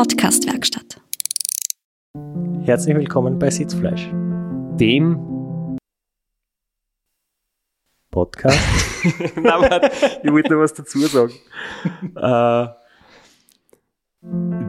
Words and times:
Podcast-Werkstatt. 0.00 0.98
Herzlich 2.62 2.96
willkommen 2.96 3.38
bei 3.38 3.50
Sitzfleisch, 3.50 4.08
dem 4.80 5.76
Podcast. 8.10 8.58
Nein, 9.36 9.44
warte, 9.44 9.90
ich 10.22 10.32
wollte 10.32 10.54
noch 10.54 10.60
was 10.60 10.72
dazu 10.72 11.00
sagen. 11.00 11.34
äh, 12.16 12.66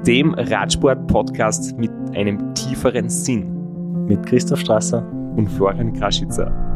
dem 0.06 0.34
Radsport-Podcast 0.34 1.78
mit 1.78 1.92
einem 2.14 2.54
tieferen 2.54 3.10
Sinn 3.10 4.08
mit 4.08 4.26
Christoph 4.26 4.60
Strasser 4.60 5.10
und 5.38 5.48
Florian 5.48 5.94
Kraschitzer. 5.94 6.71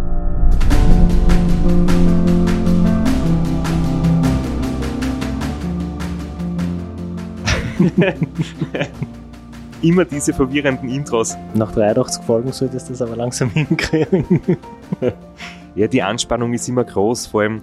Immer 9.81 10.05
diese 10.05 10.33
verwirrenden 10.33 10.89
Intros. 10.89 11.35
Nach 11.53 11.71
83 11.71 12.23
Folgen 12.23 12.51
solltest 12.51 12.87
du 12.87 12.93
das 12.93 13.01
aber 13.01 13.15
langsam 13.15 13.49
hinkriegen. 13.53 14.57
ja, 15.75 15.87
die 15.87 16.01
Anspannung 16.01 16.53
ist 16.53 16.67
immer 16.67 16.83
groß, 16.83 17.27
vor 17.27 17.41
allem 17.41 17.61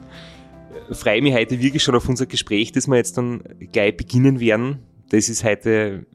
äh, 0.91 0.95
freue 0.95 1.17
ich 1.17 1.23
mich 1.23 1.35
heute 1.35 1.61
wirklich 1.61 1.83
schon 1.83 1.95
auf 1.95 2.09
unser 2.09 2.27
Gespräch, 2.27 2.73
das 2.73 2.87
wir 2.87 2.97
jetzt 2.97 3.17
dann 3.17 3.43
gleich 3.73 3.97
beginnen 3.97 4.41
werden. 4.41 4.81
Das 5.11 5.29
ist 5.29 5.45
heute, 5.45 6.07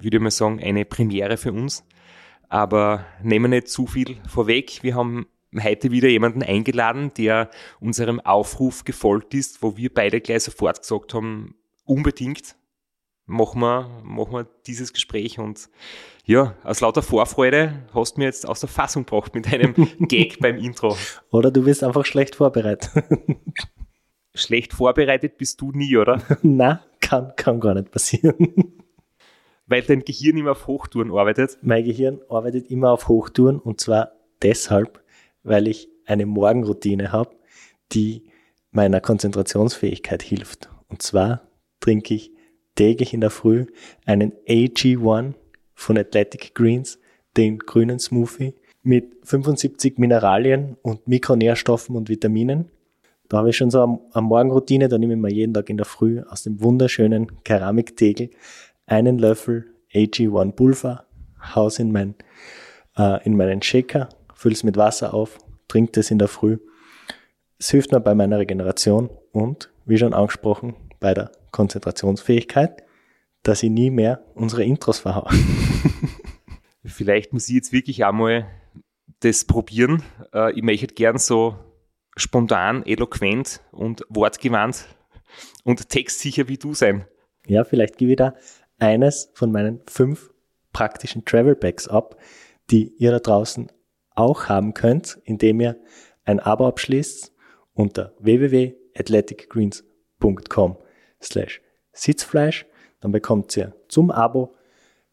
würde 0.00 0.16
ich 0.16 0.22
mal 0.22 0.30
sagen, 0.30 0.60
eine 0.62 0.84
Premiere 0.84 1.36
für 1.36 1.52
uns. 1.52 1.84
Aber 2.48 3.04
nehmen 3.22 3.50
wir 3.50 3.56
nicht 3.56 3.68
zu 3.68 3.86
viel 3.86 4.16
vorweg. 4.28 4.82
Wir 4.82 4.94
haben 4.94 5.26
heute 5.62 5.90
wieder 5.90 6.08
jemanden 6.08 6.42
eingeladen, 6.42 7.12
der 7.16 7.50
unserem 7.80 8.20
Aufruf 8.20 8.84
gefolgt 8.84 9.34
ist, 9.34 9.62
wo 9.62 9.76
wir 9.76 9.92
beide 9.92 10.20
gleich 10.20 10.44
sofort 10.44 10.82
gesagt 10.82 11.14
haben, 11.14 11.56
unbedingt 11.84 12.54
machen 13.26 13.60
wir, 13.60 13.90
machen 14.04 14.32
wir 14.32 14.46
dieses 14.66 14.92
Gespräch 14.92 15.38
und 15.38 15.68
ja, 16.24 16.54
aus 16.64 16.80
lauter 16.80 17.02
Vorfreude 17.02 17.84
hast 17.92 18.16
du 18.16 18.20
mir 18.20 18.26
jetzt 18.26 18.48
aus 18.48 18.60
der 18.60 18.68
Fassung 18.68 19.04
gebracht 19.04 19.34
mit 19.34 19.52
einem 19.52 19.74
Gag 20.08 20.40
beim 20.40 20.56
Intro. 20.56 20.96
Oder 21.30 21.50
du 21.50 21.64
bist 21.64 21.84
einfach 21.84 22.04
schlecht 22.04 22.36
vorbereitet. 22.36 22.90
schlecht 24.34 24.72
vorbereitet 24.72 25.38
bist 25.38 25.60
du 25.60 25.72
nie, 25.72 25.96
oder? 25.96 26.22
Na, 26.42 26.84
kann, 27.00 27.32
kann 27.36 27.60
gar 27.60 27.74
nicht 27.74 27.90
passieren. 27.90 28.74
Weil 29.66 29.82
dein 29.82 30.04
Gehirn 30.04 30.36
immer 30.36 30.52
auf 30.52 30.66
Hochtouren 30.66 31.10
arbeitet? 31.10 31.58
Mein 31.62 31.84
Gehirn 31.84 32.20
arbeitet 32.28 32.70
immer 32.70 32.92
auf 32.92 33.08
Hochtouren 33.08 33.58
und 33.58 33.80
zwar 33.80 34.12
deshalb, 34.42 35.02
weil 35.42 35.66
ich 35.66 35.88
eine 36.06 36.26
Morgenroutine 36.26 37.10
habe, 37.10 37.34
die 37.92 38.24
meiner 38.70 39.00
Konzentrationsfähigkeit 39.00 40.22
hilft. 40.22 40.70
Und 40.88 41.02
zwar 41.02 41.48
trinke 41.80 42.14
ich 42.14 42.35
täglich 42.76 43.12
in 43.12 43.20
der 43.20 43.30
Früh 43.30 43.66
einen 44.04 44.32
AG1 44.46 45.34
von 45.74 45.98
Athletic 45.98 46.54
Greens, 46.54 46.98
den 47.36 47.58
grünen 47.58 47.98
Smoothie 47.98 48.54
mit 48.82 49.16
75 49.24 49.98
Mineralien 49.98 50.76
und 50.82 51.08
Mikronährstoffen 51.08 51.96
und 51.96 52.08
Vitaminen. 52.08 52.70
Da 53.28 53.38
habe 53.38 53.50
ich 53.50 53.56
schon 53.56 53.70
so 53.70 54.08
eine, 54.12 54.22
Morgenroutine, 54.22 54.88
da 54.88 54.98
nehme 54.98 55.14
ich 55.14 55.20
mir 55.20 55.32
jeden 55.32 55.52
Tag 55.52 55.68
in 55.68 55.76
der 55.76 55.86
Früh 55.86 56.22
aus 56.22 56.44
dem 56.44 56.62
wunderschönen 56.62 57.42
Keramiktegel 57.42 58.30
einen 58.86 59.18
Löffel 59.18 59.66
AG1 59.92 60.52
Pulver, 60.52 61.04
haus 61.54 61.80
in, 61.80 61.90
mein, 61.90 62.14
äh, 62.96 63.24
in 63.24 63.36
meinen 63.36 63.62
Shaker, 63.62 64.08
fülle 64.34 64.54
es 64.54 64.62
mit 64.62 64.76
Wasser 64.76 65.12
auf, 65.12 65.38
trinke 65.66 65.92
das 65.92 66.12
in 66.12 66.18
der 66.18 66.28
Früh. 66.28 66.58
Es 67.58 67.70
hilft 67.70 67.90
mir 67.90 68.00
bei 68.00 68.14
meiner 68.14 68.38
Regeneration 68.38 69.10
und, 69.32 69.70
wie 69.86 69.98
schon 69.98 70.14
angesprochen, 70.14 70.74
bei 71.00 71.14
der 71.14 71.32
Konzentrationsfähigkeit, 71.50 72.82
dass 73.42 73.62
ich 73.62 73.70
nie 73.70 73.90
mehr 73.90 74.24
unsere 74.34 74.64
Intros 74.64 74.98
verhaue. 74.98 75.30
Vielleicht 76.84 77.32
muss 77.32 77.48
ich 77.48 77.54
jetzt 77.54 77.72
wirklich 77.72 78.04
einmal 78.04 78.46
das 79.20 79.44
probieren. 79.44 80.02
Äh, 80.32 80.52
ich 80.52 80.62
möchte 80.62 80.94
gern 80.94 81.18
so 81.18 81.56
spontan, 82.16 82.84
eloquent 82.84 83.60
und 83.72 84.04
wortgewandt 84.08 84.86
und 85.64 85.88
textsicher 85.88 86.48
wie 86.48 86.58
du 86.58 86.74
sein. 86.74 87.06
Ja, 87.46 87.64
vielleicht 87.64 87.98
gebe 87.98 88.12
ich 88.12 88.16
da 88.16 88.34
eines 88.78 89.30
von 89.34 89.50
meinen 89.52 89.82
fünf 89.86 90.30
praktischen 90.72 91.24
Travel 91.24 91.54
Bags 91.54 91.88
ab, 91.88 92.16
die 92.70 92.94
ihr 92.96 93.10
da 93.10 93.18
draußen 93.18 93.70
auch 94.14 94.48
haben 94.48 94.72
könnt, 94.74 95.18
indem 95.24 95.60
ihr 95.60 95.80
ein 96.24 96.40
Abo 96.40 96.66
abschließt 96.66 97.32
unter 97.74 98.14
www.athleticgreens.com 98.18 100.78
slash 101.22 101.60
Sitzfleisch. 101.92 102.66
Dann 103.00 103.12
bekommt 103.12 103.56
ihr 103.56 103.74
zum 103.88 104.10
Abo 104.10 104.54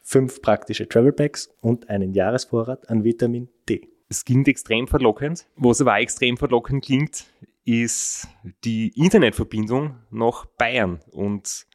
fünf 0.02 0.42
praktische 0.42 0.88
Travel 0.88 1.14
Bags 1.14 1.50
und 1.62 1.90
einen 1.90 2.14
Jahresvorrat 2.14 2.90
an 2.90 3.04
Vitamin 3.04 3.50
D. 3.70 3.90
Es 4.10 4.26
klingt 4.26 4.48
extrem 4.48 4.88
verlockend. 4.88 5.48
Was 5.56 5.82
aber 5.82 5.94
auch 5.94 5.98
extrem 5.98 6.38
verlockend 6.38 6.86
klingt, 6.86 7.26
ist 7.66 8.28
die 8.64 8.90
Internetverbindung 8.90 9.96
nach 10.12 10.46
Bayern 10.46 11.00
und 11.12 11.66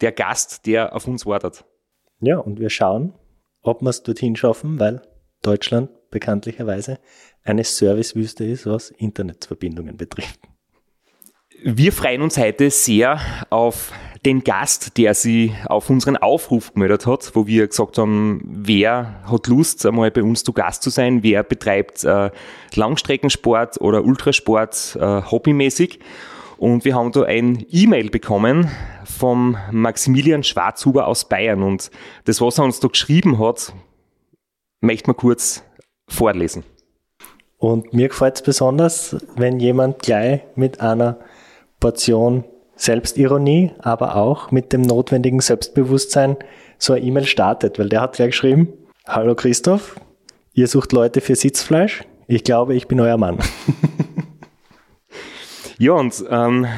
der 0.00 0.12
Gast, 0.12 0.66
der 0.66 0.94
auf 0.94 1.06
uns 1.06 1.26
wartet. 1.26 1.64
Ja, 2.20 2.38
und 2.38 2.58
wir 2.58 2.70
schauen, 2.70 3.14
ob 3.62 3.82
wir 3.82 3.90
es 3.90 4.02
dorthin 4.02 4.36
schaffen, 4.36 4.80
weil 4.80 5.02
Deutschland 5.42 5.90
bekanntlicherweise 6.10 6.98
eine 7.44 7.64
Servicewüste 7.64 8.44
ist, 8.44 8.66
was 8.66 8.90
Internetverbindungen 8.90 9.96
betrifft. 9.96 10.40
Wir 11.64 11.92
freuen 11.92 12.22
uns 12.22 12.38
heute 12.38 12.70
sehr 12.70 13.20
auf 13.48 13.92
den 14.26 14.42
Gast, 14.42 14.98
der 14.98 15.14
sich 15.14 15.52
auf 15.66 15.90
unseren 15.90 16.16
Aufruf 16.16 16.74
gemeldet 16.74 17.06
hat, 17.06 17.30
wo 17.34 17.46
wir 17.46 17.68
gesagt 17.68 17.98
haben, 17.98 18.40
wer 18.44 19.22
hat 19.30 19.46
Lust, 19.46 19.86
einmal 19.86 20.10
bei 20.10 20.24
uns 20.24 20.42
zu 20.42 20.52
Gast 20.52 20.82
zu 20.82 20.90
sein, 20.90 21.22
wer 21.22 21.44
betreibt 21.44 22.02
äh, 22.02 22.30
Langstreckensport 22.74 23.80
oder 23.80 24.02
Ultrasport 24.02 24.98
äh, 25.00 25.22
hobbymäßig. 25.22 26.00
Und 26.58 26.84
wir 26.84 26.96
haben 26.96 27.12
da 27.12 27.22
ein 27.22 27.64
E-Mail 27.70 28.10
bekommen 28.10 28.68
vom 29.04 29.56
Maximilian 29.70 30.42
Schwarzhuber 30.42 31.06
aus 31.06 31.28
Bayern. 31.28 31.62
Und 31.62 31.92
das, 32.24 32.40
was 32.40 32.58
er 32.58 32.64
uns 32.64 32.80
da 32.80 32.88
geschrieben 32.88 33.38
hat, 33.38 33.72
möchte 34.80 35.08
man 35.08 35.16
kurz 35.16 35.62
vorlesen. 36.08 36.64
Und 37.58 37.94
mir 37.94 38.08
gefällt 38.08 38.34
es 38.34 38.42
besonders, 38.42 39.16
wenn 39.36 39.60
jemand 39.60 40.00
gleich 40.00 40.40
mit 40.56 40.80
einer 40.80 41.18
Portion 41.82 42.44
Selbstironie, 42.76 43.72
aber 43.80 44.14
auch 44.14 44.52
mit 44.52 44.72
dem 44.72 44.82
notwendigen 44.82 45.40
Selbstbewusstsein 45.40 46.36
so 46.78 46.92
eine 46.92 47.04
E-Mail 47.04 47.24
startet, 47.24 47.76
weil 47.80 47.88
der 47.88 48.00
hat 48.00 48.14
gleich 48.14 48.30
geschrieben, 48.30 48.68
Hallo 49.04 49.34
Christoph, 49.34 49.96
ihr 50.52 50.68
sucht 50.68 50.92
Leute 50.92 51.20
für 51.20 51.34
Sitzfleisch? 51.34 52.04
Ich 52.28 52.44
glaube, 52.44 52.76
ich 52.76 52.86
bin 52.86 53.00
euer 53.00 53.18
Mann. 53.18 53.38
ja, 55.78 55.92
und 55.94 56.24
ähm, 56.30 56.68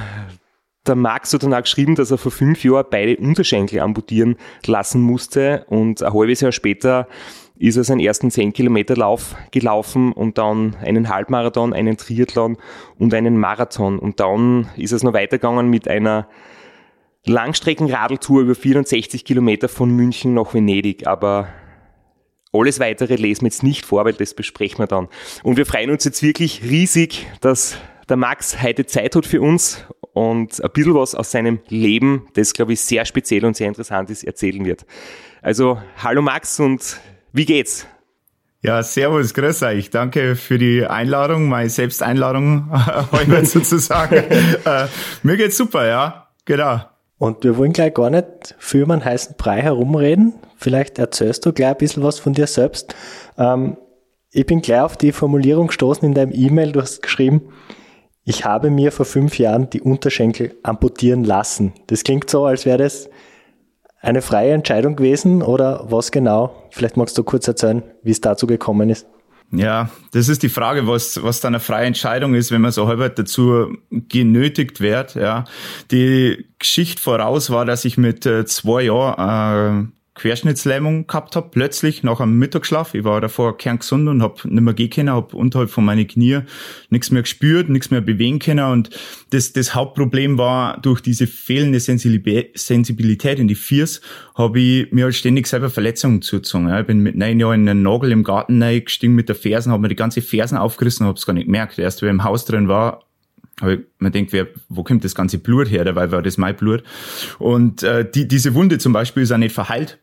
der 0.87 0.94
Max 0.94 1.34
hat 1.34 1.43
dann 1.43 1.53
auch 1.53 1.60
geschrieben, 1.60 1.97
dass 1.97 2.10
er 2.10 2.16
vor 2.16 2.32
fünf 2.32 2.64
Jahren 2.64 2.87
beide 2.91 3.19
Unterschenkel 3.19 3.81
amputieren 3.81 4.37
lassen 4.64 5.03
musste 5.03 5.66
und 5.69 6.03
ein 6.03 6.14
halbes 6.14 6.41
Jahr 6.41 6.53
später 6.53 7.09
ist 7.56 7.76
er 7.76 7.84
seinen 7.84 8.00
ersten 8.00 8.31
10 8.31 8.53
Kilometer 8.53 8.97
Lauf 8.97 9.37
gelaufen 9.53 10.12
und 10.12 10.38
dann 10.38 10.76
einen 10.76 11.09
Halbmarathon, 11.09 11.72
einen 11.72 11.97
Triathlon 11.97 12.56
und 12.98 13.15
einen 13.15 13.38
Marathon. 13.38 13.98
Und 13.98 14.20
dann 14.20 14.69
ist 14.76 14.92
es 14.92 15.03
noch 15.03 15.12
weitergegangen 15.12 15.69
mit 15.69 15.87
einer 15.87 16.28
Langstreckenradeltour 17.26 18.43
über 18.43 18.54
64 18.54 19.25
Kilometer 19.25 19.69
von 19.69 19.91
München 19.91 20.34
nach 20.34 20.53
Venedig. 20.53 21.06
Aber 21.06 21.48
alles 22.53 22.81
weitere 22.81 23.16
lesen 23.16 23.43
wir 23.43 23.48
jetzt 23.48 23.62
nicht 23.62 23.87
vor, 23.87 24.04
weil 24.04 24.12
das 24.14 24.34
besprechen 24.34 24.81
wir 24.81 24.87
dann. 24.87 25.09
Und 25.43 25.56
wir 25.56 25.66
freuen 25.66 25.91
uns 25.91 26.04
jetzt 26.04 26.22
wirklich 26.22 26.62
riesig, 26.64 27.26
dass 27.41 27.78
der 28.09 28.16
Max 28.16 28.62
heute 28.62 28.84
Zeit 28.84 29.14
hat 29.16 29.26
für 29.26 29.41
uns 29.41 29.84
und 30.12 30.62
ein 30.62 30.70
bisschen 30.72 30.94
was 30.94 31.14
aus 31.14 31.31
seinem 31.31 31.61
Leben, 31.69 32.29
das 32.34 32.52
glaube 32.52 32.75
ich 32.75 32.81
sehr 32.81 33.05
speziell 33.05 33.44
und 33.44 33.56
sehr 33.56 33.69
interessant 33.69 34.11
ist, 34.11 34.25
erzählen 34.25 34.64
wird. 34.64 34.84
Also, 35.40 35.79
hallo 36.02 36.23
Max 36.23 36.61
und 36.61 37.00
wie 37.34 37.46
geht's? 37.46 37.86
Ja, 38.62 38.82
servus, 38.82 39.34
grüß 39.34 39.64
euch. 39.64 39.90
Danke 39.90 40.36
für 40.36 40.56
die 40.56 40.86
Einladung, 40.86 41.48
meine 41.48 41.69
Selbsteinladung 41.69 42.70
heute 43.12 43.44
sozusagen. 43.44 44.14
äh, 44.64 44.86
mir 45.25 45.36
geht's 45.36 45.56
super, 45.56 45.84
ja, 45.84 46.28
genau. 46.44 46.81
Und 47.19 47.42
wir 47.42 47.56
wollen 47.56 47.72
gleich 47.72 47.92
gar 47.92 48.08
nicht 48.08 48.54
für 48.58 48.84
einen 48.84 49.04
heißen 49.04 49.34
Brei 49.36 49.60
herumreden. 49.60 50.34
Vielleicht 50.56 51.00
erzählst 51.00 51.44
du 51.44 51.52
gleich 51.52 51.70
ein 51.70 51.78
bisschen 51.78 52.04
was 52.04 52.20
von 52.20 52.34
dir 52.34 52.46
selbst. 52.46 52.94
Ähm, 53.36 53.78
ich 54.31 54.46
bin 54.46 54.62
gleich 54.62 54.81
auf 54.81 54.96
die 54.96 55.10
Formulierung 55.10 55.66
gestoßen 55.66 56.06
in 56.06 56.14
deinem 56.14 56.32
E-Mail. 56.32 56.70
Du 56.70 56.81
hast 56.81 57.02
geschrieben, 57.02 57.42
ich 58.22 58.44
habe 58.44 58.70
mir 58.70 58.92
vor 58.92 59.06
fünf 59.06 59.40
Jahren 59.40 59.69
die 59.70 59.81
Unterschenkel 59.81 60.54
amputieren 60.62 61.25
lassen. 61.25 61.72
Das 61.88 62.04
klingt 62.04 62.31
so, 62.31 62.44
als 62.46 62.64
wäre 62.64 62.78
das 62.78 63.10
eine 64.05 64.23
freie 64.23 64.53
Entscheidung 64.53 64.97
gewesen 64.97 65.43
oder 65.43 65.87
was 65.89 66.12
genau? 66.12 66.55
Vielleicht 66.71 66.97
magst 66.97 67.17
du 67.17 67.25
kurz 67.25 67.49
erzählen, 67.49 67.83
wie 68.03 68.11
es 68.11 68.21
dazu 68.21 68.47
gekommen 68.47 68.91
ist. 68.91 69.06
Ja, 69.51 69.91
das 70.12 70.29
ist 70.29 70.43
die 70.43 70.49
Frage, 70.49 70.87
was, 70.87 71.23
was 71.23 71.41
dann 71.41 71.55
eine 71.55 71.61
freie 71.61 71.87
Entscheidung 71.87 72.35
ist, 72.35 72.51
wenn 72.51 72.61
man 72.61 72.73
so 72.73 72.89
halb 72.89 73.15
dazu 73.17 73.77
genötigt 73.91 74.81
wird. 74.81 75.15
Ja, 75.15 75.45
die 75.91 76.47
Geschichte 76.59 77.01
voraus 77.01 77.51
war, 77.51 77.65
dass 77.65 77.85
ich 77.85 77.97
mit 77.97 78.27
äh, 78.27 78.45
zwei 78.47 78.83
Jahren 78.83 79.93
äh, 79.93 80.04
Querschnittslähmung 80.14 81.08
gehabt 81.08 81.34
habe, 81.34 81.49
plötzlich 81.50 82.05
nach 82.05 82.20
einem 82.20 82.38
Mittagsschlaf. 82.38 82.94
Ich 82.94 83.02
war 83.02 83.20
davor 83.20 83.58
kerngesund 83.58 84.08
und 84.08 84.22
habe 84.22 84.37
nicht 84.44 84.62
mehr 84.62 84.72
gehen 84.72 84.90
können, 84.90 85.11
habe 85.11 85.37
unterhalb 85.37 85.70
von 85.70 85.84
meinen 85.84 86.06
Knie 86.06 86.40
nichts 86.88 87.11
mehr 87.11 87.22
gespürt, 87.22 87.69
nichts 87.69 87.90
mehr 87.90 88.00
bewegen 88.00 88.38
können. 88.38 88.64
Und 88.64 88.90
das, 89.31 89.52
das 89.52 89.75
Hauptproblem 89.75 90.38
war, 90.38 90.81
durch 90.81 91.00
diese 91.00 91.26
fehlende 91.26 91.81
Sensibilität 91.81 93.38
in 93.40 93.49
die 93.49 93.56
Viers, 93.56 94.00
habe 94.37 94.61
ich 94.61 94.93
mir 94.93 95.05
halt 95.05 95.16
ständig 95.16 95.49
selber 95.49 95.69
Verletzungen 95.69 96.22
zugezogen. 96.22 96.72
Ich 96.72 96.87
bin 96.87 97.00
mit 97.00 97.17
neun 97.17 97.40
Jahren 97.40 97.62
in 97.62 97.69
einen 97.69 97.82
Nagel 97.82 98.12
im 98.12 98.22
Garten 98.22 98.60
gestiegen 98.60 99.17
mit 99.17 99.28
der 99.28 99.37
Fersen, 99.37 99.72
habe 99.72 99.82
mir 99.82 99.88
die 99.88 99.96
ganze 99.96 100.22
Fersen 100.22 100.56
aufgerissen 100.56 101.05
und 101.05 101.08
habe 101.08 101.19
es 101.19 101.26
gar 101.26 101.32
nicht 101.32 101.46
gemerkt. 101.46 101.76
Erst, 101.78 102.02
wenn 102.02 102.08
ich 102.10 102.14
im 102.14 102.25
Haus 102.25 102.44
drin 102.44 102.69
war, 102.69 103.02
aber 103.60 103.78
man 103.99 104.12
denkt, 104.12 104.32
wer, 104.32 104.49
wo 104.69 104.82
kommt 104.82 105.05
das 105.05 105.14
ganze 105.14 105.38
Blut 105.38 105.70
her? 105.70 105.84
Dabei 105.84 106.10
war 106.10 106.22
das 106.22 106.38
mein 106.38 106.56
Blut. 106.56 106.82
Und 107.38 107.82
äh, 107.82 108.08
die, 108.08 108.26
diese 108.26 108.55
Wunde 108.55 108.78
zum 108.78 108.93
Beispiel 108.93 109.22
ist 109.22 109.32
auch 109.32 109.38
nicht 109.38 109.55
verheilt 109.55 109.99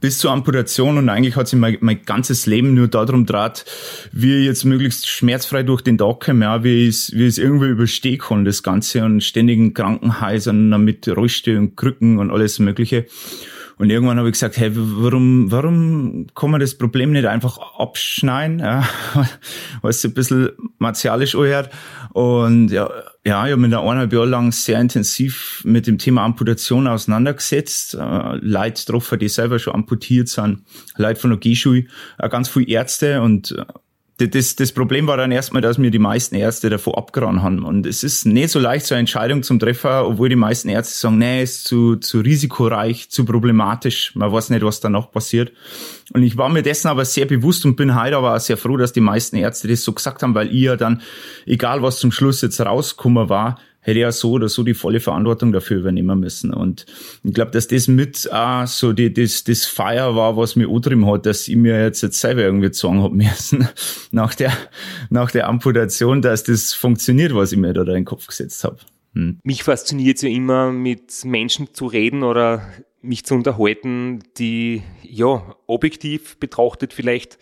bis 0.00 0.18
zur 0.18 0.32
Amputation 0.32 0.98
und 0.98 1.08
eigentlich 1.08 1.36
hat 1.36 1.48
sich 1.48 1.58
mein, 1.58 1.78
mein 1.80 2.02
ganzes 2.04 2.46
Leben 2.46 2.74
nur 2.74 2.88
darum 2.88 3.26
draht, 3.26 3.64
wie 4.12 4.40
ich 4.40 4.46
jetzt 4.46 4.64
möglichst 4.64 5.08
schmerzfrei 5.08 5.62
durch 5.62 5.82
den 5.82 5.98
Tag 5.98 6.20
komme, 6.20 6.44
ja, 6.44 6.64
wie 6.64 6.88
ich 6.88 7.12
wie 7.14 7.26
es 7.26 7.38
irgendwie 7.38 7.68
überstehen 7.68 8.18
kann, 8.18 8.44
das 8.44 8.62
Ganze 8.62 9.04
und 9.04 9.22
ständigen 9.22 9.74
Krankenhäusern 9.74 10.82
mit 10.84 11.08
Rollstuhl 11.08 11.56
und 11.56 11.76
Krücken 11.76 12.18
und 12.18 12.30
alles 12.30 12.58
Mögliche. 12.58 13.06
Und 13.76 13.90
irgendwann 13.90 14.18
habe 14.18 14.28
ich 14.28 14.34
gesagt, 14.34 14.56
hey, 14.56 14.70
warum, 14.74 15.50
warum 15.50 16.26
kann 16.34 16.50
man 16.50 16.60
das 16.60 16.76
Problem 16.76 17.12
nicht 17.12 17.26
einfach 17.26 17.58
abschneiden, 17.78 18.60
ja, 18.60 18.88
was 19.82 20.04
ein 20.04 20.14
bisschen 20.14 20.50
martialisch 20.78 21.34
anhört. 21.34 21.70
Und 22.12 22.68
ja, 22.68 22.88
ja, 23.24 23.46
ich 23.46 23.52
habe 23.52 23.56
mich 23.56 23.70
da 23.70 23.80
eineinhalb 23.80 24.12
Jahre 24.12 24.26
lang 24.26 24.52
sehr 24.52 24.80
intensiv 24.80 25.62
mit 25.64 25.86
dem 25.86 25.98
Thema 25.98 26.22
Amputation 26.24 26.86
auseinandergesetzt. 26.86 27.94
Äh, 27.94 28.36
Leute 28.40 28.84
getroffen, 28.84 29.18
die 29.18 29.28
selber 29.28 29.58
schon 29.58 29.74
amputiert 29.74 30.28
sind, 30.28 30.62
Leute 30.96 31.20
von 31.20 31.30
der 31.30 31.38
G-Schule, 31.40 31.86
äh, 32.18 32.28
ganz 32.28 32.48
viele 32.48 32.66
Ärzte 32.66 33.22
und 33.22 33.52
äh, 33.52 33.64
das, 34.16 34.54
das 34.54 34.70
Problem 34.70 35.08
war 35.08 35.16
dann 35.16 35.32
erstmal, 35.32 35.60
dass 35.60 35.76
mir 35.76 35.90
die 35.90 35.98
meisten 35.98 36.36
Ärzte 36.36 36.70
davor 36.70 36.96
abgeraten 36.96 37.42
haben. 37.42 37.64
Und 37.64 37.84
es 37.84 38.04
ist 38.04 38.26
nicht 38.26 38.50
so 38.50 38.60
leicht, 38.60 38.86
so 38.86 38.94
eine 38.94 39.00
Entscheidung 39.00 39.42
zum 39.42 39.58
Treffer, 39.58 40.06
obwohl 40.06 40.28
die 40.28 40.36
meisten 40.36 40.68
Ärzte 40.68 40.96
sagen, 40.96 41.18
nee, 41.18 41.42
ist 41.42 41.64
zu, 41.64 41.96
zu 41.96 42.20
risikoreich, 42.20 43.10
zu 43.10 43.24
problematisch. 43.24 44.14
Man 44.14 44.30
weiß 44.30 44.50
nicht, 44.50 44.64
was 44.64 44.78
danach 44.78 45.10
passiert. 45.10 45.52
Und 46.12 46.22
ich 46.22 46.36
war 46.36 46.48
mir 46.48 46.62
dessen 46.62 46.88
aber 46.88 47.04
sehr 47.04 47.26
bewusst 47.26 47.64
und 47.64 47.74
bin 47.74 48.00
heute 48.00 48.16
aber 48.16 48.36
auch 48.36 48.40
sehr 48.40 48.56
froh, 48.56 48.76
dass 48.76 48.92
die 48.92 49.00
meisten 49.00 49.36
Ärzte 49.36 49.66
das 49.66 49.82
so 49.82 49.92
gesagt 49.92 50.22
haben, 50.22 50.34
weil 50.36 50.52
ihr 50.52 50.76
dann, 50.76 51.02
egal 51.44 51.82
was 51.82 51.98
zum 51.98 52.12
Schluss 52.12 52.40
jetzt 52.40 52.60
rausgekommen 52.60 53.28
war, 53.28 53.58
hätte 53.84 54.00
ja 54.00 54.12
so 54.12 54.32
oder 54.32 54.48
so 54.48 54.62
die 54.62 54.72
volle 54.72 54.98
Verantwortung 54.98 55.52
dafür 55.52 55.78
übernehmen 55.78 56.18
müssen. 56.18 56.52
Und 56.54 56.86
ich 57.22 57.34
glaube, 57.34 57.50
dass 57.50 57.68
das 57.68 57.86
mit 57.86 58.32
auch 58.32 58.66
so 58.66 58.94
die, 58.94 59.12
das, 59.12 59.44
das 59.44 59.66
Feier 59.66 60.16
war, 60.16 60.38
was 60.38 60.56
mir 60.56 60.68
angetrieben 60.68 61.06
hat, 61.06 61.26
dass 61.26 61.46
ich 61.46 61.56
mir 61.56 61.80
jetzt, 61.82 62.02
jetzt 62.02 62.18
selber 62.18 62.42
irgendwie 62.42 62.72
sagen 62.72 63.02
habe 63.02 63.14
müssen, 63.14 63.68
nach 64.10 64.34
der, 64.34 64.52
nach 65.10 65.30
der 65.30 65.48
Amputation, 65.48 66.22
dass 66.22 66.44
das 66.44 66.72
funktioniert, 66.72 67.34
was 67.34 67.52
ich 67.52 67.58
mir 67.58 67.74
da 67.74 67.82
in 67.82 67.88
den 67.88 68.04
Kopf 68.06 68.26
gesetzt 68.26 68.64
habe. 68.64 68.78
Hm. 69.12 69.38
Mich 69.44 69.62
fasziniert 69.62 70.22
ja 70.22 70.30
immer, 70.30 70.72
mit 70.72 71.22
Menschen 71.24 71.74
zu 71.74 71.86
reden 71.86 72.22
oder 72.22 72.66
mich 73.02 73.26
zu 73.26 73.34
unterhalten, 73.34 74.20
die 74.38 74.82
ja 75.02 75.54
objektiv 75.66 76.38
betrachtet 76.38 76.94
vielleicht 76.94 77.38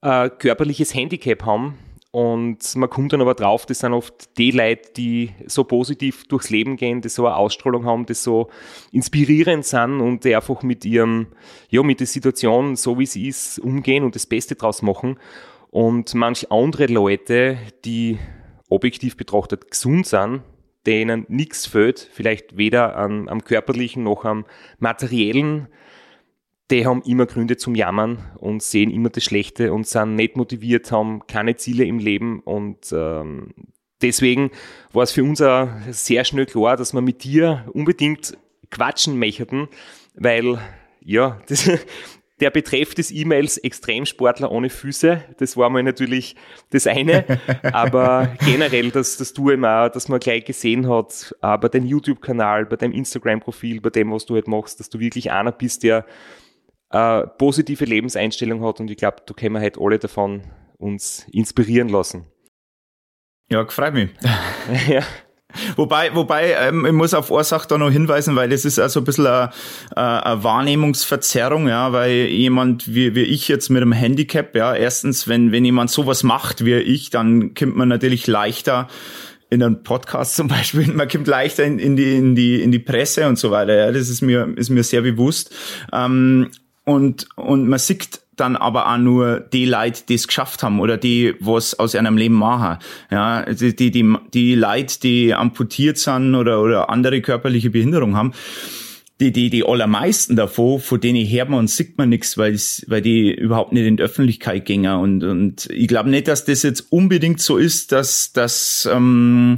ein 0.00 0.30
körperliches 0.38 0.94
Handicap 0.94 1.44
haben 1.44 1.76
und 2.12 2.76
man 2.76 2.90
kommt 2.90 3.14
dann 3.14 3.22
aber 3.22 3.34
drauf, 3.34 3.64
das 3.64 3.78
sind 3.78 3.94
oft 3.94 4.36
die 4.36 4.50
Leute, 4.50 4.92
die 4.94 5.30
so 5.46 5.64
positiv 5.64 6.28
durchs 6.28 6.50
Leben 6.50 6.76
gehen, 6.76 7.00
die 7.00 7.08
so 7.08 7.26
eine 7.26 7.36
Ausstrahlung 7.36 7.86
haben, 7.86 8.04
die 8.04 8.12
so 8.12 8.50
inspirierend 8.92 9.64
sind 9.64 9.98
und 10.02 10.22
die 10.22 10.36
einfach 10.36 10.62
mit 10.62 10.84
ihrem, 10.84 11.28
ja, 11.70 11.82
mit 11.82 12.00
der 12.00 12.06
Situation, 12.06 12.76
so 12.76 12.98
wie 12.98 13.06
sie 13.06 13.28
ist, 13.28 13.58
umgehen 13.58 14.04
und 14.04 14.14
das 14.14 14.26
Beste 14.26 14.56
draus 14.56 14.82
machen. 14.82 15.18
Und 15.70 16.14
manch 16.14 16.52
andere 16.52 16.84
Leute, 16.84 17.56
die 17.86 18.18
objektiv 18.68 19.16
betrachtet 19.16 19.70
gesund 19.70 20.06
sind, 20.06 20.42
denen 20.84 21.24
nichts 21.28 21.64
fehlt, 21.64 22.10
vielleicht 22.12 22.58
weder 22.58 22.94
am, 22.94 23.26
am 23.28 23.42
körperlichen 23.42 24.02
noch 24.02 24.26
am 24.26 24.44
materiellen, 24.78 25.68
die 26.72 26.86
haben 26.86 27.02
immer 27.02 27.26
Gründe 27.26 27.58
zum 27.58 27.74
Jammern 27.74 28.18
und 28.38 28.62
sehen 28.62 28.90
immer 28.90 29.10
das 29.10 29.24
Schlechte 29.24 29.74
und 29.74 29.86
sind 29.86 30.14
nicht 30.16 30.36
motiviert, 30.36 30.90
haben 30.90 31.26
keine 31.26 31.56
Ziele 31.56 31.84
im 31.84 31.98
Leben 31.98 32.40
und 32.40 32.90
ähm, 32.92 33.48
deswegen 34.00 34.50
war 34.92 35.02
es 35.02 35.12
für 35.12 35.22
uns 35.22 35.42
auch 35.42 35.68
sehr 35.90 36.24
schnell 36.24 36.46
klar, 36.46 36.78
dass 36.78 36.94
wir 36.94 37.02
mit 37.02 37.24
dir 37.24 37.66
unbedingt 37.74 38.38
quatschen 38.70 39.18
möchten, 39.18 39.68
weil 40.14 40.58
ja, 41.00 41.42
das, 41.46 41.70
der 42.40 42.50
Betreff 42.50 42.94
des 42.94 43.10
E-Mails 43.10 43.58
Extremsportler 43.58 44.50
ohne 44.50 44.70
Füße, 44.70 45.22
das 45.36 45.58
war 45.58 45.68
mal 45.68 45.82
natürlich 45.82 46.36
das 46.70 46.86
eine, 46.86 47.26
aber 47.64 48.34
generell, 48.46 48.90
dass, 48.90 49.18
dass 49.18 49.34
du 49.34 49.50
immer, 49.50 49.90
dass 49.90 50.08
man 50.08 50.20
gleich 50.20 50.46
gesehen 50.46 50.88
hat, 50.88 51.36
bei 51.42 51.68
deinem 51.68 51.84
YouTube-Kanal, 51.84 52.64
bei 52.64 52.76
deinem 52.76 52.94
Instagram-Profil, 52.94 53.82
bei 53.82 53.90
dem, 53.90 54.10
was 54.10 54.24
du 54.24 54.36
halt 54.36 54.48
machst, 54.48 54.80
dass 54.80 54.88
du 54.88 55.00
wirklich 55.00 55.30
einer 55.30 55.52
bist, 55.52 55.82
der 55.82 56.06
äh, 56.92 57.26
positive 57.38 57.84
Lebenseinstellung 57.84 58.64
hat 58.64 58.80
und 58.80 58.90
ich 58.90 58.96
glaube, 58.96 59.18
da 59.26 59.34
können 59.34 59.54
wir 59.54 59.60
halt 59.60 59.78
alle 59.78 59.98
davon 59.98 60.42
uns 60.78 61.26
inspirieren 61.32 61.88
lassen. 61.88 62.26
Ja, 63.50 63.66
freut 63.66 63.94
mich. 63.94 64.10
ja. 64.88 65.02
Wobei, 65.76 66.14
wobei, 66.14 66.54
ähm, 66.58 66.86
ich 66.86 66.92
muss 66.92 67.14
auf 67.14 67.30
Ursache 67.30 67.68
da 67.68 67.78
noch 67.78 67.90
hinweisen, 67.90 68.36
weil 68.36 68.48
das 68.48 68.64
ist 68.64 68.78
also 68.78 69.00
ein 69.00 69.04
bisschen 69.04 69.26
eine, 69.26 69.50
eine 69.94 70.44
Wahrnehmungsverzerrung, 70.44 71.68
ja, 71.68 71.92
weil 71.92 72.26
jemand 72.28 72.94
wie, 72.94 73.14
wie 73.14 73.22
ich 73.22 73.48
jetzt 73.48 73.68
mit 73.68 73.82
einem 73.82 73.92
Handicap, 73.92 74.56
ja, 74.56 74.74
erstens, 74.74 75.28
wenn, 75.28 75.52
wenn 75.52 75.64
jemand 75.64 75.90
sowas 75.90 76.22
macht 76.22 76.64
wie 76.64 76.74
ich, 76.74 77.10
dann 77.10 77.54
kommt 77.54 77.76
man 77.76 77.88
natürlich 77.88 78.26
leichter 78.26 78.88
in 79.50 79.62
einem 79.62 79.82
Podcast 79.82 80.36
zum 80.36 80.48
Beispiel, 80.48 80.86
man 80.94 81.08
kommt 81.08 81.26
leichter 81.26 81.64
in, 81.64 81.78
in, 81.78 81.96
die, 81.96 82.16
in, 82.16 82.34
die, 82.34 82.62
in 82.62 82.72
die 82.72 82.78
Presse 82.78 83.28
und 83.28 83.38
so 83.38 83.50
weiter, 83.50 83.74
ja, 83.74 83.92
das 83.92 84.08
ist 84.08 84.22
mir, 84.22 84.54
ist 84.56 84.70
mir 84.70 84.82
sehr 84.82 85.02
bewusst. 85.02 85.54
Ähm, 85.92 86.50
und, 86.84 87.28
und 87.36 87.68
man 87.68 87.78
sieht 87.78 88.20
dann 88.36 88.56
aber 88.56 88.92
auch 88.92 88.98
nur 88.98 89.40
die 89.40 89.66
Leute, 89.66 90.02
die 90.08 90.14
es 90.14 90.26
geschafft 90.26 90.62
haben 90.62 90.80
oder 90.80 90.96
die, 90.96 91.34
was 91.40 91.78
aus 91.78 91.94
ihrem 91.94 92.16
Leben 92.16 92.34
machen. 92.34 92.78
Ja, 93.10 93.44
die, 93.44 93.76
die, 93.76 93.90
die, 93.90 94.16
die 94.32 94.54
Leute, 94.54 95.00
die 95.00 95.34
amputiert 95.34 95.98
sind 95.98 96.34
oder, 96.34 96.60
oder 96.62 96.90
andere 96.90 97.20
körperliche 97.20 97.70
Behinderung 97.70 98.16
haben, 98.16 98.32
die, 99.20 99.30
die, 99.30 99.50
die 99.50 99.64
allermeisten 99.64 100.34
davon, 100.34 100.80
von 100.80 101.00
denen 101.00 101.24
hört 101.28 101.50
man 101.50 101.60
und 101.60 101.70
sieht 101.70 101.96
man 101.98 102.08
nichts, 102.08 102.36
weil, 102.36 102.58
weil 102.88 103.02
die 103.02 103.32
überhaupt 103.32 103.72
nicht 103.72 103.86
in 103.86 103.98
die 103.98 104.02
Öffentlichkeit 104.02 104.64
gingen. 104.64 104.96
Und, 104.96 105.22
und 105.22 105.68
ich 105.70 105.86
glaube 105.86 106.10
nicht, 106.10 106.26
dass 106.26 106.44
das 106.44 106.62
jetzt 106.62 106.90
unbedingt 106.90 107.40
so 107.40 107.58
ist, 107.58 107.92
dass, 107.92 108.32
dass 108.32 108.88
ähm, 108.90 109.56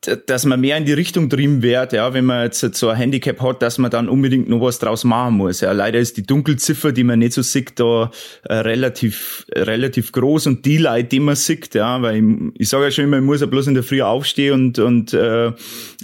dass 0.00 0.44
man 0.44 0.60
mehr 0.60 0.76
in 0.76 0.84
die 0.84 0.92
Richtung 0.92 1.28
treiben 1.28 1.60
wird, 1.60 1.92
ja, 1.92 2.14
wenn 2.14 2.24
man 2.24 2.44
jetzt 2.44 2.60
so 2.76 2.88
ein 2.88 2.96
Handicap 2.96 3.40
hat, 3.42 3.62
dass 3.62 3.78
man 3.78 3.90
dann 3.90 4.08
unbedingt 4.08 4.48
noch 4.48 4.60
was 4.60 4.78
draus 4.78 5.02
machen 5.02 5.34
muss. 5.34 5.60
Ja, 5.60 5.72
leider 5.72 5.98
ist 5.98 6.16
die 6.16 6.22
Dunkelziffer, 6.22 6.92
die 6.92 7.02
man 7.02 7.18
nicht 7.18 7.32
so 7.32 7.42
sieht, 7.42 7.80
da 7.80 8.12
äh, 8.44 8.54
relativ, 8.54 9.44
relativ 9.52 10.12
groß 10.12 10.46
und 10.46 10.64
die 10.64 10.78
Leute, 10.78 11.08
die 11.08 11.20
man 11.20 11.34
sieht, 11.34 11.74
ja, 11.74 12.00
weil 12.00 12.16
ich, 12.16 12.24
ich 12.60 12.68
sage 12.68 12.84
ja 12.84 12.90
schon 12.92 13.04
immer, 13.04 13.18
ich 13.18 13.24
muss 13.24 13.40
ja 13.40 13.48
bloß 13.48 13.66
in 13.66 13.74
der 13.74 13.82
Früh 13.82 14.00
aufstehen 14.00 14.52
und, 14.52 14.78
und 14.78 15.12
äh, 15.14 15.52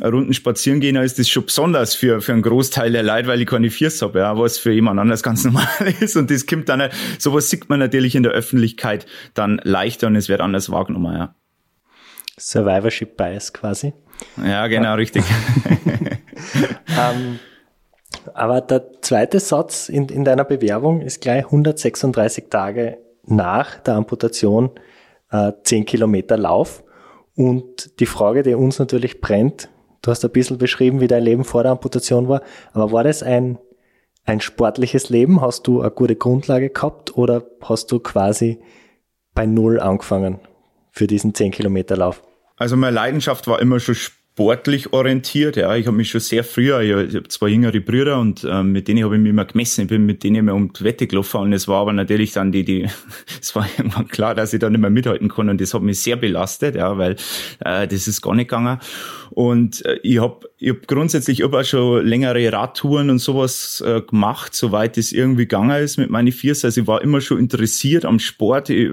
Runden 0.03 0.35
spazieren 0.35 0.81
gehen, 0.81 0.97
da 0.97 1.03
ist 1.03 1.21
das 1.21 1.29
schon 1.29 1.47
besonders 1.47 1.95
für, 1.95 2.21
für 2.21 2.33
einen 2.33 2.43
Großteil 2.43 2.91
der 2.91 3.05
Leute, 3.05 3.29
weil 3.29 3.41
ich 3.41 3.47
keine 3.47 3.71
Viers 3.71 4.03
habe, 4.03 4.19
ja, 4.19 4.37
was 4.37 4.59
für 4.59 4.73
jemand 4.73 4.99
anders 4.99 5.23
ganz 5.23 5.45
normal 5.45 5.69
ist 6.01 6.17
und 6.17 6.33
das 6.33 6.47
kommt 6.47 6.69
dann, 6.69 6.91
sowas 7.21 7.49
sieht 7.49 7.69
man 7.69 7.79
natürlich 7.79 8.17
in 8.17 8.25
der 8.25 8.33
Öffentlichkeit 8.33 9.07
dann 9.35 9.61
leichter 9.63 10.09
und 10.09 10.17
es 10.17 10.29
wird 10.29 10.41
anders 10.41 10.69
wahrgenommen, 10.69 11.15
ja. 11.15 11.35
Survivorship 12.39 13.17
Bias 13.17 13.53
quasi. 13.53 13.93
Ja, 14.37 14.67
genau, 14.67 14.95
richtig. 14.95 15.25
ähm, 16.89 17.39
aber 18.33 18.61
der 18.61 19.01
zweite 19.03 19.41
Satz 19.41 19.89
in, 19.89 20.09
in 20.09 20.25
deiner 20.25 20.45
Bewerbung 20.45 21.01
ist 21.01 21.21
gleich 21.21 21.45
136 21.45 22.47
Tage 22.49 22.99
nach 23.27 23.79
der 23.81 23.95
Amputation 23.95 24.71
äh, 25.31 25.53
10 25.63 25.85
Kilometer 25.85 26.37
Lauf. 26.37 26.85
Und 27.37 27.99
die 28.01 28.07
Frage, 28.07 28.43
die 28.43 28.55
uns 28.55 28.79
natürlich 28.79 29.21
brennt, 29.21 29.69
du 30.03 30.11
hast 30.11 30.25
ein 30.25 30.31
bisschen 30.31 30.59
beschrieben, 30.59 31.01
wie 31.01 31.09
dein 31.09 31.23
Leben 31.23 31.45
vor 31.45 31.63
der 31.63 31.73
Amputation 31.73 32.29
war, 32.29 32.43
aber 32.73 32.93
war 32.93 33.05
das 33.05 33.23
ein, 33.23 33.59
ein 34.25 34.41
sportliches 34.41 35.09
Leben? 35.11 35.41
Hast 35.41 35.67
du 35.67 35.81
eine 35.81 35.91
gute 35.91 36.17
Grundlage 36.17 36.71
gehabt 36.71 37.17
oder 37.17 37.45
hast 37.63 37.91
du 37.91 37.99
quasi 37.99 38.61
bei 39.35 39.47
Null 39.47 39.81
angefangen? 39.81 40.39
Für 40.95 41.07
diesen 41.07 41.35
10 41.35 41.51
Kilometer 41.51 41.97
Lauf? 41.97 42.23
Also 42.57 42.77
meine 42.77 42.95
Leidenschaft 42.95 43.49
war 43.49 43.61
immer 43.61 43.81
schon 43.81 43.97
sportlich 43.97 44.93
orientiert. 44.93 45.57
Ja, 45.57 45.75
ich 45.75 45.87
habe 45.87 45.97
mich 45.97 46.11
schon 46.11 46.21
sehr 46.21 46.45
früher, 46.45 46.81
ich, 46.81 47.15
habe 47.15 47.29
zwei 47.29 47.49
jüngere 47.49 47.81
Brüder 47.81 48.19
und 48.19 48.45
äh, 48.45 48.63
mit 48.63 48.87
denen 48.87 49.05
habe 49.05 49.17
ich 49.17 49.21
mich 49.21 49.31
immer 49.31 49.45
gemessen. 49.45 49.83
Ich 49.83 49.89
bin 49.89 50.07
mit 50.07 50.23
denen 50.23 50.37
immer 50.37 50.55
um 50.55 50.73
die 50.73 50.85
Wette 50.85 51.09
gelaufen 51.09 51.41
und 51.41 51.53
es 51.53 51.67
war 51.67 51.81
aber 51.81 51.93
natürlich 51.93 52.33
dann 52.33 52.53
die, 52.53 52.65
die, 52.65 52.89
es 53.41 53.55
war 53.57 53.67
irgendwann 53.77 54.09
klar, 54.09 54.37
dass 54.37 54.53
ich 54.53 54.61
da 54.61 54.71
nicht 54.71 54.81
mehr 54.81 54.91
mithalten 54.91 55.29
kann 55.29 55.49
und 55.49 55.61
das 55.61 55.75
hat 55.75 55.83
mich 55.83 56.01
sehr 56.01 56.17
belastet, 56.17 56.77
ja, 56.77 56.97
weil 56.97 57.17
äh, 57.65 57.89
das 57.89 58.07
ist 58.07 58.23
gar 58.23 58.35
nicht 58.35 58.49
gegangen. 58.49 58.79
Und 59.31 59.85
äh, 59.85 59.99
ich 60.03 60.21
habe 60.21 60.49
ich 60.59 60.71
hab 60.71 60.87
grundsätzlich 60.87 61.41
ich 61.41 61.69
schon 61.69 62.07
längere 62.07 62.53
Radtouren 62.53 63.11
und 63.11 63.19
sowas 63.19 63.83
äh, 63.87 64.01
gemacht, 64.01 64.55
soweit 64.55 64.97
es 64.97 65.13
irgendwie 65.13 65.43
gegangen 65.43 65.83
ist 65.83 65.97
mit 65.97 66.11
meinen 66.11 66.33
Viers. 66.33 66.65
Also 66.65 66.81
ich 66.81 66.87
war 66.87 67.03
immer 67.03 67.21
schon 67.21 67.39
interessiert 67.39 68.05
am 68.05 68.19
Sport. 68.19 68.71
Ich 68.71 68.91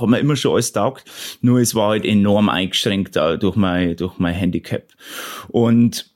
habe 0.00 0.10
mir 0.10 0.18
immer 0.18 0.36
schon 0.36 0.52
alles 0.52 0.72
taugt. 0.72 1.04
Nur 1.40 1.60
es 1.60 1.74
war 1.74 1.90
halt 1.90 2.04
enorm 2.04 2.48
eingeschränkt 2.48 3.16
durch 3.16 3.56
mein, 3.56 3.96
durch 3.96 4.18
mein 4.18 4.34
Handicap. 4.34 4.92
Und 5.48 6.10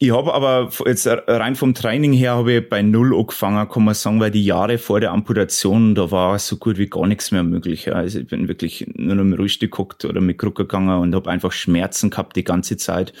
ich 0.00 0.12
habe 0.12 0.32
aber 0.32 0.70
jetzt 0.86 1.08
rein 1.08 1.56
vom 1.56 1.74
Training 1.74 2.12
her 2.12 2.36
habe 2.36 2.52
ich 2.52 2.68
bei 2.68 2.82
Null 2.82 3.12
angefangen, 3.18 3.68
kann 3.68 3.84
man 3.84 3.94
sagen, 3.94 4.20
weil 4.20 4.30
die 4.30 4.44
Jahre 4.44 4.78
vor 4.78 5.00
der 5.00 5.10
Amputation, 5.10 5.96
da 5.96 6.12
war 6.12 6.38
so 6.38 6.56
gut 6.56 6.78
wie 6.78 6.86
gar 6.86 7.08
nichts 7.08 7.32
mehr 7.32 7.42
möglich. 7.42 7.92
Also 7.92 8.20
ich 8.20 8.28
bin 8.28 8.46
wirklich 8.46 8.86
nur 8.94 9.16
noch 9.16 9.22
im 9.22 9.32
Rollstuhl 9.32 9.68
geguckt 9.68 10.04
oder 10.04 10.20
mit 10.20 10.38
Krücke 10.38 10.62
gegangen 10.62 11.00
und 11.00 11.16
habe 11.16 11.28
einfach 11.28 11.50
Schmerzen 11.50 12.10
gehabt 12.10 12.36
die 12.36 12.44
ganze 12.44 12.76
Zeit. 12.76 13.12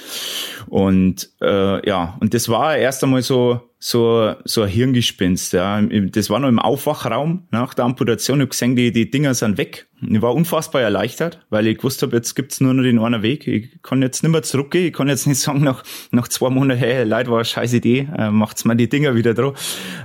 Und 0.68 1.30
äh, 1.42 1.84
ja, 1.84 2.16
und 2.20 2.32
das 2.32 2.48
war 2.48 2.76
erst 2.76 3.02
einmal 3.02 3.22
so 3.22 3.60
so, 3.80 4.34
so 4.44 4.62
ein 4.62 4.68
Hirngespinst. 4.68 5.52
Ja. 5.52 5.80
Das 5.80 6.30
war 6.30 6.40
noch 6.40 6.48
im 6.48 6.58
Aufwachraum 6.58 7.46
nach 7.50 7.74
der 7.74 7.84
Amputation. 7.84 8.38
Ich 8.38 8.42
habe 8.42 8.50
gesehen, 8.50 8.76
die, 8.76 8.90
die 8.92 9.10
Dinger 9.10 9.34
sind 9.34 9.56
weg. 9.56 9.86
Ich 10.00 10.20
war 10.20 10.34
unfassbar 10.34 10.82
erleichtert, 10.82 11.46
weil 11.50 11.66
ich 11.66 11.78
gewusst 11.78 12.02
habe, 12.02 12.16
jetzt 12.16 12.34
gibt's 12.34 12.60
nur 12.60 12.74
noch 12.74 12.82
den 12.82 12.98
einen 12.98 13.22
Weg. 13.22 13.46
Ich 13.46 13.80
kann 13.82 14.02
jetzt 14.02 14.22
nicht 14.22 14.32
mehr 14.32 14.42
zurückgehen. 14.42 14.88
Ich 14.88 14.92
kann 14.92 15.08
jetzt 15.08 15.26
nicht 15.26 15.40
sagen, 15.40 15.62
nach, 15.62 15.84
nach 16.10 16.28
zwei 16.28 16.50
Monaten, 16.50 16.80
hey, 16.80 17.04
Leute, 17.04 17.30
war 17.30 17.38
eine 17.38 17.44
scheiß 17.44 17.72
Idee, 17.72 18.08
äh, 18.16 18.30
macht's 18.30 18.64
mal 18.64 18.74
die 18.74 18.88
Dinger 18.88 19.14
wieder 19.14 19.34
drauf. 19.34 19.54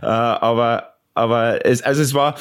Äh, 0.01 0.05
aber, 0.05 0.93
aber 1.15 1.65
es, 1.65 1.81
also 1.81 2.01
es 2.01 2.13
war, 2.13 2.35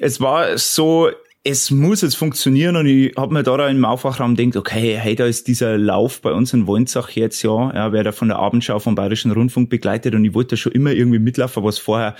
es 0.00 0.20
war 0.20 0.56
so, 0.56 1.10
es 1.50 1.70
muss 1.70 2.02
jetzt 2.02 2.16
funktionieren 2.16 2.76
und 2.76 2.84
ich 2.86 3.16
habe 3.16 3.32
mir 3.32 3.42
da 3.42 3.68
im 3.68 3.84
Aufwachraum 3.86 4.34
gedacht, 4.34 4.56
okay, 4.56 4.98
hey, 4.98 5.14
da 5.14 5.24
ist 5.24 5.48
dieser 5.48 5.78
Lauf 5.78 6.20
bei 6.20 6.32
uns 6.32 6.52
in 6.52 6.66
Wolnzach 6.66 7.08
jetzt, 7.10 7.42
ja, 7.42 7.74
ja, 7.74 7.90
wer 7.90 8.04
da 8.04 8.12
von 8.12 8.28
der 8.28 8.38
Abendschau 8.38 8.78
vom 8.78 8.94
Bayerischen 8.94 9.32
Rundfunk 9.32 9.70
begleitet 9.70 10.14
und 10.14 10.26
ich 10.26 10.34
wollte 10.34 10.50
da 10.50 10.56
schon 10.56 10.72
immer 10.72 10.92
irgendwie 10.92 11.18
mitlaufen, 11.18 11.64
was 11.64 11.78
vorher 11.78 12.16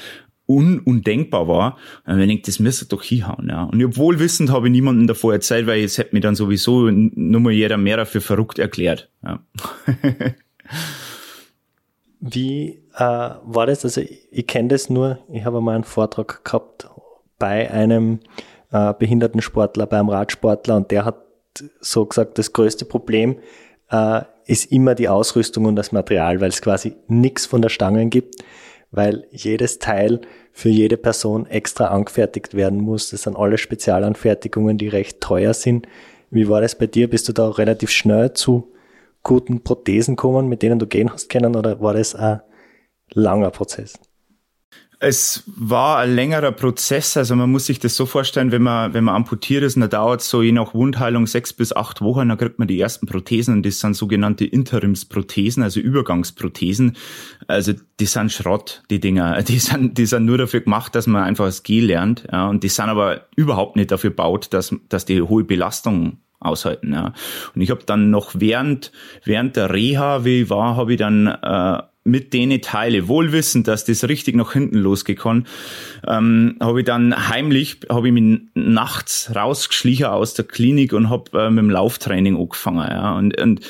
un 0.49 0.79
undenkbar 0.79 1.47
war. 1.47 1.77
Und 2.07 2.21
ich 2.21 2.27
denke, 2.27 2.45
das 2.47 2.59
müsste 2.59 2.87
doch 2.87 3.03
hinhauen, 3.03 3.49
ja. 3.51 3.65
Und 3.65 3.85
obwohl 3.85 4.19
wissend 4.19 4.51
habe 4.51 4.69
ich 4.69 4.73
niemandem 4.73 5.07
davor 5.07 5.35
erzählt, 5.35 5.67
weil 5.67 5.85
es 5.85 5.99
hätte 5.99 6.15
mir 6.15 6.23
dann 6.23 6.35
sowieso 6.35 6.89
nur 6.91 7.41
mal 7.43 7.53
jeder 7.53 7.77
mehr 7.77 7.99
dafür 7.99 8.23
verrückt 8.23 8.59
erklärt, 8.59 9.11
ja. 9.23 9.41
Wie 12.21 12.81
äh, 12.95 12.99
war 12.99 13.67
das? 13.67 13.85
Also 13.85 14.01
ich, 14.01 14.27
ich 14.31 14.47
kenne 14.47 14.69
das 14.69 14.89
nur, 14.89 15.19
ich 15.31 15.45
habe 15.45 15.61
mal 15.61 15.75
einen 15.75 15.85
Vortrag 15.85 16.45
gehabt 16.45 16.89
bei 17.39 17.71
einem 17.71 18.21
äh, 18.73 18.95
Behindertensportler, 18.95 19.87
beim 19.87 20.09
Radsportler 20.09 20.77
und 20.77 20.91
der 20.91 21.05
hat 21.05 21.25
so 21.81 22.07
gesagt, 22.07 22.39
das 22.39 22.53
größte 22.53 22.85
Problem 22.85 23.39
äh, 23.91 24.23
ist 24.47 24.71
immer 24.73 24.95
die 24.95 25.09
Ausrüstung 25.09 25.67
und 25.67 25.77
das 25.77 25.93
Material, 25.93 26.41
weil 26.41 26.49
es 26.49 26.63
quasi 26.63 26.97
nichts 27.07 27.47
von 27.47 27.63
der 27.63 27.69
Stange 27.69 28.07
gibt, 28.07 28.37
weil 28.91 29.27
jedes 29.31 29.79
Teil 29.79 30.21
für 30.53 30.71
jede 30.71 30.97
Person 30.97 31.47
extra 31.47 31.89
angefertigt 31.89 32.55
werden 32.55 32.81
muss. 32.81 33.11
Das 33.11 33.23
sind 33.23 33.37
alle 33.37 33.59
Spezialanfertigungen, 33.59 34.79
die 34.79 34.89
recht 34.89 35.21
teuer 35.21 35.55
sind. 35.55 35.87
Wie 36.31 36.49
war 36.49 36.61
das 36.61 36.77
bei 36.77 36.87
dir? 36.87 37.09
Bist 37.11 37.29
du 37.29 37.33
da 37.33 37.49
relativ 37.49 37.91
schnell 37.91 38.33
zu 38.33 38.73
guten 39.23 39.63
Prothesen 39.63 40.17
gekommen, 40.17 40.49
mit 40.49 40.63
denen 40.63 40.79
du 40.79 40.87
gehen 40.87 41.13
hast 41.13 41.29
können, 41.29 41.55
oder 41.57 41.81
war 41.81 41.95
das 41.95 42.15
ein 42.15 42.41
langer 43.13 43.51
Prozess? 43.51 43.99
Es 45.01 45.45
war 45.47 45.99
ein 45.99 46.17
längerer 46.17 46.51
Prozess. 46.51 47.17
Also 47.17 47.37
man 47.37 47.51
muss 47.51 47.67
sich 47.67 47.79
das 47.79 47.95
so 47.95 48.05
vorstellen, 48.05 48.51
wenn 48.51 48.63
man, 48.63 48.95
wenn 48.95 49.05
man 49.05 49.15
amputiert 49.15 49.63
ist, 49.63 49.77
dann 49.77 49.89
dauert 49.89 50.23
so 50.23 50.43
je 50.43 50.51
nach 50.51 50.75
Wundheilung 50.75 51.29
sechs 51.29 51.53
bis 51.53 51.73
acht 51.73 52.01
Wochen, 52.01 52.29
dann 52.29 52.39
kriegt 52.39 52.59
man 52.59 52.67
die 52.67 52.81
ersten 52.81 53.07
Prothesen 53.07 53.55
und 53.55 53.67
das 53.67 53.79
sind 53.79 53.95
sogenannte 53.95 54.45
Interimsprothesen, 54.45 55.63
also 55.63 55.79
Übergangsprothesen. 55.79 56.97
Also 57.47 57.75
die 58.01 58.07
sind 58.07 58.33
Schrott, 58.33 58.83
die 58.91 58.99
Dinger. 58.99 59.41
Die 59.49 59.59
sind, 59.59 59.99
die 59.99 60.07
sind 60.07 60.25
nur 60.25 60.37
dafür 60.37 60.61
gemacht, 60.61 60.95
dass 60.95 61.07
man 61.07 61.23
einfach 61.23 61.47
das 61.47 61.63
G 61.63 61.81
lernt. 61.81 62.25
Ja, 62.31 62.49
und 62.49 62.65
die 62.65 62.69
sind 62.69 62.87
aber 62.87 63.29
überhaupt 63.37 63.77
nicht 63.77 63.91
dafür 63.91 64.11
gebaut, 64.11 64.49
dass, 64.51 64.75
dass 64.89 65.05
die 65.05 65.23
hohe 65.23 65.45
Belastung 65.45 66.19
aushalten. 66.41 66.93
Ja. 66.93 67.13
Und 67.55 67.61
ich 67.61 67.71
habe 67.71 67.85
dann 67.85 68.11
noch 68.11 68.33
während, 68.35 68.93
während 69.25 69.57
der 69.57 69.73
Reha, 69.73 70.25
wie 70.25 70.43
ich 70.43 70.51
war, 70.51 70.77
habe 70.77 70.93
ich 70.93 70.99
dann 70.99 71.27
äh, 71.27 71.83
mit 72.05 72.33
denen 72.33 72.63
teile, 72.63 73.09
wohl 73.09 73.33
wissend, 73.33 73.69
dass 73.69 73.85
das 73.85 74.09
richtig 74.09 74.35
nach 74.35 74.53
hinten 74.53 74.79
losgekommen, 74.79 75.47
ähm, 76.07 76.57
habe 76.61 76.81
ich 76.81 76.87
dann 76.87 77.29
heimlich, 77.29 77.81
habe 77.91 78.09
ich 78.09 78.15
mich 78.15 78.41
nachts 78.55 79.33
rausgeschlichen 79.35 80.07
aus 80.07 80.35
der 80.35 80.47
Klinik 80.47 80.93
und 80.93 81.11
habe 81.11 81.39
äh, 81.39 81.51
mit 81.51 81.59
dem 81.59 81.71
Lauftraining 81.71 82.37
angefangen. 82.37 82.89
Ja. 82.91 83.17
Und, 83.17 83.39
und 83.41 83.61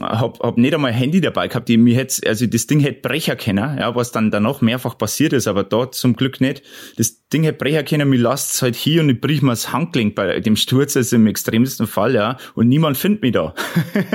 hab, 0.00 0.40
hab 0.40 0.58
nicht 0.58 0.74
einmal 0.74 0.92
Handy 0.92 1.20
dabei 1.20 1.48
gehabt. 1.48 1.70
Ich, 1.70 1.78
mir 1.78 1.96
hätte, 1.96 2.28
also 2.28 2.46
das 2.46 2.66
Ding 2.66 2.80
hätte 2.80 3.00
brecher 3.00 3.36
können, 3.36 3.78
ja, 3.78 3.94
was 3.94 4.12
dann 4.12 4.30
danach 4.30 4.60
mehrfach 4.60 4.98
passiert 4.98 5.32
ist, 5.32 5.46
aber 5.46 5.64
dort 5.64 5.94
zum 5.94 6.16
Glück 6.16 6.40
nicht. 6.40 6.62
Das 6.96 7.26
Ding 7.28 7.44
hätte 7.44 7.58
brecher 7.58 7.82
können, 7.82 8.08
mir 8.08 8.18
lasst 8.18 8.54
es 8.54 8.62
halt 8.62 8.76
hier 8.76 9.02
und 9.02 9.10
ich 9.10 9.20
brich 9.20 9.42
mir 9.42 9.50
das 9.50 9.72
Handgelenk 9.72 10.14
bei 10.14 10.40
dem 10.40 10.56
Sturz, 10.56 10.96
ist 10.96 11.12
im 11.12 11.26
extremsten 11.26 11.86
Fall, 11.86 12.14
ja, 12.14 12.36
und 12.54 12.68
niemand 12.68 12.96
findet 12.96 13.22
mich 13.22 13.32
da. 13.32 13.54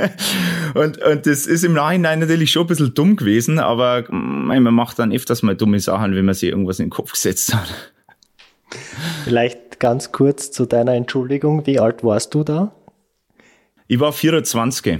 und, 0.76 1.02
und 1.02 1.26
das 1.26 1.48
ist 1.48 1.64
im 1.64 1.74
Nachhinein 1.74 2.20
natürlich 2.20 2.52
schon 2.52 2.64
ein 2.64 2.68
bisschen 2.68 2.94
dumm 2.94 3.16
gewesen, 3.16 3.60
aber 3.60 4.06
man 4.10 4.64
macht 4.74 5.00
dann 5.00 5.12
öfters 5.12 5.44
mal 5.44 5.56
dumme 5.56 5.80
Sachen, 5.80 6.16
wenn 6.16 6.26
man 6.26 6.36
sich 6.36 6.50
irgendwas 6.50 6.80
in 6.80 6.86
den 6.86 6.92
Kopf 6.92 7.14
gesetzt 7.14 7.54
hat. 7.54 7.94
Vielleicht 9.26 9.80
ganz 9.80 10.12
kurz 10.12 10.52
zu 10.52 10.66
deiner 10.66 10.94
Entschuldigung. 10.94 11.66
Wie 11.66 11.80
alt 11.80 12.04
warst 12.04 12.34
du 12.34 12.44
da? 12.44 12.74
Ich 13.88 14.00
war 14.00 14.14
24. 14.14 15.00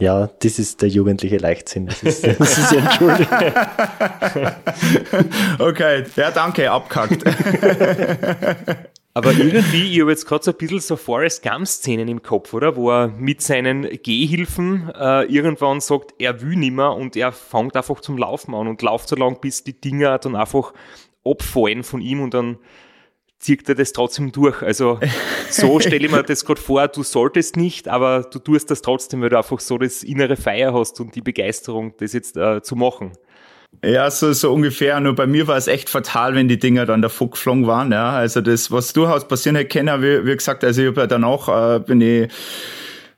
Ja, 0.00 0.26
das 0.26 0.58
ist 0.58 0.82
der 0.82 0.88
jugendliche 0.88 1.36
Leichtsinn. 1.36 1.86
Das 1.86 2.02
ist, 2.02 2.26
das 2.26 2.58
ist 2.58 2.72
Entschuldigung. 2.72 3.38
okay, 5.60 6.04
ja, 6.16 6.32
danke, 6.32 6.70
abkackt. 6.70 7.24
Aber 9.16 9.30
irgendwie, 9.30 9.92
ich 9.92 10.00
habe 10.00 10.10
jetzt 10.10 10.26
gerade 10.26 10.42
so 10.42 10.50
ein 10.50 10.56
bisschen 10.56 10.80
so 10.80 10.96
Forrest 10.96 11.44
Gump-Szenen 11.44 12.08
im 12.08 12.22
Kopf, 12.22 12.52
oder? 12.52 12.74
Wo 12.74 12.90
er 12.90 13.06
mit 13.06 13.40
seinen 13.40 13.82
Gehhilfen 14.02 14.90
äh, 14.92 15.22
irgendwann 15.26 15.80
sagt, 15.80 16.14
er 16.18 16.42
will 16.42 16.56
nimmer 16.56 16.96
und 16.96 17.14
er 17.14 17.30
fängt 17.30 17.76
einfach 17.76 18.00
zum 18.00 18.18
Laufen 18.18 18.56
an 18.56 18.66
und 18.66 18.82
läuft 18.82 19.08
so 19.08 19.14
lang, 19.14 19.40
bis 19.40 19.62
die 19.62 19.80
Dinger 19.80 20.18
dann 20.18 20.34
einfach 20.34 20.72
abfallen 21.24 21.84
von 21.84 22.00
ihm 22.00 22.20
und 22.20 22.34
dann 22.34 22.58
zieht 23.44 23.68
er 23.68 23.74
das 23.74 23.92
trotzdem 23.92 24.32
durch. 24.32 24.62
Also 24.62 24.98
so 25.50 25.78
stelle 25.80 26.06
ich 26.06 26.10
mir 26.10 26.22
das 26.22 26.46
gerade 26.46 26.60
vor, 26.60 26.88
du 26.88 27.02
solltest 27.02 27.58
nicht, 27.58 27.88
aber 27.88 28.22
du 28.22 28.38
tust 28.38 28.70
das 28.70 28.80
trotzdem, 28.80 29.20
weil 29.20 29.28
du 29.28 29.36
einfach 29.36 29.60
so 29.60 29.76
das 29.76 30.02
innere 30.02 30.36
Feier 30.36 30.72
hast 30.72 30.98
und 31.00 31.14
die 31.14 31.20
Begeisterung, 31.20 31.94
das 31.98 32.14
jetzt 32.14 32.38
äh, 32.38 32.62
zu 32.62 32.74
machen. 32.74 33.12
Ja, 33.84 34.10
so, 34.10 34.32
so 34.32 34.50
ungefähr. 34.50 34.98
Nur 35.00 35.14
bei 35.14 35.26
mir 35.26 35.46
war 35.46 35.58
es 35.58 35.66
echt 35.66 35.90
fatal, 35.90 36.34
wenn 36.34 36.48
die 36.48 36.58
Dinger 36.58 36.86
dann 36.86 37.02
davor 37.02 37.30
geflogen 37.30 37.66
waren. 37.66 37.92
Ja, 37.92 38.12
also 38.12 38.40
das, 38.40 38.70
was 38.70 38.94
durchaus 38.94 39.28
passieren 39.28 39.56
hätte 39.56 39.68
können, 39.78 40.02
wie, 40.02 40.24
wie 40.24 40.36
gesagt, 40.36 40.64
also 40.64 40.80
ich 40.80 40.88
habe 40.88 41.02
ja 41.02 41.06
danach, 41.06 41.48
äh, 41.76 41.80
bin 41.80 42.00
ich 42.00 42.30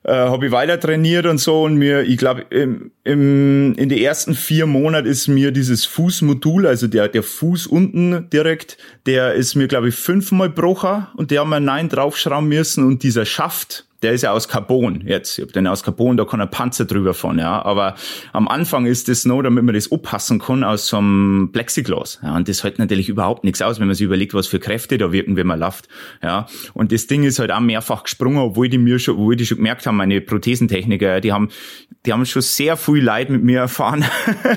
äh, 0.07 0.13
habe 0.13 0.45
ich 0.45 0.51
weiter 0.51 0.79
trainiert 0.79 1.25
und 1.25 1.37
so 1.37 1.63
und 1.63 1.75
mir, 1.75 2.01
ich 2.03 2.17
glaube, 2.17 2.45
im, 2.49 2.91
im, 3.03 3.75
in 3.75 3.89
den 3.89 3.99
ersten 3.99 4.35
vier 4.35 4.65
Monaten 4.65 5.07
ist 5.07 5.27
mir 5.27 5.51
dieses 5.51 5.85
Fußmodul, 5.85 6.65
also 6.65 6.87
der, 6.87 7.09
der 7.09 7.23
Fuß 7.23 7.67
unten 7.67 8.29
direkt, 8.29 8.77
der 9.05 9.33
ist 9.33 9.55
mir, 9.55 9.67
glaube 9.67 9.89
ich, 9.89 9.95
fünfmal 9.95 10.49
brocher 10.49 11.11
und 11.17 11.29
der 11.29 11.41
haben 11.41 11.49
wir 11.49 11.59
nein 11.59 11.89
draufschrauben 11.89 12.47
müssen 12.47 12.85
und 12.85 13.03
dieser 13.03 13.25
Schaft, 13.25 13.86
der 14.03 14.13
ist 14.13 14.21
ja 14.21 14.31
aus 14.31 14.47
Carbon 14.47 15.01
jetzt. 15.05 15.39
Ich 15.39 15.43
hab 15.43 15.53
den 15.53 15.65
aus 15.65 15.83
Carbon, 15.83 16.17
da 16.17 16.25
kann 16.25 16.39
ein 16.39 16.51
Panzer 16.51 16.85
drüber 16.85 17.13
fahren, 17.13 17.39
ja. 17.39 17.63
Aber 17.63 17.95
am 18.31 18.47
Anfang 18.47 18.85
ist 18.85 19.07
das 19.07 19.25
noch, 19.25 19.41
damit 19.41 19.63
man 19.63 19.73
das 19.73 19.91
abpassen 19.91 20.39
kann, 20.39 20.63
aus 20.63 20.87
so 20.87 20.97
einem 20.97 21.49
Plexiglas. 21.51 22.19
Ja, 22.21 22.35
und 22.35 22.47
das 22.47 22.63
hält 22.63 22.77
natürlich 22.77 23.09
überhaupt 23.09 23.43
nichts 23.43 23.61
aus, 23.61 23.79
wenn 23.79 23.87
man 23.87 23.95
sich 23.95 24.05
überlegt, 24.05 24.35
was 24.35 24.45
für 24.45 24.59
Kräfte 24.59 24.97
da 24.99 25.11
wirken, 25.11 25.35
wenn 25.35 25.47
man 25.47 25.59
läuft. 25.59 25.87
Ja. 26.21 26.45
Und 26.73 26.91
das 26.91 27.07
Ding 27.07 27.23
ist 27.23 27.39
halt 27.39 27.51
auch 27.51 27.59
mehrfach 27.59 28.03
gesprungen, 28.03 28.37
obwohl 28.37 28.69
die 28.69 28.77
mir 28.77 28.99
schon, 28.99 29.15
obwohl 29.15 29.35
die 29.35 29.47
schon 29.47 29.57
gemerkt 29.57 29.87
haben, 29.87 29.97
meine 29.97 30.21
Prothesentechniker, 30.21 31.19
die 31.19 31.33
haben, 31.33 31.49
die 32.05 32.13
haben 32.13 32.25
schon 32.25 32.43
sehr 32.43 32.77
viel 32.77 33.03
Leid 33.03 33.31
mit 33.31 33.43
mir 33.43 33.61
erfahren. 33.61 34.05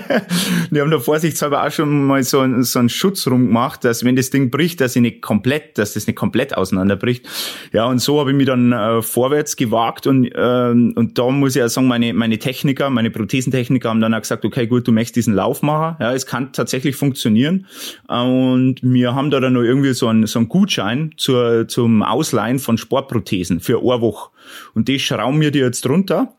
die 0.71 0.81
haben 0.81 0.91
da 0.91 0.99
vorsichtshalber 0.99 1.67
auch 1.67 1.71
schon 1.71 2.05
mal 2.05 2.23
so, 2.23 2.41
einen, 2.41 2.63
so 2.63 2.79
einen 2.79 2.91
Schutz 2.91 3.27
rumgemacht, 3.27 3.85
dass 3.85 4.05
wenn 4.05 4.17
das 4.17 4.29
Ding 4.29 4.51
bricht, 4.51 4.83
dass 4.83 4.97
ich 4.97 5.03
nicht 5.03 5.23
komplett, 5.23 5.79
dass 5.79 5.95
das 5.95 6.07
nicht 6.07 6.17
komplett 6.17 6.55
auseinanderbricht. 6.55 7.27
Ja, 7.73 7.87
und 7.87 8.01
so 8.01 8.21
habe 8.21 8.33
ich 8.33 8.37
mich 8.37 8.47
dann 8.47 8.73
äh, 8.73 9.01
vor 9.01 9.30
vorwärts 9.31 9.57
gewagt 9.57 10.07
und, 10.07 10.29
ähm, 10.35 10.93
und 10.97 11.19
da 11.19 11.31
muss 11.31 11.55
ich 11.55 11.61
ja 11.61 11.69
sagen, 11.69 11.87
meine, 11.87 12.13
meine 12.13 12.39
Techniker, 12.39 12.91
meine 12.91 13.11
Prothesentechniker 13.11 13.89
haben 13.89 14.01
dann 14.01 14.13
auch 14.13 14.21
gesagt, 14.21 14.45
okay, 14.45 14.67
gut, 14.67 14.89
du 14.89 14.93
möchtest 14.93 15.17
diesen 15.17 15.35
Lauf 15.35 15.63
machen. 15.63 15.97
Ja, 16.01 16.13
es 16.13 16.27
kann 16.27 16.53
tatsächlich 16.53 16.97
funktionieren. 16.97 17.67
Und 18.09 18.77
wir 18.83 19.15
haben 19.15 19.31
da 19.31 19.41
dann 19.41 19.53
noch 19.53 19.63
irgendwie 19.63 19.93
so 19.93 20.09
einen, 20.09 20.27
so 20.27 20.41
einen 20.41 20.49
Gutschein 20.49 21.13
zur, 21.17 21.69
zum 21.69 22.03
Ausleihen 22.03 22.59
von 22.59 22.77
Sportprothesen 22.77 23.61
für 23.61 23.79
eine 23.79 24.01
Woche. 24.01 24.31
Und 24.75 24.89
die 24.89 24.99
schrauben 24.99 25.41
wir 25.41 25.53
dir 25.53 25.65
jetzt 25.65 25.85
drunter 25.85 26.35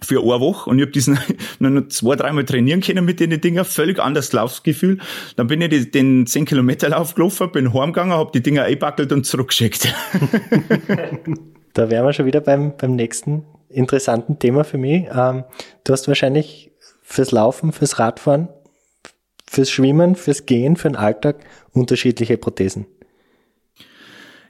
für 0.00 0.20
eine 0.20 0.40
Woche 0.40 0.70
und 0.70 0.78
ich 0.78 0.82
habe 0.82 0.92
diesen 0.92 1.18
noch 1.58 1.88
zwei, 1.88 2.14
dreimal 2.14 2.44
trainieren 2.44 2.80
können 2.80 3.04
mit 3.04 3.18
den 3.18 3.40
Dinger, 3.40 3.64
völlig 3.64 3.98
anderes 3.98 4.32
Laufgefühl. 4.32 4.98
Dann 5.34 5.48
bin 5.48 5.60
ich 5.60 5.90
den 5.90 6.24
10 6.24 6.44
Kilometer 6.44 6.90
Lauf 6.90 7.16
gelaufen, 7.16 7.50
bin 7.50 7.74
heimgegangen, 7.74 8.12
habe 8.12 8.30
die 8.32 8.42
Dinger 8.42 8.62
eingebackelt 8.62 9.12
und 9.12 9.26
zurückgeschickt. 9.26 9.92
da 11.74 11.90
wären 11.90 12.04
wir 12.04 12.12
schon 12.12 12.26
wieder 12.26 12.40
beim, 12.40 12.76
beim 12.76 12.96
nächsten 12.96 13.44
interessanten 13.68 14.38
Thema 14.38 14.64
für 14.64 14.78
mich. 14.78 15.06
Ähm, 15.12 15.44
du 15.84 15.92
hast 15.92 16.08
wahrscheinlich 16.08 16.72
fürs 17.02 17.32
Laufen, 17.32 17.72
fürs 17.72 17.98
Radfahren, 17.98 18.48
fürs 19.46 19.70
Schwimmen, 19.70 20.14
fürs 20.14 20.46
Gehen, 20.46 20.76
für 20.76 20.88
den 20.88 20.96
Alltag 20.96 21.36
unterschiedliche 21.72 22.36
Prothesen. 22.36 22.86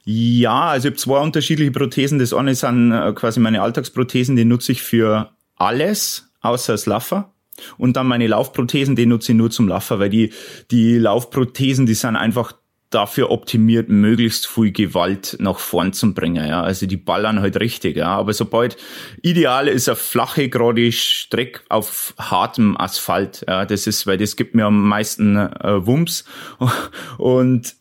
Ja, 0.05 0.69
also 0.69 0.89
ich 0.89 0.93
habe 0.93 1.01
zwei 1.01 1.21
unterschiedliche 1.21 1.71
Prothesen. 1.71 2.19
Das 2.19 2.33
eine 2.33 2.55
sind 2.55 2.93
äh, 2.93 3.13
quasi 3.13 3.41
meine 3.41 3.61
Alltagsprothesen, 3.61 4.37
die 4.37 4.45
nutze 4.45 4.73
ich 4.73 4.83
für 4.83 5.31
alles 5.57 6.31
außer 6.41 6.73
das 6.73 6.87
Laffer. 6.87 7.35
Und 7.77 7.97
dann 7.97 8.07
meine 8.07 8.27
Laufprothesen, 8.27 8.97
die 8.97 9.07
nutze 9.07 9.33
ich 9.33 9.39
nur 9.39 9.51
zum 9.51 9.69
Laffer, 9.69 9.99
weil 9.99 10.11
die, 10.11 10.33
die 10.71 10.97
Laufprothesen, 10.97 11.87
die 11.87 11.95
sind 11.95 12.17
einfach 12.17 12.53
dafür 12.91 13.31
optimiert, 13.31 13.89
möglichst 13.89 14.47
viel 14.47 14.73
Gewalt 14.73 15.37
nach 15.41 15.59
vorn 15.59 15.93
zu 15.93 16.15
bringen. 16.15 16.47
Ja. 16.49 16.63
Also 16.63 16.87
die 16.87 16.97
ballern 16.97 17.41
halt 17.41 17.61
richtig. 17.61 17.97
Ja. 17.97 18.17
Aber 18.17 18.33
sobald 18.33 18.77
ideal 19.23 19.69
ist 19.69 19.89
eine 19.89 19.97
flache, 19.97 20.49
gerade 20.49 20.91
Streck 20.93 21.65
auf 21.69 22.15
hartem 22.19 22.77
Asphalt. 22.77 23.45
Ja. 23.47 23.67
Das 23.67 23.87
ist, 23.87 24.07
weil 24.07 24.19
das 24.19 24.37
gibt 24.37 24.55
mir 24.55 24.67
am 24.67 24.89
meisten 24.89 25.37
äh, 25.37 25.87
Wumms. 25.87 26.25
Und 27.19 27.78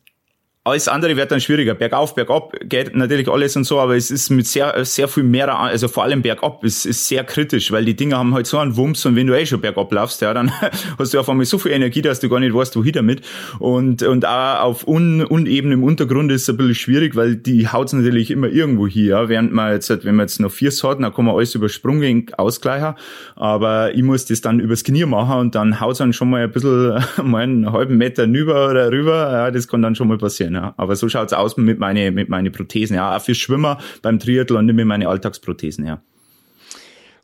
alles 0.67 0.87
andere 0.87 1.15
wird 1.15 1.31
dann 1.31 1.39
schwieriger. 1.39 1.75
Bergauf, 1.75 2.13
bergab 2.13 2.53
geht 2.63 2.95
natürlich 2.95 3.29
alles 3.29 3.55
und 3.55 3.63
so, 3.63 3.79
aber 3.79 3.95
es 3.95 4.11
ist 4.11 4.29
mit 4.29 4.47
sehr, 4.47 4.83
sehr 4.83 5.07
viel 5.07 5.23
mehr, 5.23 5.57
also 5.57 5.87
vor 5.87 6.03
allem 6.03 6.21
bergab, 6.21 6.63
ist, 6.63 6.85
ist 6.85 7.07
sehr 7.07 7.23
kritisch, 7.23 7.71
weil 7.71 7.85
die 7.85 7.95
Dinger 7.95 8.17
haben 8.17 8.33
halt 8.33 8.47
so 8.47 8.57
einen 8.57 8.75
Wumms 8.75 9.05
und 9.05 9.15
wenn 9.15 9.27
du 9.27 9.37
eh 9.37 9.45
schon 9.45 9.61
bergab 9.61 9.91
laufst, 9.93 10.21
ja, 10.21 10.33
dann 10.33 10.51
hast 10.99 11.13
du 11.13 11.19
auf 11.19 11.29
einmal 11.29 11.45
so 11.45 11.57
viel 11.57 11.71
Energie, 11.71 12.01
dass 12.01 12.19
du 12.19 12.27
gar 12.27 12.39
nicht 12.39 12.53
weißt, 12.53 12.75
wohin 12.75 12.91
damit. 12.91 13.21
Und, 13.59 14.03
und 14.03 14.25
auch 14.25 14.61
auf 14.61 14.87
un, 14.87 15.23
unebenem 15.23 15.83
Untergrund 15.83 16.31
ist 16.31 16.43
es 16.43 16.49
ein 16.49 16.57
bisschen 16.57 16.75
schwierig, 16.75 17.15
weil 17.15 17.37
die 17.37 17.67
haut's 17.67 17.93
natürlich 17.93 18.29
immer 18.29 18.47
irgendwo 18.47 18.87
hier, 18.87 19.09
ja. 19.09 19.29
während 19.29 19.53
man 19.53 19.71
jetzt, 19.71 19.89
wenn 19.89 20.15
man 20.15 20.25
jetzt 20.25 20.39
noch 20.39 20.51
Viers 20.51 20.83
hat, 20.83 21.01
dann 21.01 21.13
kann 21.13 21.25
man 21.25 21.35
alles 21.35 21.55
über 21.55 21.69
Sprunggelenk 21.69 22.33
ausgleichen, 22.37 22.95
aber 23.35 23.95
ich 23.95 24.03
muss 24.03 24.25
das 24.25 24.41
dann 24.41 24.59
übers 24.59 24.83
Knie 24.83 25.05
machen 25.05 25.39
und 25.39 25.55
dann 25.55 25.79
haut's 25.79 25.99
dann 25.99 26.11
schon 26.11 26.29
mal 26.29 26.43
ein 26.43 26.51
bisschen, 26.51 27.01
mal 27.23 27.43
einen 27.43 27.71
halben 27.71 27.97
Meter 27.97 28.27
rüber 28.27 28.69
oder 28.69 28.91
rüber, 28.91 29.31
ja, 29.31 29.51
das 29.51 29.67
kann 29.67 29.81
dann 29.81 29.95
schon 29.95 30.09
mal 30.09 30.17
passieren, 30.17 30.56
ja. 30.57 30.73
Aber 30.77 30.95
so 30.95 31.07
schaut's 31.07 31.33
aus 31.33 31.55
mit 31.57 31.79
meine, 31.79 32.11
mit 32.11 32.29
meine 32.29 32.51
Prothesen, 32.51 32.95
ja. 32.95 33.15
Auch 33.15 33.21
für 33.21 33.35
Schwimmer 33.35 33.79
beim 34.01 34.19
Triathlon 34.19 34.65
nehme 34.65 34.81
ich 34.81 34.87
meine 34.87 35.07
Alltagsprothesen, 35.07 35.85
ja. 35.85 36.01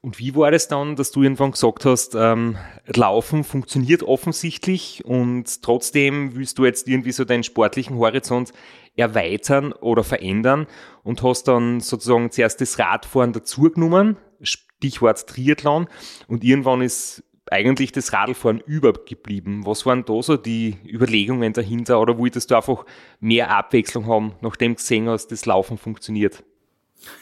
Und 0.02 0.20
wie 0.20 0.36
war 0.36 0.52
das 0.52 0.68
dann, 0.68 0.98
dass 0.98 1.12
du 1.12 1.24
irgendwann 1.24 1.52
gesagt 1.52 1.86
hast, 1.86 2.13
ähm, 2.13 2.58
Laufen 2.88 3.46
funktioniert 3.46 4.04
offensichtlich 4.04 5.02
und 5.06 5.62
trotzdem 5.62 6.36
willst 6.36 6.58
du 6.60 6.66
jetzt 6.66 6.90
irgendwie 6.90 7.13
so 7.13 7.24
deinen 7.24 7.44
sportlichen 7.44 7.98
Horizont 7.98 8.52
erweitern 8.98 9.72
oder 9.72 10.04
verändern 10.04 10.68
und 11.04 11.24
hast 11.24 11.48
dann 11.48 11.80
sozusagen 11.80 12.32
zuerst 12.32 12.60
das 12.60 12.78
Radfahren 12.80 13.32
dazugenommen, 13.32 14.18
Stichwort 14.42 15.25
Triathlon 15.25 15.88
und 16.28 16.44
irgendwann 16.44 16.82
ist 16.82 17.24
eigentlich 17.53 17.91
das 17.91 18.12
Radlfahren 18.13 18.60
übergeblieben. 18.60 19.65
Was 19.65 19.86
waren 19.86 20.05
da 20.05 20.22
so 20.22 20.38
die 20.38 20.75
Überlegungen 20.86 21.53
dahinter 21.53 22.01
oder 22.01 22.17
wolltest 22.17 22.51
du 22.51 22.55
einfach 22.55 22.86
mehr 23.19 23.55
Abwechslung 23.55 24.07
haben, 24.07 24.33
nachdem 24.41 24.74
du 24.74 24.75
gesehen 24.77 25.07
hast, 25.07 25.27
das 25.27 25.45
Laufen 25.45 25.77
funktioniert? 25.77 26.43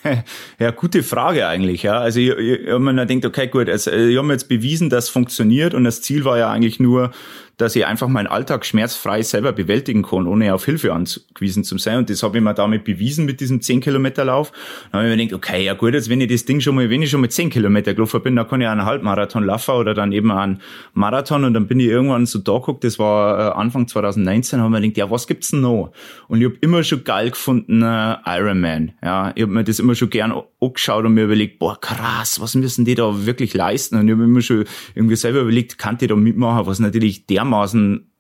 Ja, 0.60 0.72
gute 0.72 1.04
Frage 1.04 1.48
eigentlich. 1.48 1.84
Ja, 1.84 2.00
also 2.00 2.20
ich, 2.20 2.30
ich, 2.30 2.62
ich 2.62 2.70
habe 2.70 2.80
mir 2.80 3.06
gedacht, 3.06 3.26
okay, 3.26 3.48
gut, 3.48 3.70
also 3.70 3.92
ich 3.92 4.18
habe 4.18 4.32
jetzt 4.32 4.48
bewiesen, 4.48 4.90
dass 4.90 5.06
es 5.06 5.10
funktioniert 5.10 5.74
und 5.74 5.84
das 5.84 6.02
Ziel 6.02 6.24
war 6.26 6.38
ja 6.38 6.52
eigentlich 6.52 6.80
nur, 6.80 7.12
dass 7.58 7.76
ich 7.76 7.86
einfach 7.86 8.08
meinen 8.08 8.28
Alltag 8.28 8.66
schmerzfrei 8.66 9.22
selber 9.22 9.52
bewältigen 9.52 10.04
kann, 10.04 10.28
ohne 10.28 10.54
auf 10.54 10.66
Hilfe 10.66 10.94
angewiesen 10.94 11.64
zu 11.64 11.78
sein. 11.78 12.00
Und 12.00 12.10
das 12.10 12.24
habe 12.24 12.38
ich 12.38 12.44
mir 12.44 12.54
damit 12.54 12.84
bewiesen 12.84 13.26
mit 13.26 13.40
diesem 13.40 13.62
10 13.62 13.82
Kilometer 13.82 14.26
Lauf. 14.26 14.52
Dann 14.92 15.02
habe 15.02 15.10
ich 15.12 15.18
mir 15.18 15.26
gedacht, 15.26 15.38
okay, 15.38 15.64
ja 15.64 15.74
gut, 15.74 15.94
jetzt 15.94 16.10
wenn 16.10 16.22
ich 16.22 16.30
das 16.30 16.46
Ding 16.46 16.62
schon 16.62 16.76
mal, 16.76 16.90
wenn 16.90 17.02
ich 17.02 17.10
schon 17.10 17.22
mal 17.22 17.30
10 17.30 17.50
Kilometer 17.50 17.94
gelaufen 17.94 18.22
bin, 18.22 18.36
dann 18.36 18.48
kann 18.48 18.62
ich 18.62 18.68
einen 18.68 18.86
Halbmarathon 18.86 19.44
laufen 19.44 19.76
oder 19.76 19.94
dann 19.94 20.12
eben 20.12 20.32
einen 20.32 20.62
Marathon. 20.94 21.44
Und 21.44 21.54
dann 21.54 21.68
bin 21.68 21.80
ich 21.80 21.88
irgendwann 21.88 22.26
so 22.26 22.40
da 22.40 22.54
geguckt, 22.54 22.84
das 22.84 22.98
war 23.00 23.40
äh, 23.40 23.60
Anfang 23.60 23.88
2019, 23.88 24.60
habe 24.60 24.70
mir 24.70 24.82
gedacht, 24.82 24.98
ja, 24.98 25.12
was 25.12 25.28
gibt's 25.28 25.52
denn 25.52 25.62
noch? 25.62 25.92
Und 26.28 26.42
ich 26.42 26.46
habe 26.46 26.58
immer 26.62 26.84
schon 26.84 27.04
geil 27.04 27.32
gefunden 27.32 27.84
äh, 27.84 28.16
Ironman. 28.26 28.94
Ja, 29.04 29.32
ich 29.36 29.44
habe 29.44 29.52
mir 29.54 29.64
das 29.64 29.80
immer 29.80 29.96
schon 29.96 30.10
gern 30.10 30.34
angeschaut 30.60 31.06
und 31.06 31.14
mir 31.14 31.26
überlegt, 31.26 31.60
boah, 31.60 31.80
krass, 31.80 32.40
was 32.40 32.56
müssen 32.56 32.86
die 32.86 32.96
da 32.96 33.26
wirklich 33.26 33.54
leisten? 33.54 33.98
Und 33.98 34.08
ich 34.08 34.14
habe 34.14 34.24
immer 34.24 34.42
schon 34.42 34.66
irgendwie 34.96 35.16
selber 35.16 35.42
überlegt, 35.42 35.78
kann 35.78 35.98
die 35.98 36.08
da 36.08 36.16
mitmachen, 36.16 36.66
was 36.66 36.80
natürlich 36.80 37.26
der 37.26 37.41
dermaßen 37.42 38.12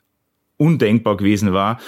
undenkbar 0.57 1.17
gewesen 1.17 1.53
war. 1.53 1.79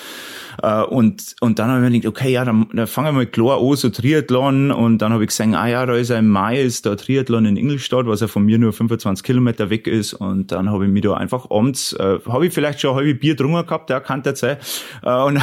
Äh, 0.61 0.83
und, 0.83 1.35
und 1.41 1.59
dann 1.59 1.69
habe 1.69 1.79
ich 1.79 1.91
mir 1.91 1.99
gedacht, 1.99 2.17
okay, 2.17 2.31
ja, 2.31 2.45
dann, 2.45 2.67
dann 2.73 2.87
fangen 2.87 3.07
wir 3.07 3.11
mal 3.13 3.25
klar 3.25 3.61
an, 3.61 3.75
so 3.75 3.89
Triathlon. 3.89 4.71
Und 4.71 4.99
dann 4.99 5.13
habe 5.13 5.23
ich 5.23 5.29
gesehen, 5.29 5.55
ah 5.55 5.67
ja, 5.67 5.85
da 5.85 5.95
ist 5.95 6.13
Mai 6.21 6.61
ist 6.61 6.85
da 6.85 6.95
Triathlon 6.95 7.45
in 7.45 7.57
Ingolstadt, 7.57 8.05
was 8.05 8.21
ja 8.21 8.27
von 8.27 8.43
mir 8.43 8.57
nur 8.57 8.73
25 8.73 9.23
Kilometer 9.23 9.69
weg 9.69 9.87
ist. 9.87 10.13
Und 10.13 10.51
dann 10.51 10.69
habe 10.71 10.85
ich 10.85 10.91
mich 10.91 11.03
da 11.03 11.13
einfach 11.13 11.49
abends, 11.49 11.93
äh, 11.93 12.19
habe 12.27 12.47
ich 12.47 12.53
vielleicht 12.53 12.81
schon 12.81 12.91
ein 12.91 12.97
halbes 12.97 13.19
Bier 13.19 13.35
drungen 13.35 13.65
gehabt, 13.65 13.89
der 13.89 14.01
kann 14.01 14.23
der 14.23 14.35
Zeit. 14.35 14.59
Äh, 15.03 15.21
und 15.23 15.41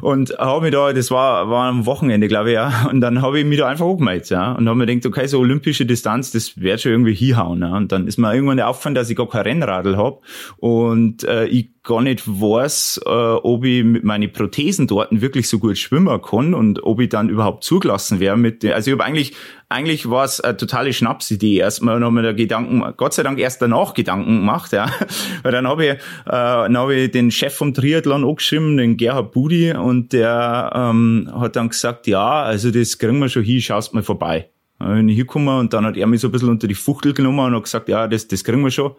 und 0.00 0.38
habe 0.38 0.62
mich 0.62 0.72
da, 0.72 0.92
das 0.92 1.10
war, 1.10 1.48
war 1.50 1.68
am 1.68 1.86
Wochenende, 1.86 2.28
glaube 2.28 2.50
ich, 2.50 2.54
ja. 2.54 2.88
Und 2.90 3.00
dann 3.00 3.22
habe 3.22 3.40
ich 3.40 3.46
mich 3.46 3.58
da 3.58 3.68
einfach 3.68 3.86
angemeldet, 3.86 4.30
ja. 4.30 4.52
Und 4.52 4.68
habe 4.68 4.78
mir 4.78 4.86
gedacht, 4.86 5.06
okay, 5.06 5.26
so 5.26 5.38
olympische 5.38 5.86
Distanz, 5.86 6.32
das 6.32 6.60
wird 6.60 6.80
schon 6.80 6.92
irgendwie 6.92 7.14
hinhauen. 7.14 7.60
Ja. 7.60 7.76
Und 7.76 7.92
dann 7.92 8.06
ist 8.06 8.18
mir 8.18 8.34
irgendwann 8.34 8.60
aufgefallen, 8.60 8.94
dass 8.94 9.10
ich 9.10 9.16
gar 9.16 9.28
kein 9.28 9.42
Rennradl 9.42 9.96
habe. 9.96 10.18
Und 10.58 11.24
äh, 11.24 11.46
ich 11.46 11.70
gar 11.84 12.00
nicht 12.00 12.28
weiß, 12.28 13.00
äh, 13.04 13.08
ob 13.08 13.64
ich 13.64 13.82
mit 13.82 14.04
meinen 14.04 14.32
Prothesen 14.32 14.86
dort 14.86 15.08
wirklich 15.10 15.48
so 15.48 15.58
gut 15.58 15.76
schwimmen 15.76 16.22
kann 16.22 16.54
und 16.54 16.84
ob 16.84 17.00
ich 17.00 17.08
dann 17.08 17.28
überhaupt 17.28 17.64
zugelassen 17.64 18.20
wäre 18.20 18.36
mit 18.36 18.64
Also 18.64 18.90
ich 18.90 18.96
habe 18.96 19.04
eigentlich, 19.04 19.34
eigentlich 19.68 20.08
war 20.08 20.24
es 20.24 20.40
eine 20.40 20.56
totale 20.56 20.92
Schnapsidee. 20.92 21.56
Erstmal 21.56 21.98
noch 21.98 22.12
mal 22.12 22.22
der 22.22 22.34
Gedanken, 22.34 22.84
Gott 22.96 23.14
sei 23.14 23.24
Dank 23.24 23.40
erst 23.40 23.62
danach 23.62 23.94
Gedanken 23.94 24.38
gemacht, 24.38 24.72
ja. 24.72 24.92
Weil 25.42 25.50
dann 25.50 25.66
habe 25.66 25.84
ich, 25.84 25.90
äh, 25.90 25.98
dann 26.26 26.76
habe 26.76 26.94
ich 26.94 27.10
den 27.10 27.32
Chef 27.32 27.54
vom 27.54 27.74
Triathlon 27.74 28.24
angeschrieben, 28.24 28.76
den 28.76 28.96
Gerhard 28.96 29.32
Budi, 29.32 29.72
und 29.72 30.12
der 30.12 30.70
ähm, 30.74 31.28
hat 31.34 31.56
dann 31.56 31.70
gesagt, 31.70 32.06
ja, 32.06 32.42
also 32.42 32.70
das 32.70 32.98
kriegen 32.98 33.18
wir 33.18 33.28
schon 33.28 33.42
hin, 33.42 33.60
schaust 33.60 33.92
mal 33.92 34.04
vorbei. 34.04 34.50
Dann 34.78 34.94
bin 34.94 35.08
ich 35.08 35.16
hingekommen 35.16 35.58
und 35.58 35.72
dann 35.72 35.84
hat 35.84 35.96
er 35.96 36.06
mich 36.06 36.20
so 36.20 36.28
ein 36.28 36.32
bisschen 36.32 36.48
unter 36.48 36.68
die 36.68 36.74
Fuchtel 36.74 37.12
genommen 37.12 37.40
und 37.40 37.56
hat 37.56 37.64
gesagt, 37.64 37.88
ja, 37.88 38.06
das, 38.06 38.28
das 38.28 38.44
kriegen 38.44 38.62
wir 38.62 38.70
schon 38.70 38.94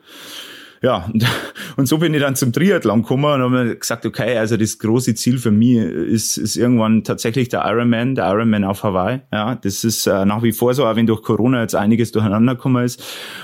ja, 0.83 1.09
und, 1.77 1.87
so 1.87 1.97
bin 1.97 2.13
ich 2.13 2.19
dann 2.19 2.35
zum 2.35 2.51
Triathlon 2.51 3.03
gekommen 3.03 3.41
und 3.41 3.41
habe 3.41 3.77
gesagt, 3.77 4.05
okay, 4.05 4.37
also 4.37 4.57
das 4.57 4.77
große 4.79 5.15
Ziel 5.15 5.37
für 5.37 5.49
mich 5.49 5.77
ist, 5.77 6.35
ist 6.35 6.57
irgendwann 6.57 7.05
tatsächlich 7.05 7.47
der 7.47 7.63
Ironman, 7.65 8.15
der 8.15 8.27
Ironman 8.27 8.65
auf 8.65 8.83
Hawaii. 8.83 9.21
Ja, 9.31 9.55
das 9.55 9.85
ist 9.85 10.07
äh, 10.07 10.25
nach 10.25 10.43
wie 10.43 10.51
vor 10.51 10.73
so, 10.73 10.85
auch 10.85 10.95
wenn 10.97 11.07
durch 11.07 11.23
Corona 11.23 11.61
jetzt 11.61 11.73
einiges 11.73 12.11
durcheinander 12.11 12.55
gekommen 12.55 12.83
ist. 12.83 13.01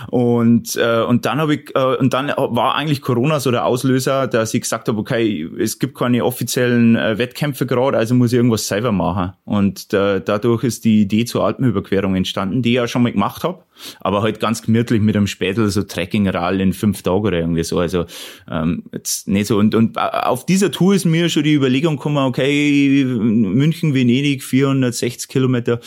Und, 0.09 0.75
äh, 0.75 1.01
und 1.01 1.25
dann 1.25 1.39
habe 1.39 1.55
ich, 1.55 1.73
äh, 1.75 1.95
und 1.95 2.13
dann 2.13 2.27
war 2.27 2.75
eigentlich 2.75 3.01
Corona 3.01 3.39
so 3.39 3.51
der 3.51 3.65
Auslöser, 3.65 4.27
dass 4.27 4.53
ich 4.53 4.61
gesagt 4.61 4.89
habe, 4.89 4.99
okay, 4.99 5.49
es 5.57 5.79
gibt 5.79 5.97
keine 5.97 6.25
offiziellen 6.25 6.97
äh, 6.97 7.17
Wettkämpfe 7.17 7.65
gerade, 7.65 7.97
also 7.97 8.15
muss 8.15 8.33
ich 8.33 8.37
irgendwas 8.37 8.67
selber 8.67 8.91
machen. 8.91 9.31
Und 9.45 9.93
äh, 9.93 10.19
dadurch 10.19 10.65
ist 10.65 10.83
die 10.83 11.03
Idee 11.03 11.23
zur 11.23 11.45
Alpenüberquerung 11.45 12.15
entstanden, 12.15 12.61
die 12.61 12.71
ich 12.71 12.75
ja 12.75 12.87
schon 12.89 13.03
mal 13.03 13.13
gemacht 13.13 13.45
habe 13.45 13.63
aber 13.99 14.21
halt 14.21 14.39
ganz 14.39 14.61
gemütlich 14.61 15.01
mit 15.01 15.15
einem 15.15 15.27
Spätel 15.27 15.69
so 15.69 15.83
Trekkingrall 15.83 16.61
in 16.61 16.73
fünf 16.73 17.01
Tagen 17.01 17.28
oder 17.29 17.39
irgendwie 17.39 17.63
so. 17.63 17.79
Also 17.79 18.05
ähm, 18.49 18.83
jetzt 18.91 19.27
nicht 19.27 19.47
so. 19.47 19.57
Und, 19.57 19.73
und 19.75 19.97
auf 19.97 20.45
dieser 20.45 20.71
Tour 20.71 20.93
ist 20.93 21.05
mir 21.05 21.29
schon 21.29 21.43
die 21.43 21.53
Überlegung 21.53 21.95
gekommen, 21.95 22.17
okay, 22.17 23.03
München, 23.05 23.93
Venedig, 23.93 24.43
460 24.43 25.29
Kilometer 25.29 25.79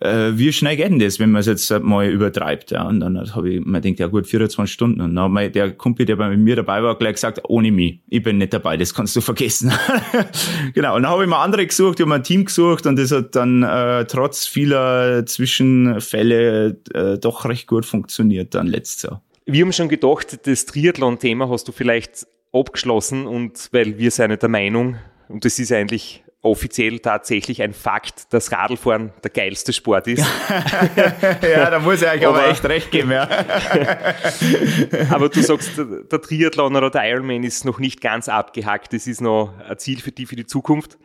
äh, 0.00 0.30
wie 0.34 0.52
schnell 0.52 0.76
geht 0.76 0.90
denn 0.90 0.98
das, 0.98 1.18
wenn 1.18 1.30
man 1.30 1.40
es 1.40 1.46
jetzt 1.46 1.70
mal 1.82 2.08
übertreibt? 2.08 2.70
Ja? 2.70 2.86
Und 2.86 3.00
dann 3.00 3.34
habe 3.34 3.50
ich 3.50 3.64
mir 3.64 3.80
gedacht, 3.80 3.98
ja 3.98 4.06
gut, 4.06 4.26
24 4.26 4.72
Stunden. 4.72 5.00
Und 5.00 5.14
dann 5.14 5.38
hat 5.38 5.54
der 5.54 5.72
Kumpel, 5.72 6.06
der 6.06 6.16
bei 6.16 6.36
mir 6.36 6.56
dabei 6.56 6.82
war, 6.82 6.96
gleich 6.96 7.14
gesagt, 7.14 7.40
ohne 7.48 7.72
mich, 7.72 8.00
ich 8.08 8.22
bin 8.22 8.38
nicht 8.38 8.52
dabei, 8.52 8.76
das 8.76 8.94
kannst 8.94 9.16
du 9.16 9.20
vergessen. 9.20 9.72
genau, 10.74 10.96
und 10.96 11.02
dann 11.02 11.10
habe 11.10 11.24
ich 11.24 11.28
mir 11.28 11.38
andere 11.38 11.66
gesucht, 11.66 11.98
ich 11.98 12.06
habe 12.06 12.14
ein 12.14 12.22
Team 12.22 12.44
gesucht 12.44 12.86
und 12.86 12.96
das 12.96 13.12
hat 13.12 13.34
dann 13.34 13.62
äh, 13.62 14.04
trotz 14.06 14.46
vieler 14.46 15.26
Zwischenfälle 15.26 16.78
äh, 16.94 17.18
doch 17.18 17.44
recht 17.44 17.66
gut 17.66 17.84
funktioniert 17.84 18.54
dann 18.54 18.66
letztes 18.66 19.02
Jahr. 19.02 19.22
Wir 19.50 19.64
haben 19.64 19.72
schon 19.72 19.88
gedacht, 19.88 20.46
das 20.46 20.66
Triathlon-Thema 20.66 21.48
hast 21.48 21.66
du 21.66 21.72
vielleicht 21.72 22.26
abgeschlossen 22.52 23.26
und 23.26 23.70
weil 23.72 23.96
wir 23.96 24.10
sind 24.10 24.42
der 24.42 24.48
Meinung, 24.50 24.98
und 25.26 25.46
das 25.46 25.58
ist 25.58 25.72
eigentlich 25.72 26.22
offiziell 26.42 26.98
tatsächlich 26.98 27.62
ein 27.62 27.72
Fakt, 27.72 28.30
dass 28.34 28.52
Radlfahren 28.52 29.10
der 29.24 29.30
geilste 29.30 29.72
Sport 29.72 30.06
ist. 30.06 30.18
ja, 31.42 31.70
da 31.70 31.78
muss 31.78 32.02
ich 32.02 32.08
euch 32.08 32.26
aber, 32.26 32.40
aber 32.40 32.48
echt 32.50 32.62
recht 32.66 32.90
geben, 32.90 33.10
ja. 33.10 33.22
aber 35.10 35.30
du 35.30 35.40
sagst, 35.40 35.78
der 35.78 36.20
Triathlon 36.20 36.76
oder 36.76 36.90
der 36.90 37.08
Ironman 37.08 37.42
ist 37.42 37.64
noch 37.64 37.78
nicht 37.78 38.02
ganz 38.02 38.28
abgehackt. 38.28 38.92
Das 38.92 39.06
ist 39.06 39.22
noch 39.22 39.54
ein 39.66 39.78
Ziel 39.78 40.02
für 40.02 40.12
die 40.12 40.26
für 40.26 40.36
die 40.36 40.44
Zukunft. 40.44 40.98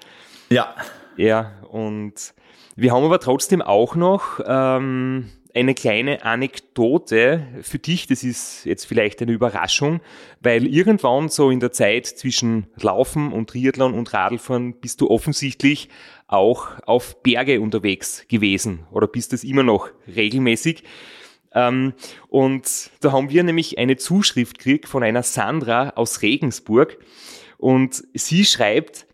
Ja. 0.49 0.75
Ja, 1.15 1.53
und 1.69 2.34
wir 2.75 2.91
haben 2.91 3.06
aber 3.06 3.21
trotzdem 3.21 3.62
auch 3.62 3.95
noch 3.95 4.41
ähm, 4.45 5.29
eine 5.53 5.75
kleine 5.75 6.23
Anekdote 6.23 7.47
für 7.61 7.79
dich. 7.79 8.07
Das 8.07 8.23
ist 8.23 8.65
jetzt 8.65 8.85
vielleicht 8.85 9.21
eine 9.21 9.31
Überraschung, 9.31 10.01
weil 10.41 10.65
irgendwann 10.65 11.29
so 11.29 11.51
in 11.51 11.59
der 11.59 11.71
Zeit 11.71 12.07
zwischen 12.07 12.67
Laufen 12.75 13.31
und 13.31 13.51
Triathlon 13.51 13.93
und 13.93 14.13
Radlfahren 14.13 14.79
bist 14.79 15.01
du 15.01 15.09
offensichtlich 15.09 15.89
auch 16.27 16.67
auf 16.85 17.21
Berge 17.21 17.61
unterwegs 17.61 18.25
gewesen 18.27 18.85
oder 18.91 19.07
bist 19.07 19.33
es 19.33 19.43
immer 19.43 19.63
noch 19.63 19.89
regelmäßig. 20.07 20.83
Ähm, 21.53 21.93
und 22.29 22.89
da 23.01 23.11
haben 23.11 23.29
wir 23.29 23.43
nämlich 23.43 23.77
eine 23.77 23.97
Zuschrift 23.97 24.57
gekriegt 24.57 24.87
von 24.87 25.03
einer 25.03 25.21
Sandra 25.21 25.89
aus 25.91 26.23
Regensburg 26.23 26.97
und 27.57 28.03
sie 28.13 28.43
schreibt, 28.45 29.05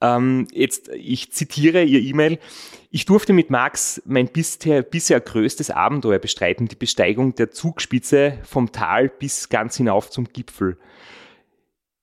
ähm, 0.00 0.46
jetzt, 0.52 0.88
ich 0.88 1.32
zitiere 1.32 1.82
ihr 1.84 2.00
E-Mail, 2.00 2.38
ich 2.96 3.04
durfte 3.04 3.34
mit 3.34 3.50
Max 3.50 4.00
mein 4.06 4.26
bisher, 4.26 4.80
bisher 4.80 5.20
größtes 5.20 5.70
Abenteuer 5.70 6.18
bestreiten, 6.18 6.66
die 6.66 6.76
Besteigung 6.76 7.34
der 7.34 7.50
Zugspitze 7.50 8.38
vom 8.42 8.72
Tal 8.72 9.10
bis 9.10 9.50
ganz 9.50 9.76
hinauf 9.76 10.08
zum 10.08 10.24
Gipfel. 10.32 10.78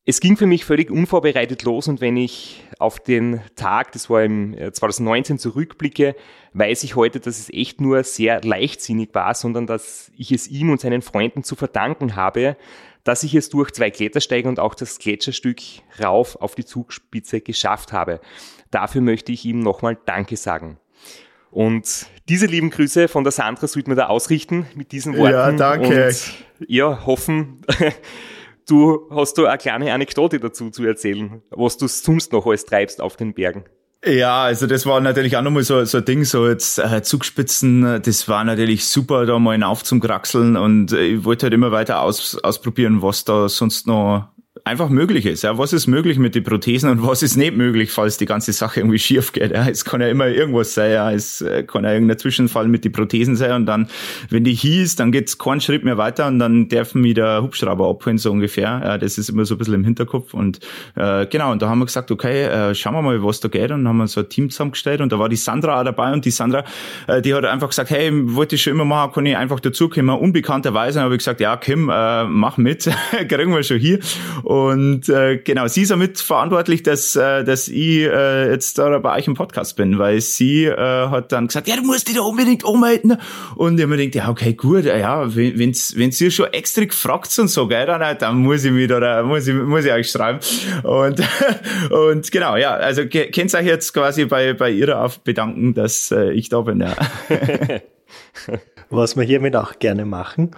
Es 0.05 0.19
ging 0.19 0.37
für 0.37 0.45
mich 0.45 0.65
völlig 0.65 0.91
unvorbereitet 0.91 1.63
los 1.63 1.87
und 1.87 1.99
wenn 1.99 2.15
ich 2.15 2.63
auf 2.77 2.99
den 2.99 3.41
Tag, 3.55 3.91
das 3.93 4.07
war 4.11 4.23
im 4.23 4.55
2019, 4.55 5.37
äh, 5.37 5.39
zurückblicke, 5.39 6.15
weiß 6.53 6.83
ich 6.83 6.95
heute, 6.95 7.19
dass 7.19 7.39
es 7.39 7.49
echt 7.49 7.81
nur 7.81 8.03
sehr 8.03 8.41
leichtsinnig 8.43 9.09
war, 9.13 9.33
sondern 9.33 9.65
dass 9.65 10.11
ich 10.15 10.31
es 10.31 10.47
ihm 10.47 10.69
und 10.69 10.79
seinen 10.79 11.01
Freunden 11.01 11.43
zu 11.43 11.55
verdanken 11.55 12.15
habe, 12.15 12.55
dass 13.03 13.23
ich 13.23 13.33
es 13.33 13.49
durch 13.49 13.71
zwei 13.71 13.89
Klettersteige 13.89 14.47
und 14.47 14.59
auch 14.59 14.75
das 14.75 14.99
Gletscherstück 14.99 15.57
rauf 15.99 16.35
auf 16.35 16.53
die 16.53 16.65
Zugspitze 16.65 17.41
geschafft 17.41 17.93
habe. 17.93 18.21
Dafür 18.69 19.01
möchte 19.01 19.31
ich 19.31 19.43
ihm 19.43 19.59
nochmal 19.59 19.97
Danke 20.05 20.37
sagen. 20.37 20.77
Und 21.53 22.07
diese 22.29 22.47
lieben 22.47 22.71
Grüße 22.71 23.07
von 23.07 23.23
der 23.23 23.31
Sandra 23.31 23.67
sollte 23.67 23.89
man 23.89 23.97
da 23.97 24.07
ausrichten 24.07 24.65
mit 24.75 24.91
diesen 24.91 25.15
Worten. 25.17 25.33
Ja, 25.33 25.51
danke. 25.51 26.07
Und 26.07 26.33
ja, 26.67 27.05
hoffen, 27.05 27.61
du 28.67 29.07
hast 29.11 29.37
du 29.37 29.45
eine 29.45 29.57
kleine 29.57 29.93
Anekdote 29.93 30.39
dazu 30.39 30.71
zu 30.71 30.83
erzählen, 30.83 31.41
was 31.51 31.77
du 31.77 31.87
sonst 31.87 32.31
noch 32.31 32.45
alles 32.47 32.65
treibst 32.65 33.01
auf 33.01 33.17
den 33.17 33.33
Bergen. 33.33 33.65
Ja, 34.05 34.43
also 34.43 34.67
das 34.67 34.85
war 34.85 34.99
natürlich 34.99 35.37
auch 35.37 35.41
nochmal 35.41 35.63
so, 35.63 35.85
so 35.85 35.99
ein 35.99 36.05
Ding, 36.05 36.25
so 36.25 36.47
jetzt 36.47 36.77
äh, 36.77 37.01
Zugspitzen, 37.03 38.01
das 38.03 38.27
war 38.27 38.43
natürlich 38.43 38.85
super, 38.85 39.25
da 39.25 39.39
mal 39.39 39.61
auf 39.63 39.83
zum 39.83 40.01
Kraxeln 40.01 40.57
und 40.57 40.91
äh, 40.91 41.03
ich 41.03 41.23
wollte 41.23 41.45
halt 41.45 41.53
immer 41.53 41.71
weiter 41.71 42.01
aus, 42.01 42.37
ausprobieren, 42.43 43.01
was 43.01 43.23
da 43.23 43.47
sonst 43.47 43.87
noch 43.87 44.27
einfach 44.65 44.87
möglich 44.87 45.25
ist. 45.25 45.43
Ja, 45.43 45.57
was 45.57 45.73
ist 45.73 45.87
möglich 45.87 46.17
mit 46.17 46.35
den 46.35 46.43
Prothesen 46.43 46.89
und 46.89 47.05
was 47.05 47.21
ist 47.21 47.35
nicht 47.35 47.55
möglich, 47.55 47.91
falls 47.91 48.17
die 48.17 48.25
ganze 48.25 48.53
Sache 48.53 48.79
irgendwie 48.79 48.99
schief 48.99 49.33
geht. 49.33 49.51
Ja, 49.51 49.67
es 49.67 49.83
kann 49.83 49.99
ja 49.99 50.07
immer 50.07 50.27
irgendwas 50.27 50.73
sein. 50.73 50.91
Ja, 50.93 51.11
es 51.11 51.41
äh, 51.41 51.63
kann 51.63 51.83
ja 51.83 51.91
irgendein 51.91 52.17
Zwischenfall 52.17 52.69
mit 52.69 52.85
den 52.85 52.93
Prothesen 52.93 53.35
sein 53.35 53.51
und 53.51 53.65
dann, 53.65 53.89
wenn 54.29 54.45
die 54.45 54.53
hieß, 54.53 54.95
dann 54.95 55.11
geht's 55.11 55.37
keinen 55.37 55.59
Schritt 55.59 55.83
mehr 55.83 55.97
weiter 55.97 56.27
und 56.27 56.39
dann 56.39 56.69
dürfen 56.69 57.03
wir 57.03 57.13
der 57.13 57.43
Hubschrauber 57.43 57.89
abholen 57.89 58.17
so 58.17 58.31
ungefähr. 58.31 58.81
Ja, 58.83 58.97
das 58.97 59.17
ist 59.17 59.29
immer 59.29 59.43
so 59.43 59.55
ein 59.55 59.57
bisschen 59.57 59.73
im 59.73 59.83
Hinterkopf 59.83 60.33
und 60.33 60.59
äh, 60.95 61.25
genau. 61.25 61.51
Und 61.51 61.61
da 61.61 61.67
haben 61.67 61.79
wir 61.79 61.85
gesagt, 61.85 62.09
okay, 62.09 62.43
äh, 62.43 62.73
schauen 62.73 62.93
wir 62.93 63.01
mal, 63.01 63.21
was 63.21 63.41
da 63.41 63.49
geht 63.49 63.71
und 63.71 63.83
dann 63.83 63.87
haben 63.89 63.97
wir 63.97 64.07
so 64.07 64.21
ein 64.21 64.29
Team 64.29 64.49
zusammengestellt 64.49 65.01
und 65.01 65.11
da 65.11 65.19
war 65.19 65.27
die 65.27 65.35
Sandra 65.35 65.81
auch 65.81 65.83
dabei 65.83 66.13
und 66.13 66.23
die 66.23 66.31
Sandra, 66.31 66.63
äh, 67.07 67.21
die 67.21 67.33
hat 67.33 67.43
einfach 67.43 67.67
gesagt, 67.67 67.89
hey, 67.89 68.11
wollte 68.33 68.55
ich 68.55 68.61
schon 68.61 68.71
immer 68.73 68.85
machen, 68.85 69.11
kann 69.11 69.25
ich 69.25 69.35
einfach 69.35 69.59
dazukommen. 69.59 70.15
Unbekannterweise 70.17 71.01
habe 71.01 71.15
ich 71.15 71.19
gesagt, 71.19 71.41
ja, 71.41 71.57
Kim, 71.57 71.89
äh, 71.89 72.23
mach 72.23 72.55
mit, 72.55 72.89
kriegen 73.27 73.53
wir 73.53 73.63
schon 73.63 73.77
hier. 73.77 73.99
Äh, 75.09 75.37
genau, 75.37 75.67
sie 75.67 75.83
ist 75.83 75.91
damit 75.91 76.19
verantwortlich, 76.19 76.83
dass, 76.83 77.15
äh, 77.15 77.43
dass 77.43 77.69
ich 77.69 78.01
äh, 78.01 78.51
jetzt 78.51 78.77
da 78.77 78.99
bei 78.99 79.17
euch 79.17 79.27
im 79.27 79.35
Podcast 79.35 79.77
bin, 79.77 79.97
weil 79.97 80.21
sie 80.21 80.65
äh, 80.65 80.75
hat 80.77 81.31
dann 81.31 81.47
gesagt, 81.47 81.67
ja, 81.67 81.75
du 81.75 81.83
musst 81.83 82.07
dich 82.07 82.15
da 82.15 82.21
unbedingt 82.21 82.63
umhalten. 82.63 83.17
Und 83.55 83.79
ich 83.79 83.87
mir 83.87 83.97
denkt, 83.97 84.15
ja, 84.15 84.29
okay, 84.29 84.53
gut, 84.53 84.85
ja, 84.85 85.33
wenn 85.35 85.57
wenn's, 85.57 86.21
ihr 86.21 86.29
schon 86.29 86.47
extra 86.53 86.83
gefragt 86.83 87.37
und 87.39 87.47
so, 87.47 87.67
gell, 87.67 87.85
dann, 87.85 88.17
dann 88.17 88.37
muss 88.37 88.63
ich 88.63 88.71
mich 88.71 88.89
da, 88.89 89.23
muss 89.23 89.47
ich, 89.47 89.55
muss 89.55 89.85
ich 89.85 89.91
euch 89.91 90.11
schreiben. 90.11 90.39
Und, 90.83 91.21
und 91.89 92.31
genau, 92.31 92.55
ja, 92.55 92.73
also 92.75 93.05
könnt 93.05 93.55
euch 93.55 93.65
jetzt 93.65 93.93
quasi 93.93 94.25
bei, 94.25 94.53
bei 94.53 94.69
ihrer 94.69 95.01
auf 95.01 95.21
bedanken, 95.21 95.73
dass 95.73 96.11
äh, 96.11 96.31
ich 96.31 96.49
da 96.49 96.61
bin, 96.61 96.81
ja. 96.81 96.95
Was 98.89 99.15
wir 99.15 99.23
hiermit 99.23 99.55
auch 99.55 99.79
gerne 99.79 100.05
machen. 100.05 100.51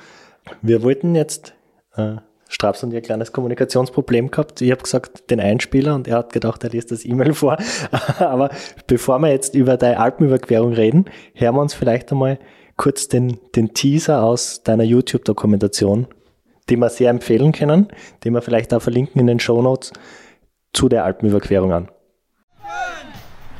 Wir 0.61 0.83
wollten 0.83 1.15
jetzt 1.15 1.53
äh, 1.95 2.15
Straps 2.55 2.83
und 2.83 2.93
ihr 2.93 3.01
kleines 3.01 3.33
Kommunikationsproblem 3.33 4.31
gehabt. 4.31 4.61
Ich 4.61 4.71
habe 4.71 4.81
gesagt, 4.81 5.29
den 5.29 5.41
Einspieler 5.41 5.93
und 5.93 6.07
er 6.07 6.19
hat 6.19 6.31
gedacht, 6.31 6.63
er 6.63 6.69
liest 6.69 6.89
das 6.89 7.03
E-Mail 7.03 7.33
vor. 7.33 7.57
Aber 8.19 8.49
bevor 8.87 9.19
wir 9.19 9.29
jetzt 9.29 9.55
über 9.55 9.75
deine 9.75 9.99
Alpenüberquerung 9.99 10.71
reden, 10.71 11.05
hören 11.33 11.55
wir 11.55 11.61
uns 11.61 11.73
vielleicht 11.73 12.13
einmal 12.13 12.39
kurz 12.77 13.09
den, 13.09 13.39
den 13.57 13.73
Teaser 13.73 14.23
aus 14.23 14.63
deiner 14.63 14.85
YouTube-Dokumentation, 14.85 16.07
den 16.69 16.79
wir 16.79 16.89
sehr 16.89 17.09
empfehlen 17.09 17.51
können, 17.51 17.89
den 18.23 18.33
wir 18.33 18.41
vielleicht 18.41 18.73
auch 18.73 18.81
verlinken 18.81 19.19
in 19.19 19.27
den 19.27 19.41
Show 19.41 19.61
Notes 19.61 19.91
zu 20.71 20.87
der 20.87 21.03
Alpenüberquerung 21.03 21.73
an. 21.73 21.91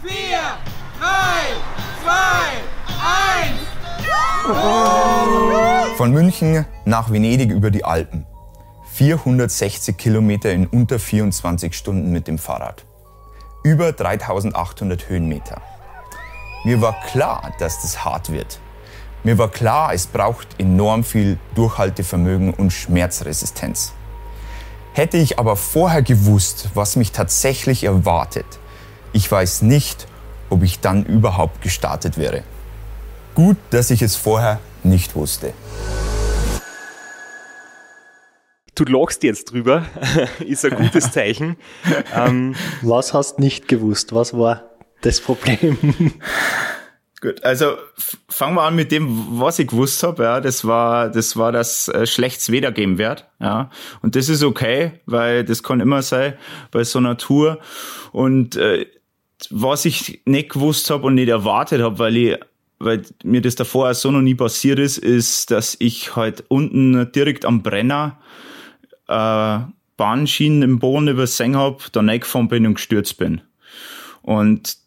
5, 0.02 0.14
4, 0.14 0.38
3, 1.02 1.06
2, 2.06 2.14
1. 5.92 5.98
Von 5.98 6.12
München 6.12 6.66
nach 6.86 7.12
Venedig 7.12 7.52
über 7.52 7.72
die 7.72 7.84
Alpen. 7.84 8.26
460 8.96 9.98
Kilometer 9.98 10.54
in 10.54 10.68
unter 10.68 11.00
24 11.00 11.76
Stunden 11.76 12.14
mit 12.14 12.30
dem 12.30 12.38
Fahrrad. 12.38 12.86
Über 13.62 13.92
3800 13.92 15.10
Höhenmeter. 15.10 15.62
Mir 16.64 16.80
war 16.80 16.96
klar, 17.02 17.52
dass 17.60 17.82
das 17.82 18.06
hart 18.06 18.32
wird. 18.32 18.62
Mir 19.26 19.38
war 19.38 19.50
klar, 19.50 19.94
es 19.94 20.08
braucht 20.08 20.48
enorm 20.62 21.04
viel 21.04 21.38
Durchhaltevermögen 21.56 22.54
und 22.54 22.72
Schmerzresistenz. 22.72 23.92
Hätte 24.94 25.18
ich 25.18 25.40
aber 25.40 25.58
vorher 25.58 26.02
gewusst, 26.02 26.70
was 26.74 26.96
mich 26.96 27.12
tatsächlich 27.12 27.84
erwartet, 27.84 28.46
ich 29.12 29.30
weiß 29.30 29.64
nicht, 29.64 30.08
ob 30.50 30.64
ich 30.64 30.80
dann 30.80 31.04
überhaupt 31.04 31.62
gestartet 31.62 32.18
wäre. 32.18 32.44
Gut, 33.34 33.58
dass 33.72 33.92
ich 33.92 34.02
es 34.02 34.16
vorher 34.16 34.62
nicht 34.84 35.18
wusste 35.18 35.52
du 38.76 38.84
lachst 38.84 39.24
jetzt 39.24 39.52
drüber, 39.52 39.86
ist 40.46 40.66
ein 40.66 40.76
gutes 40.76 41.12
Zeichen. 41.12 41.56
ähm, 42.16 42.56
Was 42.82 43.14
hast 43.14 43.40
nicht 43.40 43.68
gewusst? 43.68 44.14
Was 44.14 44.38
war 44.38 44.64
das 45.02 45.22
Problem? 45.22 45.78
Gut, 47.22 47.44
also 47.44 47.78
fangen 48.30 48.56
wir 48.56 48.64
an 48.64 48.76
mit 48.76 48.92
dem, 48.92 49.40
was 49.40 49.58
ich 49.58 49.68
gewusst 49.68 50.04
habe. 50.04 50.24
Ja, 50.24 50.42
das 50.42 50.66
war, 50.66 51.10
das 51.10 51.38
war, 51.38 51.52
dass 51.52 51.88
äh, 51.88 52.06
schlechtes 52.06 52.52
Wetter 52.52 52.72
geben 52.72 52.98
wird. 52.98 53.26
Ja, 53.40 53.72
und 54.02 54.16
das 54.16 54.30
ist 54.30 54.44
okay, 54.44 55.00
weil 55.06 55.44
das 55.44 55.64
kann 55.64 55.80
immer 55.80 56.02
sein 56.02 56.34
bei 56.72 56.84
so 56.84 57.00
einer 57.00 57.18
Tour. 57.18 57.60
Und 58.12 58.58
äh, 58.58 58.86
was 59.50 59.86
ich 59.86 60.22
nicht 60.26 60.50
gewusst 60.50 60.90
habe 60.90 61.08
und 61.08 61.16
nicht 61.16 61.30
erwartet 61.30 61.82
habe, 61.82 61.98
weil 62.00 62.18
ich 62.18 62.38
weil 62.78 63.04
mir 63.24 63.42
das 63.42 63.56
davor 63.56 63.94
so 63.94 64.12
noch 64.12 64.22
nie 64.22 64.36
passiert 64.36 64.80
ist, 64.80 64.98
ist, 64.98 65.50
dass 65.50 65.78
ich 65.80 66.16
halt 66.16 66.44
unten 66.50 67.10
direkt 67.14 67.46
am 67.46 67.64
Brenner 67.64 68.20
äh, 69.08 69.60
Bahnschienen 69.98 70.62
im 70.62 70.80
Boden 70.80 71.08
übersehen 71.08 71.56
hab, 71.56 71.92
da 71.92 72.02
reingefahren 72.02 72.48
bin 72.48 72.66
und 72.68 72.76
gestürzt 72.76 73.18
bin. 73.18 73.42
Und 74.22 74.78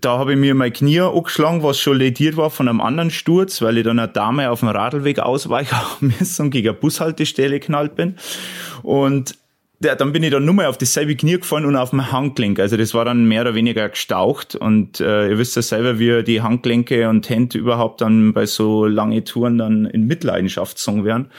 da 0.00 0.18
habe 0.18 0.32
ich 0.32 0.38
mir 0.38 0.54
mein 0.54 0.72
Knie 0.72 1.00
angeschlagen, 1.00 1.62
was 1.62 1.78
schon 1.78 1.98
lediert 1.98 2.36
war 2.36 2.50
von 2.50 2.68
einem 2.68 2.80
anderen 2.80 3.10
Sturz, 3.10 3.62
weil 3.62 3.78
ich 3.78 3.84
dann 3.84 3.98
eine 3.98 4.12
Dame 4.12 4.50
auf 4.50 4.60
dem 4.60 4.68
Radlweg 4.68 5.18
ausweichen 5.18 5.76
müssen 6.00 6.46
und 6.46 6.50
gegen 6.50 6.68
eine 6.68 6.78
Bushaltestelle 6.78 7.58
geknallt 7.58 7.96
bin. 7.96 8.16
Und 8.82 9.36
ja, 9.84 9.96
dann 9.96 10.12
bin 10.12 10.22
ich 10.22 10.30
dann 10.30 10.44
nur 10.44 10.54
mal 10.54 10.66
auf 10.66 10.78
dasselbe 10.78 11.16
Knie 11.16 11.38
gefallen 11.38 11.64
und 11.64 11.74
auf 11.74 11.90
dem 11.90 12.12
Handgelenk. 12.12 12.60
Also 12.60 12.76
das 12.76 12.94
war 12.94 13.04
dann 13.04 13.26
mehr 13.26 13.42
oder 13.42 13.56
weniger 13.56 13.88
gestaucht. 13.88 14.54
Und 14.54 15.00
äh, 15.00 15.30
ihr 15.30 15.38
wisst 15.38 15.56
ja 15.56 15.62
selber, 15.62 15.98
wie 15.98 16.22
die 16.22 16.40
Handgelenke 16.40 17.08
und 17.08 17.28
Hände 17.28 17.58
überhaupt 17.58 18.00
dann 18.00 18.32
bei 18.32 18.46
so 18.46 18.86
langen 18.86 19.24
Touren 19.24 19.58
dann 19.58 19.86
in 19.86 20.06
Mitleidenschaft 20.06 20.76
gezogen 20.76 21.04
werden. 21.04 21.30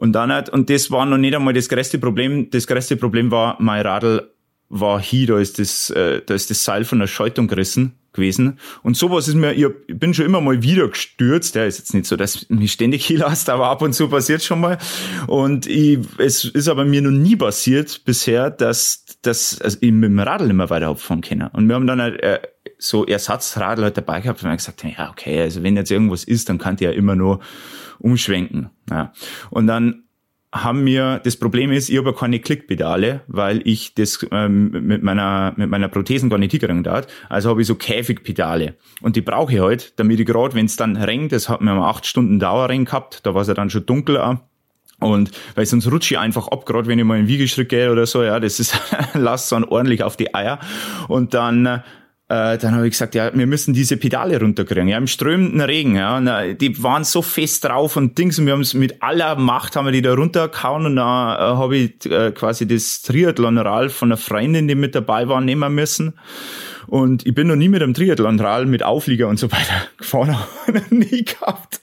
Und 0.00 0.12
dann 0.14 0.32
hat, 0.32 0.48
und 0.48 0.70
das 0.70 0.90
war 0.90 1.04
noch 1.04 1.18
nicht 1.18 1.36
einmal 1.36 1.52
das 1.52 1.68
größte 1.68 1.98
Problem. 1.98 2.48
Das 2.50 2.66
größte 2.66 2.96
Problem 2.96 3.30
war, 3.30 3.56
mein 3.60 3.82
Radl 3.82 4.30
war 4.70 4.98
hier, 4.98 5.26
da 5.26 5.38
ist 5.38 5.58
das, 5.58 5.90
äh, 5.90 6.22
da 6.24 6.32
ist 6.32 6.48
das 6.48 6.64
Seil 6.64 6.84
von 6.84 7.00
der 7.00 7.06
Schaltung 7.06 7.48
gerissen 7.48 7.98
gewesen. 8.14 8.58
Und 8.82 8.96
sowas 8.96 9.28
ist 9.28 9.34
mir, 9.34 9.52
ich 9.52 9.66
bin 9.88 10.14
schon 10.14 10.24
immer 10.24 10.40
mal 10.40 10.62
wieder 10.62 10.88
gestürzt. 10.88 11.54
Ja, 11.54 11.64
ist 11.64 11.78
jetzt 11.78 11.92
nicht 11.92 12.06
so, 12.06 12.16
dass 12.16 12.48
mich 12.48 12.72
ständig 12.72 13.04
hier 13.04 13.18
lasst, 13.18 13.50
aber 13.50 13.68
ab 13.68 13.82
und 13.82 13.92
zu 13.92 14.08
passiert 14.08 14.42
schon 14.42 14.60
mal. 14.60 14.78
Und 15.26 15.66
ich, 15.66 15.98
es 16.16 16.46
ist 16.46 16.68
aber 16.68 16.86
mir 16.86 17.02
noch 17.02 17.10
nie 17.10 17.36
passiert 17.36 18.02
bisher, 18.06 18.50
dass, 18.50 19.04
dass 19.20 19.60
also 19.60 19.76
ich 19.82 19.92
mit 19.92 20.08
dem 20.08 20.18
Radl 20.18 20.50
mehr 20.54 20.70
weiter 20.70 20.88
abfahren 20.88 21.20
kann. 21.20 21.42
Und 21.52 21.68
wir 21.68 21.74
haben 21.74 21.86
dann 21.86 22.00
halt, 22.00 22.22
äh, 22.22 22.40
so 22.78 23.04
Ersatzradl 23.04 23.82
halt 23.82 23.98
dabei 23.98 24.22
gehabt 24.22 24.42
und 24.42 24.48
wir 24.48 24.56
gesagt, 24.56 24.82
ja, 24.82 25.10
okay, 25.10 25.42
also 25.42 25.62
wenn 25.62 25.76
jetzt 25.76 25.90
irgendwas 25.90 26.24
ist, 26.24 26.48
dann 26.48 26.56
kann 26.56 26.76
die 26.76 26.84
ja 26.84 26.90
immer 26.90 27.14
nur 27.14 27.40
umschwenken. 28.00 28.70
Ja. 28.90 29.12
Und 29.50 29.66
dann 29.66 30.04
haben 30.52 30.82
mir, 30.82 31.20
das 31.22 31.36
Problem 31.36 31.70
ist, 31.70 31.88
ich 31.88 31.98
habe 31.98 32.12
keine 32.12 32.40
Klickpedale, 32.40 33.20
weil 33.28 33.62
ich 33.64 33.94
das 33.94 34.26
ähm, 34.32 34.70
mit 34.70 35.02
meiner 35.02 35.52
mit 35.56 35.70
meiner 35.70 35.88
Prothesen 35.88 36.28
gar 36.28 36.38
nicht 36.38 36.50
hinkriegen 36.50 36.82
darf. 36.82 37.06
Also 37.28 37.50
habe 37.50 37.60
ich 37.60 37.68
so 37.68 37.76
Käfigpedale. 37.76 38.74
Und 39.00 39.14
die 39.14 39.20
brauche 39.20 39.52
ich 39.52 39.60
halt, 39.60 39.98
damit 40.00 40.18
ich 40.18 40.26
gerade, 40.26 40.54
wenn 40.54 40.66
es 40.66 40.76
dann 40.76 40.96
rennt, 40.96 41.30
das 41.30 41.48
hat 41.48 41.60
mir 41.60 41.74
mal 41.74 41.88
acht 41.88 42.04
Stunden 42.04 42.40
Dauerring 42.40 42.84
gehabt, 42.84 43.24
da 43.24 43.34
war 43.34 43.42
es 43.42 43.48
ja 43.48 43.54
dann 43.54 43.70
schon 43.70 43.86
dunkel. 43.86 44.20
Und 44.98 45.30
weil 45.54 45.66
sonst 45.66 45.90
rutsche 45.90 46.14
ich 46.14 46.18
einfach 46.18 46.48
ab, 46.48 46.66
gerade 46.66 46.88
wenn 46.88 46.98
ich 46.98 47.04
mal 47.04 47.18
in 47.18 47.28
Wiegeschritt 47.28 47.68
gehe 47.68 47.90
oder 47.90 48.06
so, 48.06 48.22
ja, 48.22 48.40
das 48.40 48.60
ist, 48.60 48.78
lasst 49.14 49.52
dann 49.52 49.64
ordentlich 49.64 50.02
auf 50.02 50.16
die 50.16 50.34
Eier. 50.34 50.58
Und 51.06 51.32
dann 51.32 51.82
äh, 52.30 52.58
dann 52.58 52.76
habe 52.76 52.86
ich 52.86 52.92
gesagt, 52.92 53.16
ja, 53.16 53.32
wir 53.34 53.46
müssen 53.48 53.74
diese 53.74 53.96
Pedale 53.96 54.38
runterkriegen, 54.38 54.86
ja, 54.86 54.96
im 54.98 55.08
strömenden 55.08 55.60
Regen, 55.60 55.96
ja, 55.96 56.16
und, 56.16 56.28
äh, 56.28 56.54
die 56.54 56.80
waren 56.80 57.02
so 57.02 57.22
fest 57.22 57.64
drauf 57.64 57.96
und 57.96 58.16
Dings, 58.16 58.38
und 58.38 58.46
wir 58.46 58.52
haben 58.52 58.60
es 58.60 58.72
mit 58.72 59.02
aller 59.02 59.34
Macht, 59.34 59.74
haben 59.74 59.86
wir 59.86 59.92
die 59.92 60.00
da 60.00 60.14
runtergehauen 60.14 60.86
und 60.86 60.96
dann 60.96 61.36
äh, 61.36 61.56
habe 61.58 61.76
ich 61.76 62.06
äh, 62.06 62.30
quasi 62.30 62.68
das 62.68 63.02
Triathlon-Rad 63.02 63.90
von 63.90 64.12
einer 64.12 64.16
Freundin, 64.16 64.68
die 64.68 64.76
mit 64.76 64.94
dabei 64.94 65.28
war, 65.28 65.40
nehmen 65.40 65.74
müssen. 65.74 66.14
Und 66.90 67.24
ich 67.24 67.34
bin 67.34 67.46
noch 67.46 67.54
nie 67.54 67.68
mit 67.68 67.84
einem 67.84 67.94
Triathlon-Rad 67.94 68.66
mit 68.66 68.82
Auflieger 68.82 69.28
und 69.28 69.38
so 69.38 69.52
weiter 69.52 69.86
gefahren, 69.96 70.36
nie 70.90 71.24
gehabt. 71.24 71.80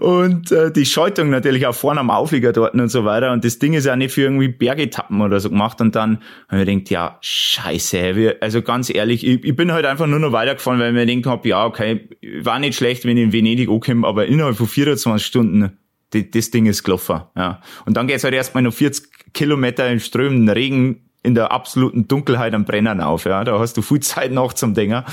Und 0.00 0.50
äh, 0.50 0.72
die 0.72 0.86
Schaltung 0.86 1.28
natürlich 1.28 1.66
auch 1.66 1.74
vorne 1.74 2.00
am 2.00 2.08
Auflieger 2.08 2.54
dort 2.54 2.72
und 2.72 2.88
so 2.88 3.04
weiter. 3.04 3.32
Und 3.32 3.44
das 3.44 3.58
Ding 3.58 3.74
ist 3.74 3.84
ja 3.84 3.94
nicht 3.94 4.14
für 4.14 4.22
irgendwie 4.22 4.48
Bergetappen 4.48 5.20
oder 5.20 5.38
so 5.38 5.50
gemacht. 5.50 5.82
Und 5.82 5.94
dann 5.96 6.22
habe 6.48 6.62
ich 6.62 6.66
gedacht, 6.66 6.90
ja, 6.90 7.18
scheiße. 7.20 8.16
Wir, 8.16 8.36
also 8.40 8.62
ganz 8.62 8.88
ehrlich, 8.88 9.26
ich, 9.26 9.44
ich 9.44 9.54
bin 9.54 9.70
halt 9.70 9.84
einfach 9.84 10.06
nur 10.06 10.18
noch 10.18 10.32
weitergefahren, 10.32 10.80
weil 10.80 10.88
ich 10.88 10.94
mir 10.94 11.06
gedacht 11.06 11.30
habe, 11.30 11.48
ja, 11.50 11.66
okay, 11.66 12.08
war 12.40 12.58
nicht 12.58 12.78
schlecht, 12.78 13.04
wenn 13.04 13.18
ich 13.18 13.24
in 13.24 13.32
Venedig 13.34 13.68
ankomme, 13.68 14.06
aber 14.06 14.26
innerhalb 14.26 14.56
von 14.56 14.66
24 14.66 15.26
Stunden, 15.26 15.78
das 16.10 16.50
Ding 16.50 16.64
ist 16.64 16.84
gelaufen. 16.84 17.20
Ja. 17.36 17.60
Und 17.84 17.98
dann 17.98 18.06
geht's 18.06 18.24
halt 18.24 18.32
erstmal 18.32 18.62
noch 18.62 18.72
40 18.72 19.34
Kilometer 19.34 19.90
im 19.90 20.00
strömenden 20.00 20.48
Regen 20.48 21.11
in 21.22 21.34
der 21.34 21.52
absoluten 21.52 22.08
Dunkelheit 22.08 22.54
am 22.54 22.64
Brennen 22.64 23.00
auf. 23.00 23.24
Ja. 23.24 23.44
Da 23.44 23.58
hast 23.58 23.76
du 23.76 23.82
viel 23.82 24.00
Zeit 24.00 24.32
noch 24.32 24.52
zum 24.52 24.74
Dinger. 24.74 25.04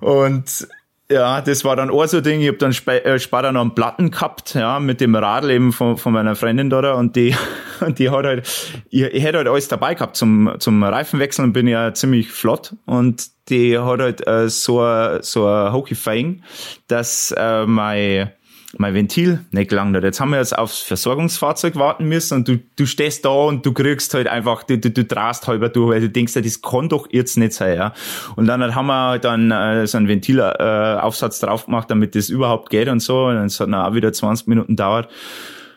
Und 0.00 0.68
ja, 1.10 1.42
das 1.42 1.64
war 1.64 1.76
dann 1.76 1.90
auch 1.90 2.06
so 2.06 2.18
ein 2.18 2.22
Ding. 2.22 2.40
Ich 2.40 2.48
habe 2.48 2.58
dann 2.58 2.72
äh, 2.86 3.18
später 3.18 3.52
noch 3.52 3.60
einen 3.60 3.74
Platten 3.74 4.10
gehabt, 4.10 4.54
ja, 4.54 4.80
mit 4.80 5.00
dem 5.00 5.14
Radl 5.14 5.50
eben 5.50 5.72
von, 5.72 5.98
von 5.98 6.12
meiner 6.12 6.34
Freundin 6.34 6.70
da 6.70 6.94
und 6.94 7.14
die, 7.14 7.36
und 7.80 7.98
die 7.98 8.08
hat 8.08 8.24
halt, 8.24 8.48
ich, 8.88 9.02
ich 9.02 9.22
hätte 9.22 9.38
halt 9.38 9.48
alles 9.48 9.68
dabei 9.68 9.94
gehabt 9.94 10.16
zum, 10.16 10.54
zum 10.58 10.82
Reifenwechseln, 10.82 11.52
bin 11.52 11.68
ja 11.68 11.92
ziemlich 11.92 12.30
flott 12.30 12.74
und 12.86 13.28
die 13.50 13.78
hat 13.78 14.00
halt 14.00 14.26
äh, 14.26 14.48
so, 14.48 14.80
so 15.20 15.46
ein 15.46 15.72
Hockey-Fang, 15.72 16.42
dass 16.88 17.34
äh, 17.36 17.66
mein 17.66 18.32
mein 18.78 18.94
Ventil 18.94 19.44
nicht 19.50 19.70
gelangt. 19.70 19.96
Jetzt 20.02 20.20
haben 20.20 20.30
wir 20.30 20.38
jetzt 20.38 20.56
aufs 20.56 20.80
Versorgungsfahrzeug 20.80 21.76
warten 21.76 22.04
müssen 22.06 22.38
und 22.38 22.48
du, 22.48 22.58
du 22.76 22.86
stehst 22.86 23.24
da 23.24 23.30
und 23.30 23.64
du 23.64 23.72
kriegst 23.72 24.14
halt 24.14 24.28
einfach, 24.28 24.62
du, 24.64 24.78
du, 24.78 24.90
du 24.90 25.04
drast 25.04 25.46
halber 25.46 25.68
durch, 25.68 25.90
weil 25.90 26.00
du 26.00 26.08
denkst, 26.08 26.34
das 26.34 26.62
kann 26.62 26.88
doch 26.88 27.08
jetzt 27.10 27.36
nicht 27.36 27.52
sein, 27.52 27.76
ja. 27.76 27.92
Und 28.36 28.46
dann 28.46 28.74
haben 28.74 28.86
wir 28.86 29.18
dann 29.18 29.50
äh, 29.50 29.86
so 29.86 29.98
einen 29.98 30.08
Ventilaufsatz 30.08 31.42
äh, 31.42 31.46
drauf 31.46 31.66
gemacht, 31.66 31.90
damit 31.90 32.14
das 32.14 32.28
überhaupt 32.28 32.70
geht 32.70 32.88
und 32.88 33.00
so. 33.00 33.26
Und 33.26 33.36
es 33.36 33.60
hat 33.60 33.68
dann 33.68 33.74
auch 33.74 33.94
wieder 33.94 34.12
20 34.12 34.46
Minuten 34.46 34.76
dauert. 34.76 35.08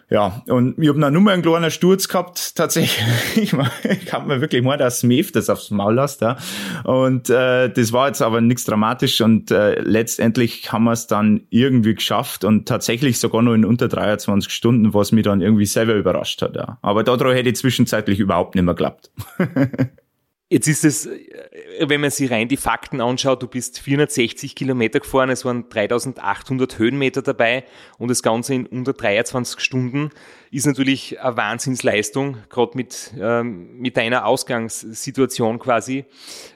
Ja, 0.10 0.41
und 0.48 0.80
ich 0.80 0.88
habe 0.88 1.00
noch 1.00 1.12
nur 1.12 1.22
mal 1.22 1.34
einen 1.34 1.41
kleinen 1.41 1.70
Sturz 1.70 2.08
gehabt, 2.08 2.56
tatsächlich. 2.56 3.04
ich, 3.36 3.54
ich 3.54 4.13
habe 4.13 4.28
mir 4.28 4.39
wirklich 4.39 4.63
mal 4.63 4.78
das 4.78 5.02
Smith 5.02 5.34
das 5.34 5.50
aufs 5.50 5.70
Maul 5.70 5.96
lasst, 5.96 6.22
ja. 6.22 6.38
Und 6.86 7.30
äh, 7.30 7.70
das 7.70 7.91
war 7.91 8.08
jetzt 8.08 8.22
aber 8.22 8.39
nichts 8.39 8.63
dramatisch 8.63 9.20
und 9.20 9.52
äh, 9.52 9.82
letztendlich 9.82 10.72
haben 10.72 10.86
wir 10.86 10.93
es 10.93 11.08
dann 11.08 11.41
irgendwie 11.50 11.96
geschafft 11.96 12.46
und 12.46 12.67
tatsächlich 12.67 13.20
sogar 13.20 13.41
nur 13.41 13.56
in 13.56 13.65
unter 13.65 13.89
23 13.89 14.52
Stunden, 14.52 14.93
was 14.93 15.12
mich 15.12 15.26
dann 15.26 15.41
irgendwie 15.41 15.65
selber 15.65 15.96
überrascht 15.96 16.41
hat, 16.41 16.56
ja. 16.56 16.78
Aber 16.82 17.04
daran 17.04 17.34
hätte 17.34 17.50
ich 17.50 17.58
zwischenzeitlich 17.58 18.20
überhaupt 18.20 18.56
nicht 18.56 18.63
mehr 18.63 18.76
geklappt. 18.76 19.12
Jetzt 20.50 20.68
ist 20.70 20.86
es, 20.86 21.06
äh, 21.08 21.90
wenn 21.90 22.00
man 22.00 22.10
sich 22.10 22.32
rein 22.32 22.48
die 22.48 22.56
Fakten 22.56 23.02
anschaut, 23.02 23.44
du 23.44 23.48
bist 23.48 23.80
460 23.80 24.56
Kilometer 24.56 25.02
gefahren, 25.02 25.30
es 25.30 25.44
waren 25.44 25.68
3800 25.68 26.80
Höhenmeter 26.80 27.22
dabei 27.22 27.66
und 27.98 28.10
das 28.10 28.24
Ganze 28.24 28.54
in 28.54 28.66
unter 28.66 28.94
23 28.94 29.60
Stunden 29.60 30.10
ist 30.50 30.66
natürlich 30.66 31.20
eine 31.20 31.36
Wahnsinnsleistung, 31.36 32.38
gerade 32.50 32.78
mit, 32.78 33.14
ähm, 33.20 33.78
mit 33.78 33.98
deiner 33.98 34.26
Ausgangssituation 34.26 35.60
quasi. 35.60 36.06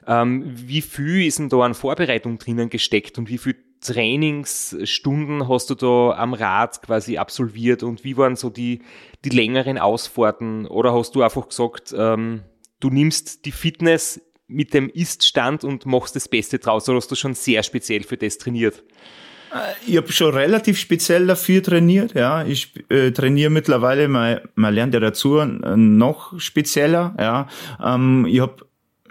Ähm, 0.06 0.44
wie 0.54 0.80
viel 0.80 1.26
ist 1.26 1.38
denn 1.38 1.50
da 1.50 1.58
an 1.58 1.74
Vorbereitung 1.74 2.38
drinnen 2.38 2.70
gesteckt 2.70 3.18
und 3.18 3.28
wie 3.28 3.38
viel 3.38 3.56
Trainingsstunden 3.82 5.48
hast 5.48 5.68
du 5.68 5.74
da 5.74 6.16
am 6.16 6.32
Rad 6.32 6.80
quasi 6.80 7.18
absolviert 7.18 7.82
und 7.82 8.04
wie 8.04 8.16
waren 8.16 8.36
so 8.36 8.48
die, 8.48 8.80
die 9.24 9.30
längeren 9.30 9.76
Ausfahrten 9.76 10.66
oder 10.66 10.94
hast 10.94 11.14
du 11.14 11.22
einfach 11.22 11.48
gesagt, 11.48 11.92
ähm, 11.94 12.42
du 12.82 12.90
nimmst 12.90 13.44
die 13.44 13.52
Fitness 13.52 14.20
mit 14.48 14.74
dem 14.74 14.90
Ist-Stand 14.90 15.64
und 15.64 15.86
machst 15.86 16.14
das 16.16 16.28
Beste 16.28 16.58
draus, 16.58 16.88
oder 16.88 16.98
hast 16.98 17.10
du 17.10 17.14
schon 17.14 17.34
sehr 17.34 17.62
speziell 17.62 18.02
für 18.02 18.16
das 18.16 18.38
trainiert? 18.38 18.82
Äh, 19.52 19.90
ich 19.90 19.96
habe 19.96 20.12
schon 20.12 20.34
relativ 20.34 20.78
speziell 20.78 21.26
dafür 21.26 21.62
trainiert, 21.62 22.14
ja. 22.14 22.44
Ich 22.44 22.72
äh, 22.90 23.12
trainiere 23.12 23.50
mittlerweile, 23.50 24.08
man, 24.08 24.40
man 24.54 24.74
lernt 24.74 24.94
ja 24.94 25.00
dazu 25.00 25.38
äh, 25.38 25.46
noch 25.76 26.38
spezieller, 26.38 27.14
ja. 27.18 27.48
Ähm, 27.82 28.26
ich 28.28 28.40
habe 28.40 28.56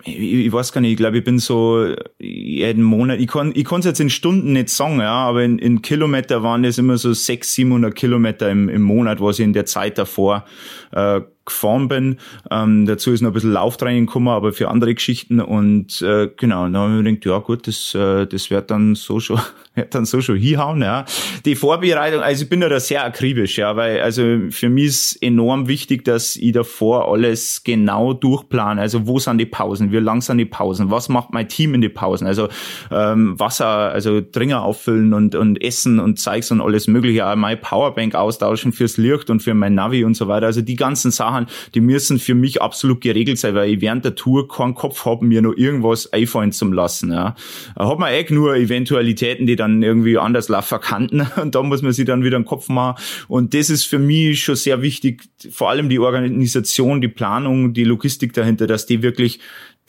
ich, 0.04 0.52
weiß 0.52 0.72
gar 0.72 0.82
nicht, 0.82 0.92
ich 0.92 0.98
glaube, 0.98 1.20
ich 1.20 1.24
bin 1.24 1.40
so 1.40 1.94
jeden 2.20 2.84
Monat, 2.84 3.20
ich 3.20 3.28
kann 3.28 3.52
ich 3.56 3.66
kann's 3.66 3.86
jetzt 3.86 4.00
in 4.00 4.10
Stunden 4.10 4.54
nicht 4.54 4.70
sagen, 4.70 5.00
ja, 5.00 5.14
aber 5.14 5.44
in, 5.44 5.60
in 5.60 5.82
Kilometer 5.82 6.44
waren 6.44 6.64
das 6.64 6.78
immer 6.78 6.98
so 6.98 7.14
600, 7.14 7.46
700 7.46 7.96
Kilometer 7.96 8.50
im, 8.50 8.70
im 8.70 8.82
Monat, 8.82 9.22
was 9.22 9.40
ich 9.40 9.46
in 9.46 9.54
der 9.54 9.66
Zeit 9.66 9.98
davor 9.98 10.46
äh, 10.92 11.22
gefahren 11.46 11.88
bin. 11.88 12.18
Ähm, 12.50 12.86
dazu 12.86 13.12
ist 13.12 13.22
noch 13.22 13.32
ein 13.32 13.34
bisschen 13.34 13.54
Lauftraining 13.54 14.06
gekommen, 14.06 14.28
aber 14.28 14.54
für 14.54 14.70
andere 14.70 14.94
Geschichten. 14.94 15.40
Und 15.40 16.02
äh, 16.02 16.30
genau, 16.38 16.64
dann 16.64 16.78
habe 16.78 16.98
ich 16.98 17.04
mir 17.04 17.12
gedacht, 17.14 17.26
ja 17.26 17.38
gut, 17.40 17.68
das, 17.68 17.96
äh, 17.96 18.28
das 18.28 18.52
wird 18.52 18.70
dann 18.70 18.96
so 18.96 19.20
schon, 19.20 19.40
wird 19.76 19.96
dann 19.96 20.06
so 20.06 20.22
schon 20.22 20.38
hinhauen. 20.38 20.82
Ja. 20.82 21.06
Die 21.46 21.56
Vorbereitung, 21.56 22.22
also 22.22 22.44
ich 22.44 22.50
bin 22.50 22.62
da 22.62 22.80
sehr 22.80 23.04
akribisch, 23.04 23.58
ja, 23.58 23.76
weil 23.76 24.02
also 24.02 24.22
für 24.50 24.70
mich 24.70 24.86
ist 24.86 25.24
enorm 25.24 25.68
wichtig, 25.68 26.06
dass 26.06 26.36
ich 26.36 26.52
davor 26.52 27.12
alles 27.12 27.64
genau 27.64 28.14
durchplane. 28.14 28.80
Also 28.80 29.08
wo 29.08 29.18
sind 29.18 29.40
die 29.40 29.46
Pausen, 29.46 29.92
wie 29.92 29.98
lang 29.98 30.22
sind 30.22 30.38
die 30.38 30.46
Pausen, 30.46 30.92
was 30.92 31.10
macht 31.10 31.32
mein 31.32 31.48
Team 31.48 31.74
in 31.74 31.82
die 31.82 31.90
Pausen? 31.90 32.28
Also 32.28 32.50
ähm, 32.92 33.40
Wasser, 33.40 33.66
also 33.66 34.22
Dringer 34.22 34.64
auffüllen 34.64 35.14
und, 35.14 35.34
und 35.34 35.62
Essen 35.62 36.00
und 36.00 36.20
Zeugs 36.20 36.52
und 36.52 36.62
alles 36.62 36.88
mögliche, 36.88 37.26
auch 37.26 37.36
meine 37.36 37.58
Powerbank 37.58 38.14
austauschen 38.14 38.72
fürs 38.72 38.98
Licht 38.98 39.30
und 39.30 39.42
für 39.42 39.56
mein 39.56 39.74
Navi 39.74 40.04
und 40.04 40.16
so 40.16 40.28
weiter. 40.28 40.46
Also 40.46 40.62
die 40.62 40.76
ganzen 40.82 41.12
Sachen 41.12 41.48
die 41.74 41.82
müssen 41.82 42.20
für 42.20 42.36
mich 42.36 42.62
absolut 42.62 43.02
geregelt 43.02 43.38
sein, 43.38 43.56
weil 43.56 43.72
ich 43.72 43.82
während 43.82 44.06
der 44.06 44.16
Tour 44.16 44.48
keinen 44.48 44.76
Kopf 44.76 45.06
habe, 45.06 45.26
mir 45.26 45.42
noch 45.42 45.56
irgendwas 45.56 46.12
einfallen 46.12 46.52
zu 46.52 46.72
lassen. 46.72 47.12
Ja. 47.12 47.36
Da 47.76 47.88
hat 47.88 48.00
man 48.00 48.12
eh 48.12 48.26
nur 48.30 48.56
Eventualitäten, 48.56 49.46
die 49.46 49.56
dann 49.56 49.82
irgendwie 49.84 50.18
anders 50.18 50.50
laufen 50.50 50.80
kannten 50.82 51.22
und 51.42 51.56
da 51.56 51.64
muss 51.64 51.82
man 51.82 51.94
sich 51.94 52.06
dann 52.06 52.24
wieder 52.24 52.38
einen 52.38 52.46
Kopf 52.46 52.70
machen. 52.70 53.02
Und 53.28 53.54
das 53.54 53.70
ist 53.70 53.86
für 53.86 54.00
mich 54.00 54.44
schon 54.44 54.56
sehr 54.56 54.82
wichtig, 54.82 55.24
vor 55.52 55.70
allem 55.70 55.90
die 55.90 56.00
Organisation, 56.00 57.02
die 57.02 57.08
Planung, 57.08 57.74
die 57.74 57.84
Logistik 57.84 58.34
dahinter, 58.34 58.68
dass 58.68 58.86
die 58.86 59.02
wirklich 59.02 59.40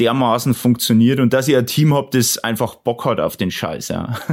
dermaßen 0.00 0.54
funktioniert 0.54 1.20
und 1.20 1.32
dass 1.32 1.48
ich 1.48 1.56
ein 1.56 1.66
Team 1.66 1.94
habe, 1.94 2.08
das 2.12 2.38
einfach 2.38 2.76
Bock 2.76 3.04
hat 3.04 3.20
auf 3.20 3.36
den 3.36 3.50
Scheiß. 3.50 3.88
Ja. 3.88 4.18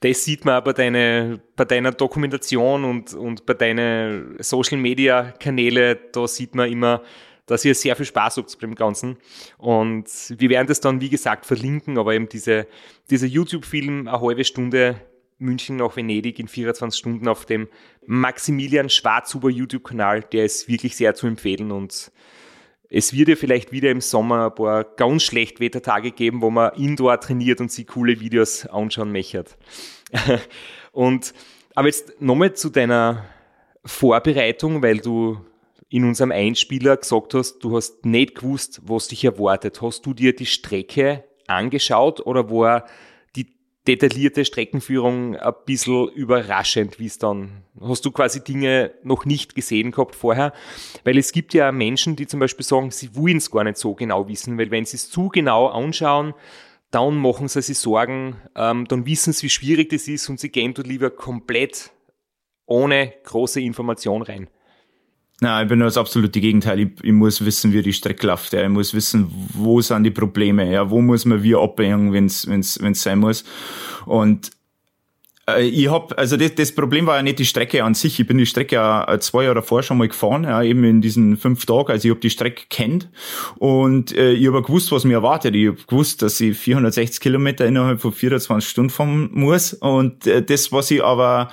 Das 0.00 0.24
sieht 0.24 0.44
man 0.44 0.62
bei, 0.62 0.72
deine, 0.72 1.40
bei 1.56 1.64
deiner 1.64 1.90
Dokumentation 1.90 2.84
und, 2.84 3.14
und 3.14 3.46
bei 3.46 3.54
deinen 3.54 4.36
Social 4.38 4.78
Media 4.78 5.32
Kanäle, 5.40 5.96
da 6.12 6.28
sieht 6.28 6.54
man 6.54 6.70
immer, 6.70 7.02
dass 7.46 7.64
ihr 7.64 7.74
sehr 7.74 7.96
viel 7.96 8.06
Spaß 8.06 8.36
habt 8.36 8.60
beim 8.60 8.76
Ganzen. 8.76 9.16
Und 9.56 10.06
wir 10.38 10.50
werden 10.50 10.68
das 10.68 10.80
dann, 10.80 11.00
wie 11.00 11.08
gesagt, 11.08 11.46
verlinken, 11.46 11.98
aber 11.98 12.14
eben 12.14 12.28
diese, 12.28 12.68
dieser 13.10 13.26
YouTube-Film, 13.26 14.06
eine 14.06 14.20
halbe 14.20 14.44
Stunde 14.44 15.00
München 15.38 15.76
nach 15.76 15.96
Venedig 15.96 16.38
in 16.38 16.48
24 16.48 16.98
Stunden 16.98 17.28
auf 17.28 17.46
dem 17.46 17.68
Maximilian 18.06 18.90
Schwarzhuber 18.90 19.50
YouTube-Kanal, 19.50 20.22
der 20.22 20.44
ist 20.44 20.68
wirklich 20.68 20.96
sehr 20.96 21.14
zu 21.14 21.26
empfehlen 21.26 21.70
und 21.70 22.10
es 22.90 23.12
wird 23.12 23.28
ja 23.28 23.36
vielleicht 23.36 23.72
wieder 23.72 23.90
im 23.90 24.00
Sommer 24.00 24.46
ein 24.46 24.54
paar 24.54 24.84
ganz 24.84 25.22
schlecht 25.22 25.60
Wettertage 25.60 26.10
geben, 26.10 26.40
wo 26.40 26.50
man 26.50 26.74
indoor 26.74 27.20
trainiert 27.20 27.60
und 27.60 27.70
sich 27.70 27.86
coole 27.86 28.20
Videos 28.20 28.66
anschauen 28.66 29.12
mechert. 29.12 29.56
und, 30.92 31.34
aber 31.74 31.88
jetzt 31.88 32.20
nochmal 32.20 32.54
zu 32.54 32.70
deiner 32.70 33.26
Vorbereitung, 33.84 34.82
weil 34.82 34.98
du 34.98 35.38
in 35.90 36.04
unserem 36.04 36.32
Einspieler 36.32 36.96
gesagt 36.96 37.34
hast, 37.34 37.60
du 37.60 37.76
hast 37.76 38.04
nicht 38.04 38.36
gewusst, 38.36 38.80
was 38.84 39.08
dich 39.08 39.24
erwartet. 39.24 39.80
Hast 39.80 40.04
du 40.04 40.14
dir 40.14 40.34
die 40.34 40.46
Strecke 40.46 41.24
angeschaut 41.46 42.20
oder 42.20 42.50
war 42.50 42.86
detaillierte 43.88 44.44
Streckenführung 44.44 45.34
ein 45.36 45.54
bisschen 45.64 46.08
überraschend, 46.08 47.00
wie 47.00 47.06
es 47.06 47.18
dann, 47.18 47.64
hast 47.80 48.04
du 48.04 48.10
quasi 48.10 48.44
Dinge 48.44 48.92
noch 49.02 49.24
nicht 49.24 49.54
gesehen 49.54 49.90
gehabt 49.90 50.14
vorher? 50.14 50.52
Weil 51.04 51.16
es 51.16 51.32
gibt 51.32 51.54
ja 51.54 51.72
Menschen, 51.72 52.14
die 52.14 52.26
zum 52.26 52.38
Beispiel 52.38 52.64
sagen, 52.64 52.90
sie 52.90 53.16
wollen 53.16 53.38
es 53.38 53.50
gar 53.50 53.64
nicht 53.64 53.78
so 53.78 53.94
genau 53.94 54.28
wissen, 54.28 54.58
weil 54.58 54.70
wenn 54.70 54.84
sie 54.84 54.96
es 54.96 55.10
zu 55.10 55.28
genau 55.30 55.68
anschauen, 55.68 56.34
dann 56.90 57.16
machen 57.16 57.48
sie 57.48 57.62
sich 57.62 57.78
Sorgen, 57.78 58.36
ähm, 58.54 58.86
dann 58.86 59.06
wissen 59.06 59.32
sie, 59.32 59.44
wie 59.44 59.50
schwierig 59.50 59.88
das 59.88 60.06
ist 60.06 60.28
und 60.28 60.38
sie 60.38 60.50
gehen 60.50 60.74
dort 60.74 60.86
lieber 60.86 61.10
komplett 61.10 61.90
ohne 62.66 63.14
große 63.24 63.60
Information 63.60 64.22
rein. 64.22 64.48
Na, 65.40 65.62
ich 65.62 65.68
bin 65.68 65.78
das 65.78 65.96
absolute 65.96 66.40
Gegenteil. 66.40 66.80
Ich, 66.80 66.88
ich, 67.02 67.12
muss 67.12 67.44
wissen, 67.44 67.72
wie 67.72 67.82
die 67.82 67.92
Strecke 67.92 68.26
läuft. 68.26 68.52
Ja. 68.52 68.62
Ich 68.62 68.68
muss 68.68 68.92
wissen, 68.92 69.30
wo 69.54 69.80
sind 69.80 70.02
die 70.02 70.10
Probleme. 70.10 70.70
Ja. 70.70 70.90
Wo 70.90 71.00
muss 71.00 71.24
man 71.24 71.42
wie 71.42 71.54
abbiegen, 71.54 72.12
wenn 72.12 72.26
es 72.26 72.48
wenn's, 72.48 72.80
wenn's 72.82 73.02
sein 73.02 73.20
muss. 73.20 73.44
Und 74.04 74.50
äh, 75.48 75.66
ich 75.66 75.88
hab, 75.88 76.18
also 76.18 76.36
das, 76.36 76.54
das 76.56 76.74
Problem 76.74 77.06
war 77.06 77.16
ja 77.16 77.22
nicht 77.22 77.38
die 77.38 77.44
Strecke 77.44 77.84
an 77.84 77.94
sich. 77.94 78.18
Ich 78.18 78.26
bin 78.26 78.38
die 78.38 78.46
Strecke 78.46 78.76
ja 78.76 79.06
äh, 79.08 79.20
zwei 79.20 79.44
Jahre 79.44 79.56
davor 79.56 79.82
schon 79.82 79.98
mal 79.98 80.08
gefahren, 80.08 80.44
ja, 80.44 80.62
eben 80.62 80.82
in 80.84 81.00
diesen 81.00 81.36
fünf 81.36 81.64
Tagen. 81.66 81.90
Also 81.90 82.08
ich 82.08 82.10
habe 82.10 82.20
die 82.20 82.30
Strecke 82.30 82.64
kennt 82.68 83.08
und 83.56 84.14
äh, 84.16 84.32
ich 84.32 84.46
habe 84.48 84.62
gewusst, 84.62 84.92
was 84.92 85.04
mir 85.04 85.14
erwartet. 85.14 85.54
Ich 85.54 85.68
habe 85.68 85.78
gewusst, 85.86 86.22
dass 86.22 86.40
ich 86.40 86.56
460 86.58 87.20
Kilometer 87.20 87.66
innerhalb 87.66 88.00
von 88.00 88.12
24 88.12 88.68
Stunden 88.68 88.90
fahren 88.90 89.30
muss. 89.32 89.72
Und 89.72 90.26
äh, 90.26 90.42
das, 90.42 90.72
was 90.72 90.90
ich 90.90 91.02
aber 91.02 91.48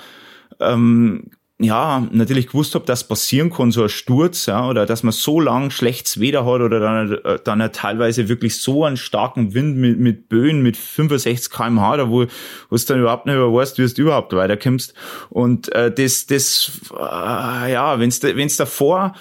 ähm, 0.60 1.30
ja, 1.58 2.06
natürlich 2.12 2.48
gewusst 2.48 2.74
habe, 2.74 2.84
dass 2.84 3.08
passieren 3.08 3.50
kann, 3.50 3.70
so 3.70 3.82
ein 3.82 3.88
Sturz, 3.88 4.44
ja, 4.44 4.68
oder 4.68 4.84
dass 4.84 5.02
man 5.02 5.12
so 5.12 5.40
lang 5.40 5.70
schlechtes 5.70 6.20
Wetter 6.20 6.44
hat 6.44 6.60
oder 6.60 6.80
dann, 6.80 7.12
äh, 7.12 7.38
dann 7.42 7.72
teilweise 7.72 8.28
wirklich 8.28 8.60
so 8.60 8.84
einen 8.84 8.98
starken 8.98 9.54
Wind 9.54 9.78
mit, 9.78 9.98
mit 9.98 10.28
Böen 10.28 10.62
mit 10.62 10.76
65 10.76 11.50
kmh, 11.50 11.96
da 11.96 12.10
wo, 12.10 12.26
wo 12.68 12.76
du 12.76 12.84
dann 12.86 13.00
überhaupt 13.00 13.24
nicht 13.24 13.36
mehr 13.36 13.52
weißt, 13.52 13.78
wie 13.78 13.86
du 13.86 14.02
überhaupt 14.02 14.34
weiterkommst. 14.34 14.92
Und 15.30 15.72
äh, 15.72 15.90
das, 15.90 16.26
das, 16.26 16.72
äh, 16.92 17.72
ja, 17.72 17.98
wenn's, 17.98 18.22
wenn's 18.22 18.56
davor 18.56 19.14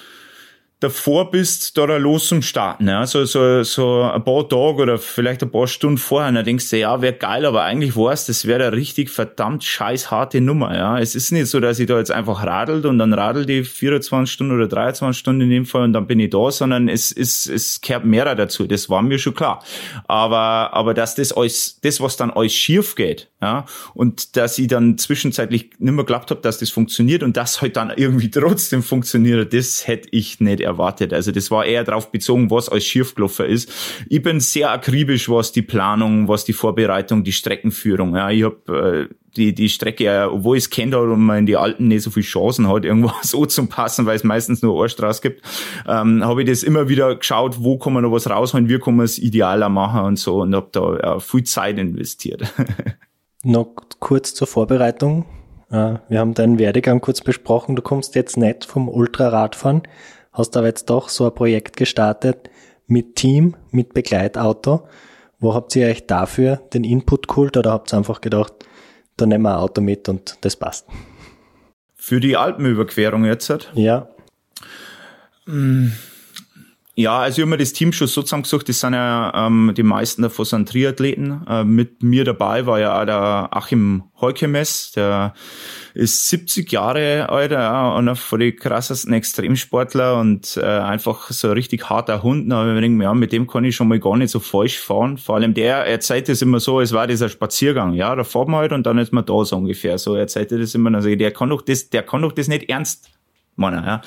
davor 0.79 1.31
bist, 1.31 1.77
da 1.77 1.85
los 1.85 2.27
zum 2.27 2.41
Starten. 2.41 2.87
Ja? 2.87 3.05
So, 3.05 3.25
so, 3.25 3.63
so 3.63 4.01
ein 4.01 4.23
paar 4.23 4.47
Tage 4.47 4.81
oder 4.81 4.97
vielleicht 4.97 5.41
ein 5.43 5.51
paar 5.51 5.67
Stunden 5.67 5.97
vorher, 5.97 6.31
dann 6.31 6.43
denkst 6.45 6.69
du, 6.69 6.77
ja, 6.77 7.01
wäre 7.01 7.13
geil, 7.13 7.45
aber 7.45 7.63
eigentlich 7.63 7.95
war's, 7.95 8.25
das 8.25 8.45
wäre 8.45 8.67
eine 8.67 8.75
richtig 8.75 9.09
verdammt 9.09 9.63
scheiß 9.63 10.11
harte 10.11 10.41
Nummer. 10.41 10.75
Ja? 10.75 10.99
Es 10.99 11.15
ist 11.15 11.31
nicht 11.31 11.47
so, 11.47 11.59
dass 11.59 11.79
ich 11.79 11.87
da 11.87 11.97
jetzt 11.97 12.11
einfach 12.11 12.45
radelt 12.45 12.85
und 12.85 12.99
dann 12.99 13.13
radel 13.13 13.45
die 13.45 13.63
24 13.63 14.31
Stunden 14.31 14.55
oder 14.55 14.67
23 14.67 15.17
Stunden 15.17 15.41
in 15.41 15.49
dem 15.49 15.65
Fall 15.65 15.83
und 15.83 15.93
dann 15.93 16.07
bin 16.07 16.19
ich 16.19 16.29
da, 16.29 16.51
sondern 16.51 16.89
es, 16.89 17.11
es, 17.11 17.47
es 17.47 17.81
kehrt 17.81 18.05
mehrer 18.05 18.35
dazu. 18.35 18.67
Das 18.67 18.89
war 18.89 19.01
mir 19.01 19.17
schon 19.17 19.33
klar. 19.33 19.63
Aber, 20.07 20.73
aber 20.73 20.93
dass 20.93 21.15
das 21.15 21.31
alles, 21.31 21.79
das, 21.81 22.01
was 22.01 22.17
dann 22.17 22.31
alles 22.31 22.53
schief 22.53 22.95
geht, 22.95 23.29
ja, 23.45 23.65
und 23.93 24.37
dass 24.37 24.57
ich 24.57 24.67
dann 24.67 24.97
zwischenzeitlich 24.97 25.69
nicht 25.77 25.93
mehr 25.93 26.03
geglaubt 26.03 26.31
habe, 26.31 26.41
dass 26.41 26.57
das 26.57 26.71
funktioniert 26.71 27.21
und 27.21 27.37
das 27.37 27.61
halt 27.61 27.77
dann 27.77 27.93
irgendwie 27.95 28.31
trotzdem 28.31 28.81
funktioniert, 28.81 29.53
das 29.53 29.87
hätte 29.87 30.09
ich 30.11 30.39
nicht 30.39 30.61
erwartet. 30.61 31.13
Also 31.13 31.31
das 31.31 31.51
war 31.51 31.63
eher 31.63 31.83
darauf 31.83 32.11
bezogen, 32.11 32.49
was 32.49 32.69
als 32.69 32.85
schiefgelaufen 32.85 33.45
ist. 33.45 33.71
Ich 34.09 34.23
bin 34.23 34.39
sehr 34.39 34.71
akribisch, 34.71 35.29
was 35.29 35.51
die 35.51 35.61
Planung, 35.61 36.27
was 36.27 36.43
die 36.43 36.53
Vorbereitung, 36.53 37.23
die 37.23 37.33
Streckenführung. 37.33 38.15
Ja, 38.15 38.31
ich 38.31 38.43
habe 38.43 39.09
äh, 39.11 39.15
die, 39.37 39.53
die 39.53 39.69
Strecke, 39.69 40.29
obwohl 40.31 40.57
ich 40.57 40.69
kennt 40.69 40.95
und 40.95 41.19
man 41.19 41.39
in 41.39 41.45
die 41.45 41.57
Alten 41.57 41.87
nicht 41.87 42.03
so 42.03 42.09
viel 42.09 42.23
Chancen 42.23 42.67
hat, 42.67 42.85
irgendwo 42.85 43.11
so 43.21 43.45
zu 43.45 43.65
passen, 43.67 44.05
weil 44.05 44.15
es 44.15 44.23
meistens 44.23 44.61
nur 44.61 44.79
eine 44.79 44.89
Straße 44.89 45.21
gibt, 45.21 45.41
ähm, 45.87 46.23
habe 46.23 46.43
ich 46.43 46.49
das 46.49 46.63
immer 46.63 46.89
wieder 46.89 47.15
geschaut, 47.15 47.57
wo 47.59 47.77
kann 47.77 47.93
man 47.93 48.03
noch 48.03 48.11
was 48.11 48.29
rausholen, 48.29 48.69
wie 48.69 48.79
kann 48.79 48.95
man 48.95 49.05
es 49.05 49.19
idealer 49.19 49.69
machen 49.69 50.01
und 50.01 50.19
so 50.19 50.41
und 50.41 50.55
habe 50.55 50.69
da 50.71 50.97
ja, 51.01 51.19
viel 51.19 51.43
Zeit 51.43 51.77
investiert. 51.77 52.43
Noch 53.45 53.75
kurz 53.99 54.33
zur 54.33 54.47
Vorbereitung. 54.47 55.23
Äh, 55.69 55.99
wir 56.09 56.19
haben 56.19 56.33
deinen 56.33 56.57
Werdegang 56.57 56.99
kurz 56.99 57.21
besprochen. 57.21 57.75
Du 57.75 57.83
kommst 57.83 58.15
jetzt 58.15 58.37
nicht 58.37 58.65
vom 58.65 58.89
Ultraradfahren, 58.89 59.83
hast 60.33 60.57
aber 60.57 60.65
jetzt 60.65 60.89
doch 60.89 61.09
so 61.09 61.25
ein 61.25 61.35
Projekt 61.35 61.77
gestartet 61.77 62.49
mit 62.87 63.15
Team, 63.15 63.55
mit 63.69 63.93
Begleitauto. 63.93 64.87
Wo 65.37 65.53
habt 65.53 65.75
ihr 65.75 65.87
euch 65.87 66.07
dafür 66.07 66.55
den 66.73 66.83
Input 66.83 67.27
geholt 67.27 67.55
oder 67.55 67.71
habt 67.71 67.93
ihr 67.93 67.97
einfach 67.97 68.19
gedacht, 68.19 68.53
da 69.15 69.27
nehmen 69.27 69.43
wir 69.43 69.51
ein 69.51 69.61
Auto 69.61 69.79
mit 69.79 70.09
und 70.09 70.39
das 70.41 70.55
passt? 70.55 70.87
Für 71.93 72.19
die 72.19 72.37
Alpenüberquerung 72.37 73.25
jetzt? 73.25 73.69
Ja. 73.75 74.09
Hm. 75.45 75.91
Ja, 76.97 77.19
also 77.19 77.39
ich 77.39 77.41
habe 77.41 77.49
mir 77.49 77.57
das 77.57 77.73
Team 77.73 77.91
schon 77.91 78.07
so 78.07 78.21
zusammengesucht, 78.21 78.69
das 78.69 78.79
sind 78.79 78.93
ja 78.93 79.47
ähm, 79.47 79.73
die 79.75 79.83
meisten 79.83 80.21
davon 80.21 80.45
sind 80.45 80.69
Triathleten. 80.69 81.45
Äh, 81.45 81.65
mit 81.65 82.01
mir 82.01 82.23
dabei 82.23 82.65
war 82.65 82.79
ja 82.79 83.01
auch 83.01 83.05
der 83.05 83.49
Achim 83.51 84.03
Heukemes, 84.21 84.93
der 84.93 85.33
ist 85.93 86.29
70 86.29 86.71
Jahre 86.71 87.27
alt, 87.27 87.51
ja, 87.51 87.93
einer 87.93 88.15
von 88.15 88.39
den 88.39 88.55
krassesten 88.55 89.11
Extremsportler 89.11 90.17
und 90.17 90.55
äh, 90.55 90.63
einfach 90.63 91.31
so 91.31 91.49
ein 91.49 91.55
richtig 91.55 91.89
harter 91.89 92.23
Hund. 92.23 92.49
Da 92.49 92.63
habe 92.63 92.79
ich 92.79 92.89
mir 92.89 93.03
ja, 93.03 93.13
mit 93.13 93.33
dem 93.33 93.45
kann 93.45 93.65
ich 93.65 93.75
schon 93.75 93.89
mal 93.89 93.99
gar 93.99 94.15
nicht 94.15 94.31
so 94.31 94.39
falsch 94.39 94.79
fahren. 94.79 95.17
Vor 95.17 95.35
allem 95.35 95.53
der 95.53 95.85
erzählt 95.85 96.29
das 96.29 96.41
immer 96.41 96.61
so, 96.61 96.79
es 96.79 96.93
war 96.93 97.07
dieser 97.07 97.27
Spaziergang. 97.27 97.91
Ja, 97.91 98.15
da 98.15 98.23
fahren 98.23 98.51
wir 98.51 98.59
halt 98.59 98.71
und 98.71 98.85
dann 98.85 98.99
ist 98.99 99.11
man 99.11 99.25
da 99.25 99.43
so 99.43 99.57
ungefähr. 99.57 99.97
So 99.97 100.15
er 100.15 100.27
das 100.27 100.75
immer. 100.75 100.95
Also 100.95 101.13
der 101.13 101.31
kann 101.31 101.49
doch 101.49 101.61
das, 101.61 101.89
der 101.89 102.03
kann 102.03 102.21
doch 102.21 102.31
das 102.31 102.47
nicht 102.47 102.69
ernst 102.69 103.09
meinen. 103.57 103.83
Ja. 103.83 104.01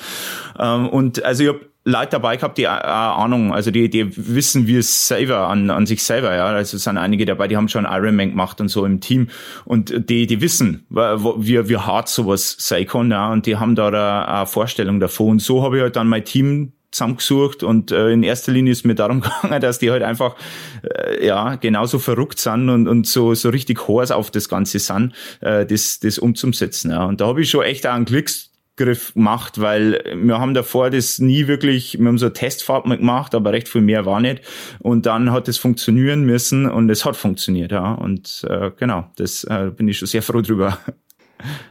Ähm, 0.57 0.89
und 0.89 1.23
also 1.23 1.43
ich 1.43 1.49
habe 1.49 1.69
Leute 1.89 2.11
dabei 2.11 2.37
gehabt, 2.37 2.57
die 2.57 2.63
äh, 2.63 2.67
Ahnung, 2.67 3.53
also 3.53 3.71
die, 3.71 3.89
die 3.89 4.11
wissen, 4.15 4.67
wie 4.67 4.77
es 4.77 5.07
selber 5.07 5.47
an, 5.47 5.69
an 5.69 5.85
sich 5.85 6.03
selber, 6.03 6.35
ja. 6.35 6.45
Also 6.45 6.77
es 6.77 6.83
sind 6.83 6.97
einige 6.97 7.25
dabei, 7.25 7.47
die 7.47 7.57
haben 7.57 7.69
schon 7.69 7.85
Ironman 7.85 8.31
gemacht 8.31 8.61
und 8.61 8.69
so 8.69 8.85
im 8.85 9.01
Team 9.01 9.29
und 9.65 10.09
die, 10.09 10.27
die 10.27 10.41
wissen, 10.41 10.85
wie, 10.89 11.69
wie 11.69 11.77
hart 11.77 12.09
sowas 12.09 12.55
sein 12.59 12.85
kann, 12.85 13.11
ja. 13.11 13.31
Und 13.31 13.45
die 13.45 13.57
haben 13.57 13.75
da 13.75 14.23
eine 14.25 14.45
Vorstellung 14.45 14.99
davon. 14.99 15.29
Und 15.29 15.41
so 15.41 15.63
habe 15.63 15.77
ich 15.77 15.83
halt 15.83 15.95
dann 15.95 16.07
mein 16.07 16.25
Team 16.25 16.73
zusammengesucht 16.91 17.63
und 17.63 17.91
äh, 17.91 18.09
in 18.09 18.23
erster 18.23 18.51
Linie 18.51 18.71
ist 18.71 18.85
mir 18.85 18.95
darum 18.95 19.21
gegangen, 19.43 19.61
dass 19.61 19.79
die 19.79 19.91
halt 19.91 20.03
einfach 20.03 20.35
äh, 20.83 21.25
ja 21.25 21.55
genauso 21.55 21.99
verrückt 21.99 22.39
sind 22.39 22.69
und, 22.69 22.87
und 22.87 23.05
so 23.05 23.33
so 23.35 23.49
richtig 23.49 23.87
Horse 23.87 24.15
auf 24.15 24.31
das 24.31 24.49
Ganze 24.49 24.79
sind, 24.79 25.13
äh, 25.41 25.65
das 25.65 25.99
das 25.99 26.17
umzusetzen. 26.17 26.91
Ja. 26.91 27.05
Und 27.05 27.21
da 27.21 27.27
habe 27.27 27.41
ich 27.41 27.49
schon 27.49 27.63
echt 27.63 27.85
auch 27.85 27.93
einen 27.93 28.05
Glücks 28.05 28.48
Griff 28.79 29.13
gemacht, 29.13 29.61
weil 29.61 30.01
wir 30.15 30.39
haben 30.39 30.53
davor 30.53 30.89
das 30.89 31.19
nie 31.19 31.47
wirklich, 31.47 31.99
wir 31.99 32.07
haben 32.07 32.17
so 32.17 32.27
eine 32.27 32.33
Testfahrt 32.33 32.85
mal 32.85 32.97
gemacht, 32.97 33.35
aber 33.35 33.51
recht 33.51 33.67
viel 33.67 33.81
mehr 33.81 34.05
war 34.05 34.21
nicht. 34.21 34.41
Und 34.79 35.05
dann 35.05 35.31
hat 35.31 35.47
es 35.47 35.57
funktionieren 35.57 36.23
müssen 36.23 36.69
und 36.69 36.89
es 36.89 37.05
hat 37.05 37.15
funktioniert, 37.15 37.71
ja. 37.71 37.93
Und 37.93 38.45
äh, 38.49 38.71
genau, 38.77 39.11
das 39.17 39.43
äh, 39.43 39.71
bin 39.75 39.87
ich 39.87 39.97
schon 39.97 40.07
sehr 40.07 40.23
froh 40.23 40.41
drüber. 40.41 40.79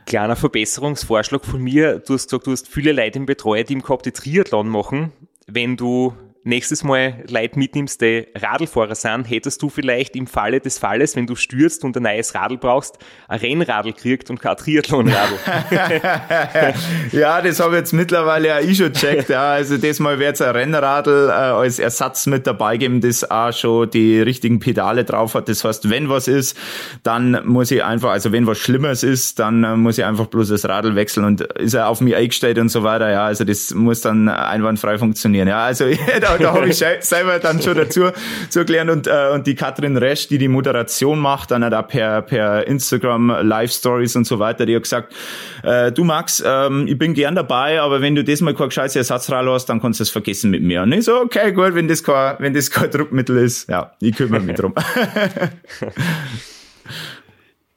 Kleiner 0.07 0.37
Verbesserungsvorschlag 0.37 1.45
von 1.45 1.63
mir. 1.63 1.99
Du 1.99 2.15
hast 2.15 2.29
gesagt, 2.29 2.47
du 2.47 2.53
hast 2.53 2.69
viele 2.69 2.93
Leute 2.93 3.19
im 3.19 3.27
Betreuerteam 3.27 3.83
gehabt, 3.83 4.07
die 4.07 4.13
Triathlon 4.13 4.69
machen. 4.69 5.13
Wenn 5.47 5.77
du 5.77 6.15
nächstes 6.49 6.83
Mal 6.83 7.23
Leute 7.29 7.59
mitnimmst, 7.59 8.01
die 8.01 8.27
Radlfahrer 8.35 8.95
sind, 8.95 9.31
hättest 9.31 9.63
du 9.63 9.69
vielleicht 9.69 10.17
im 10.17 10.27
Falle 10.27 10.61
des 10.61 10.79
Falles, 10.79 11.15
wenn 11.15 11.27
du 11.27 11.37
stürzt 11.37 11.85
und 11.85 11.97
ein 11.97 12.03
neues 12.03 12.35
Radl 12.35 12.57
brauchst, 12.57 12.99
ein 13.29 13.39
Rennradl 13.39 13.93
kriegt 13.93 14.31
und 14.31 14.41
kein 14.41 14.57
Triathlonradl. 14.57 15.39
ja, 17.13 17.43
das 17.43 17.61
habe 17.61 17.75
ich 17.75 17.81
jetzt 17.81 17.93
mittlerweile 17.93 18.49
ja 18.49 18.61
ich 18.61 18.79
schon 18.79 18.93
checkt. 18.93 19.29
Ja. 19.29 19.53
Also 19.53 19.77
das 19.77 20.01
Mal 20.01 20.19
wird 20.19 20.35
es 20.35 20.41
ein 20.41 20.51
Rennradl 20.51 21.29
äh, 21.29 21.33
als 21.33 21.79
Ersatz 21.79 22.27
mit 22.27 22.47
dabei 22.47 22.79
geben, 22.79 23.01
das 23.01 23.31
auch 23.31 23.53
schon 23.53 23.91
die 23.91 24.21
richtigen 24.21 24.59
Pedale 24.59 25.05
drauf 25.05 25.35
hat. 25.35 25.49
Das 25.49 25.65
heißt, 25.65 25.91
wenn 25.91 26.09
was 26.09 26.29
ist, 26.29 26.57
dann 27.03 27.43
muss 27.45 27.71
ich 27.71 27.85
einfach, 27.85 28.11
also 28.11 28.33
wenn 28.33 28.47
was 28.47 28.59
Schlimmes 28.59 29.03
ist, 29.03 29.39
dann 29.39 29.65
äh, 29.65 29.77
muss 29.77 29.99
ich 29.99 30.05
einfach 30.05 30.27
bloß 30.27 30.49
das 30.49 30.67
Radl 30.67 30.95
wechseln 30.95 31.25
und 31.25 31.43
ist 31.43 31.75
er 31.75 31.89
auf 31.89 32.01
mich 32.01 32.17
eingestellt 32.17 32.59
und 32.59 32.71
so 32.71 32.83
weiter. 32.83 33.11
Ja, 33.11 33.27
also 33.27 33.45
das 33.45 33.75
muss 33.75 34.01
dann 34.01 34.29
einwandfrei 34.29 34.97
funktionieren. 34.97 35.47
Ja, 35.47 35.65
also 35.65 35.85
da 36.21 36.38
da 36.41 36.55
habe 36.55 36.69
ich 36.69 36.77
selber 36.77 37.39
dann 37.39 37.61
schon 37.61 37.77
dazu 37.77 38.11
zu 38.49 38.59
erklären 38.61 38.91
und, 38.91 39.07
äh, 39.07 39.31
und 39.33 39.47
die 39.47 39.55
Katrin 39.55 39.97
Resch, 39.97 40.29
die 40.29 40.39
die 40.39 40.49
Moderation 40.49 41.19
macht, 41.19 41.51
dann 41.51 41.63
da 41.63 41.83
per, 41.83 42.23
per 42.23 42.67
Instagram 42.67 43.29
Live 43.43 43.73
Stories 43.73 44.17
und 44.17 44.27
so 44.27 44.39
weiter, 44.39 44.67
die 44.67 44.75
hat 44.75 44.83
gesagt, 44.83 45.15
äh, 45.63 45.93
du 45.93 46.05
Max, 46.05 46.43
ähm, 46.45 46.87
ich 46.87 46.99
bin 46.99 47.15
gern 47.15 47.35
dabei, 47.35 47.81
aber 47.81 48.01
wenn 48.01 48.15
du 48.15 48.25
das 48.25 48.41
mal 48.41 48.55
kein 48.55 48.69
gescheites 48.69 48.97
Ersatzrad 48.97 49.47
hast, 49.47 49.67
dann 49.67 49.81
kannst 49.81 50.01
du 50.01 50.03
es 50.03 50.11
vergessen 50.11 50.51
mit 50.51 50.63
mir. 50.63 50.83
Und 50.83 50.93
ich 50.93 51.05
so, 51.05 51.21
okay, 51.21 51.53
gut, 51.53 51.75
wenn 51.75 51.89
das 51.89 52.03
kein, 52.03 52.37
wenn 52.39 52.55
das 52.55 52.71
kein 52.71 52.91
Druckmittel 52.91 53.37
ist, 53.39 53.69
ja, 53.69 53.93
ich 54.01 54.17
kümmere 54.17 54.41
mich 54.41 54.57
drum. 54.57 54.75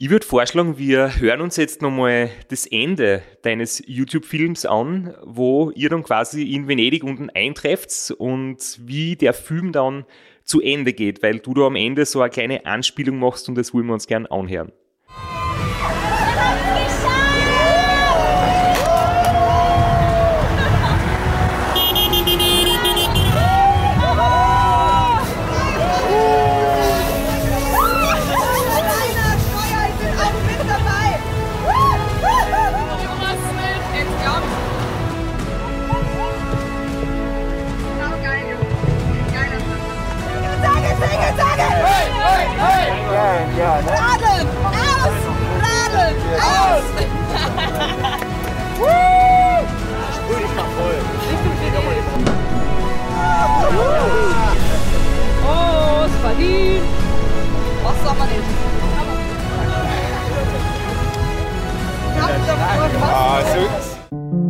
Ich 0.04 0.10
würde 0.10 0.26
vorschlagen, 0.26 0.80
wir 0.80 1.20
hören 1.20 1.42
uns 1.42 1.58
jetzt 1.58 1.84
nochmal 1.84 2.32
das 2.48 2.66
Ende 2.66 3.22
deines 3.44 3.84
YouTube-Films 3.86 4.66
an, 4.66 5.14
wo 5.24 5.70
ihr 5.76 5.90
dann 5.90 6.02
quasi 6.02 6.56
in 6.56 6.68
Venedig 6.68 7.04
unten 7.04 7.30
eintrefft 7.30 8.10
und 8.18 8.80
wie 8.80 9.16
der 9.16 9.34
Film 9.34 9.72
dann 9.72 10.06
zu 10.44 10.60
Ende 10.60 10.94
geht, 10.94 11.22
weil 11.22 11.38
du 11.38 11.54
da 11.54 11.68
am 11.68 11.76
Ende 11.76 12.08
so 12.08 12.20
eine 12.20 12.32
kleine 12.32 12.66
Anspielung 12.66 13.20
machst 13.20 13.48
und 13.48 13.54
das 13.54 13.76
wollen 13.76 13.86
wir 13.86 13.94
uns 13.94 14.08
gern 14.08 14.26
anhören. 14.26 14.72
Ja, 43.58 43.82
ne? 43.82 43.92
Laden! 43.92 44.48
Aus! 44.66 45.18
Laden! 45.62 46.16
Aus! 46.40 46.84
Ich 50.10 50.16
Sprüh 50.16 50.40
dich 50.42 50.56
mal 50.56 50.70
voll. 50.78 51.00
Oh, 55.44 56.06
es 56.06 56.16
verdient! 56.22 56.86
Was 57.84 57.98
soll 58.04 58.16
man 58.18 58.28
denn? 58.30 58.44
Ah, 63.04 63.42
süß. 63.54 64.41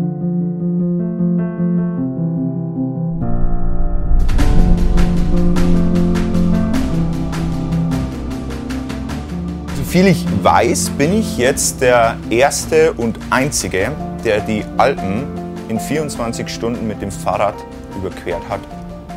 Soviel 9.92 10.08
ich 10.08 10.26
weiß, 10.42 10.92
bin 10.92 11.12
ich 11.20 11.38
jetzt 11.38 11.82
der 11.82 12.16
erste 12.30 12.94
und 12.94 13.20
einzige, 13.30 13.92
der 14.24 14.40
die 14.40 14.64
Alpen 14.78 15.26
in 15.68 15.82
24 15.82 16.48
Stunden 16.48 16.88
mit 16.88 17.02
dem 17.02 17.12
Fahrrad 17.12 17.56
überquert 17.98 18.42
hat, 18.48 18.62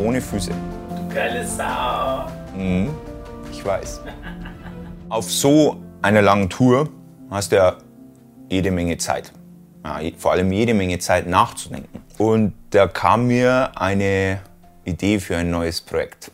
ohne 0.01 0.21
Füße. 0.21 0.51
Du 0.51 1.15
geile 1.15 1.47
Sau. 1.47 2.27
Mhm, 2.57 2.91
ich 3.53 3.65
weiß. 3.65 4.01
Auf 5.11 5.31
so 5.31 5.77
einer 6.03 6.23
langen 6.23 6.51
Tour 6.51 6.89
hast 7.31 7.53
du 7.53 7.57
ja 7.57 7.77
jede 8.51 8.73
Menge 8.73 8.99
Zeit. 8.99 9.31
Ja, 9.85 10.01
vor 10.19 10.33
allem 10.33 10.51
jede 10.51 10.75
Menge 10.75 10.99
Zeit 10.99 11.29
nachzudenken. 11.29 12.03
Und 12.19 12.53
da 12.71 12.89
kam 12.89 13.29
mir 13.29 13.71
eine 13.77 14.41
Idee 14.85 15.21
für 15.21 15.37
ein 15.37 15.51
neues 15.51 15.81
Projekt. 15.81 16.33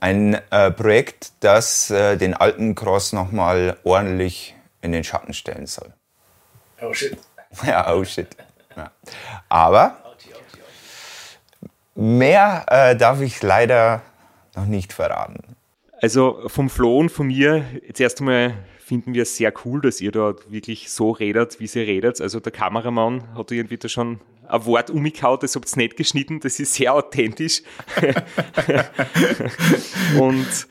Ein 0.00 0.34
äh, 0.50 0.70
Projekt, 0.70 1.32
das 1.40 1.90
äh, 1.90 2.16
den 2.16 2.34
Alpencross 2.34 3.12
nochmal 3.12 3.76
ordentlich 3.82 4.54
in 4.80 4.92
den 4.92 5.02
Schatten 5.04 5.34
stellen 5.34 5.66
soll. 5.66 5.92
Oh 6.80 6.92
shit. 6.92 7.18
Ja, 7.66 7.94
oh 7.94 8.04
shit. 8.04 8.28
Ja. 8.76 8.90
Aber 9.48 9.96
mehr 11.94 12.66
äh, 12.68 12.94
darf 12.94 13.22
ich 13.22 13.42
leider 13.42 14.02
noch 14.54 14.66
nicht 14.66 14.92
verraten. 14.92 15.56
Also 16.00 16.42
vom 16.46 16.68
Flo 16.70 16.98
und 16.98 17.08
von 17.08 17.26
mir, 17.26 17.64
jetzt 17.86 18.00
erst 18.00 18.20
einmal 18.20 18.54
finden 18.78 19.14
wir 19.14 19.22
es 19.22 19.36
sehr 19.36 19.52
cool, 19.64 19.80
dass 19.80 20.00
ihr 20.00 20.12
dort 20.12 20.50
wirklich 20.50 20.90
so 20.90 21.10
redet, 21.10 21.58
wie 21.60 21.66
sie 21.66 21.80
redet. 21.80 22.20
Also 22.20 22.40
der 22.40 22.52
Kameramann 22.52 23.34
hat 23.34 23.50
irgendwie 23.50 23.78
da 23.78 23.88
schon 23.88 24.20
ein 24.48 24.64
Wort 24.64 24.90
umgekaut, 24.90 25.42
das 25.42 25.54
habt 25.54 25.70
ihr 25.72 25.76
nicht 25.78 25.96
geschnitten, 25.96 26.40
das 26.40 26.58
ist 26.58 26.74
sehr 26.74 26.94
authentisch. 26.94 27.62
und 30.20 30.66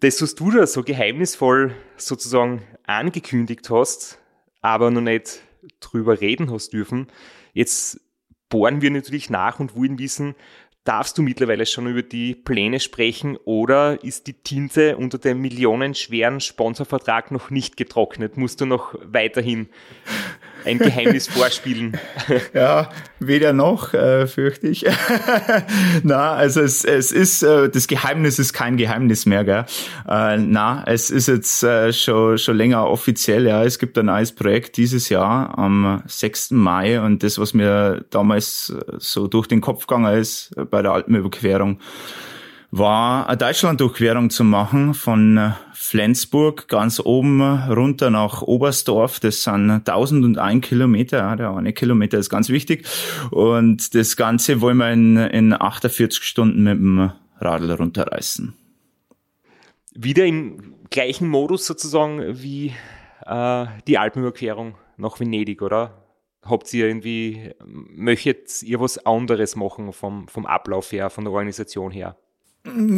das, 0.00 0.22
was 0.22 0.34
du 0.34 0.50
da 0.50 0.66
so 0.66 0.82
geheimnisvoll 0.82 1.74
sozusagen 1.96 2.62
angekündigt 2.86 3.68
hast, 3.70 4.18
aber 4.60 4.90
noch 4.90 5.00
nicht 5.00 5.40
drüber 5.80 6.20
reden 6.20 6.50
hast 6.52 6.72
dürfen, 6.72 7.08
jetzt 7.52 8.00
bohren 8.48 8.80
wir 8.80 8.90
natürlich 8.90 9.28
nach 9.30 9.60
und 9.60 9.76
wollen 9.76 9.98
wissen, 9.98 10.34
darfst 10.84 11.18
du 11.18 11.22
mittlerweile 11.22 11.66
schon 11.66 11.86
über 11.86 12.02
die 12.02 12.34
Pläne 12.34 12.80
sprechen 12.80 13.36
oder 13.44 14.02
ist 14.02 14.26
die 14.26 14.32
Tinte 14.32 14.96
unter 14.96 15.18
dem 15.18 15.40
millionenschweren 15.40 16.40
Sponsorvertrag 16.40 17.30
noch 17.30 17.50
nicht 17.50 17.76
getrocknet? 17.76 18.38
Musst 18.38 18.60
du 18.62 18.66
noch 18.66 18.94
weiterhin 19.02 19.68
ein 20.68 20.78
Geheimnis 20.78 21.28
vorspielen? 21.28 21.96
Ja, 22.52 22.90
weder 23.20 23.52
noch, 23.52 23.94
äh, 23.94 24.26
fürchte 24.26 24.68
ich. 24.68 24.84
na, 26.02 26.32
also 26.32 26.60
es, 26.60 26.84
es 26.84 27.12
ist, 27.12 27.42
äh, 27.42 27.68
das 27.68 27.86
Geheimnis 27.86 28.38
ist 28.38 28.52
kein 28.52 28.76
Geheimnis 28.76 29.26
mehr, 29.26 29.44
gell? 29.44 29.64
Äh, 30.08 30.36
na, 30.38 30.84
es 30.86 31.10
ist 31.10 31.28
jetzt 31.28 31.62
äh, 31.62 31.92
schon, 31.92 32.38
schon 32.38 32.56
länger 32.56 32.86
offiziell, 32.86 33.46
ja. 33.46 33.64
Es 33.64 33.78
gibt 33.78 33.96
ein 33.98 34.06
neues 34.06 34.32
Projekt 34.32 34.76
dieses 34.76 35.08
Jahr 35.08 35.58
am 35.58 36.02
6. 36.06 36.52
Mai 36.52 37.00
und 37.00 37.22
das, 37.22 37.38
was 37.38 37.54
mir 37.54 38.04
damals 38.10 38.72
so 38.98 39.26
durch 39.26 39.46
den 39.46 39.60
Kopf 39.60 39.86
gegangen 39.86 40.18
ist 40.18 40.50
äh, 40.56 40.64
bei 40.64 40.82
der 40.82 40.92
Alpenüberquerung, 40.92 41.78
war 42.70 43.28
eine 43.28 43.36
Deutschlanddurchquerung 43.36 44.30
zu 44.30 44.44
machen 44.44 44.92
von 44.94 45.38
äh, 45.38 45.50
Flensburg 45.72 46.68
ganz 46.68 47.00
oben 47.00 47.40
runter 47.40 48.10
nach 48.10 48.42
Oberstdorf. 48.42 49.20
Das 49.20 49.42
sind 49.42 49.70
1001 49.70 50.66
Kilometer. 50.66 51.34
Der 51.36 51.50
eine 51.50 51.72
Kilometer 51.72 52.18
ist 52.18 52.28
ganz 52.28 52.50
wichtig. 52.50 52.86
Und 53.30 53.94
das 53.94 54.16
Ganze 54.16 54.60
wollen 54.60 54.76
wir 54.76 54.92
in, 54.92 55.16
in 55.16 55.52
48 55.58 56.22
Stunden 56.22 56.64
mit 56.64 56.74
dem 56.74 57.12
Radl 57.38 57.72
runterreißen. 57.72 58.54
Wieder 59.94 60.26
im 60.26 60.74
gleichen 60.90 61.28
Modus 61.28 61.66
sozusagen 61.66 62.42
wie 62.42 62.74
äh, 63.24 63.66
die 63.86 63.96
Alpenüberquerung 63.96 64.74
nach 64.98 65.18
Venedig, 65.18 65.62
oder? 65.62 66.04
Habt 66.42 66.72
ihr 66.72 66.86
irgendwie, 66.86 67.52
möchtet 67.64 68.62
ihr 68.62 68.80
was 68.80 69.04
anderes 69.04 69.56
machen 69.56 69.92
vom, 69.92 70.28
vom 70.28 70.46
Ablauf 70.46 70.92
her, 70.92 71.10
von 71.10 71.24
der 71.24 71.32
Organisation 71.32 71.90
her? 71.90 72.16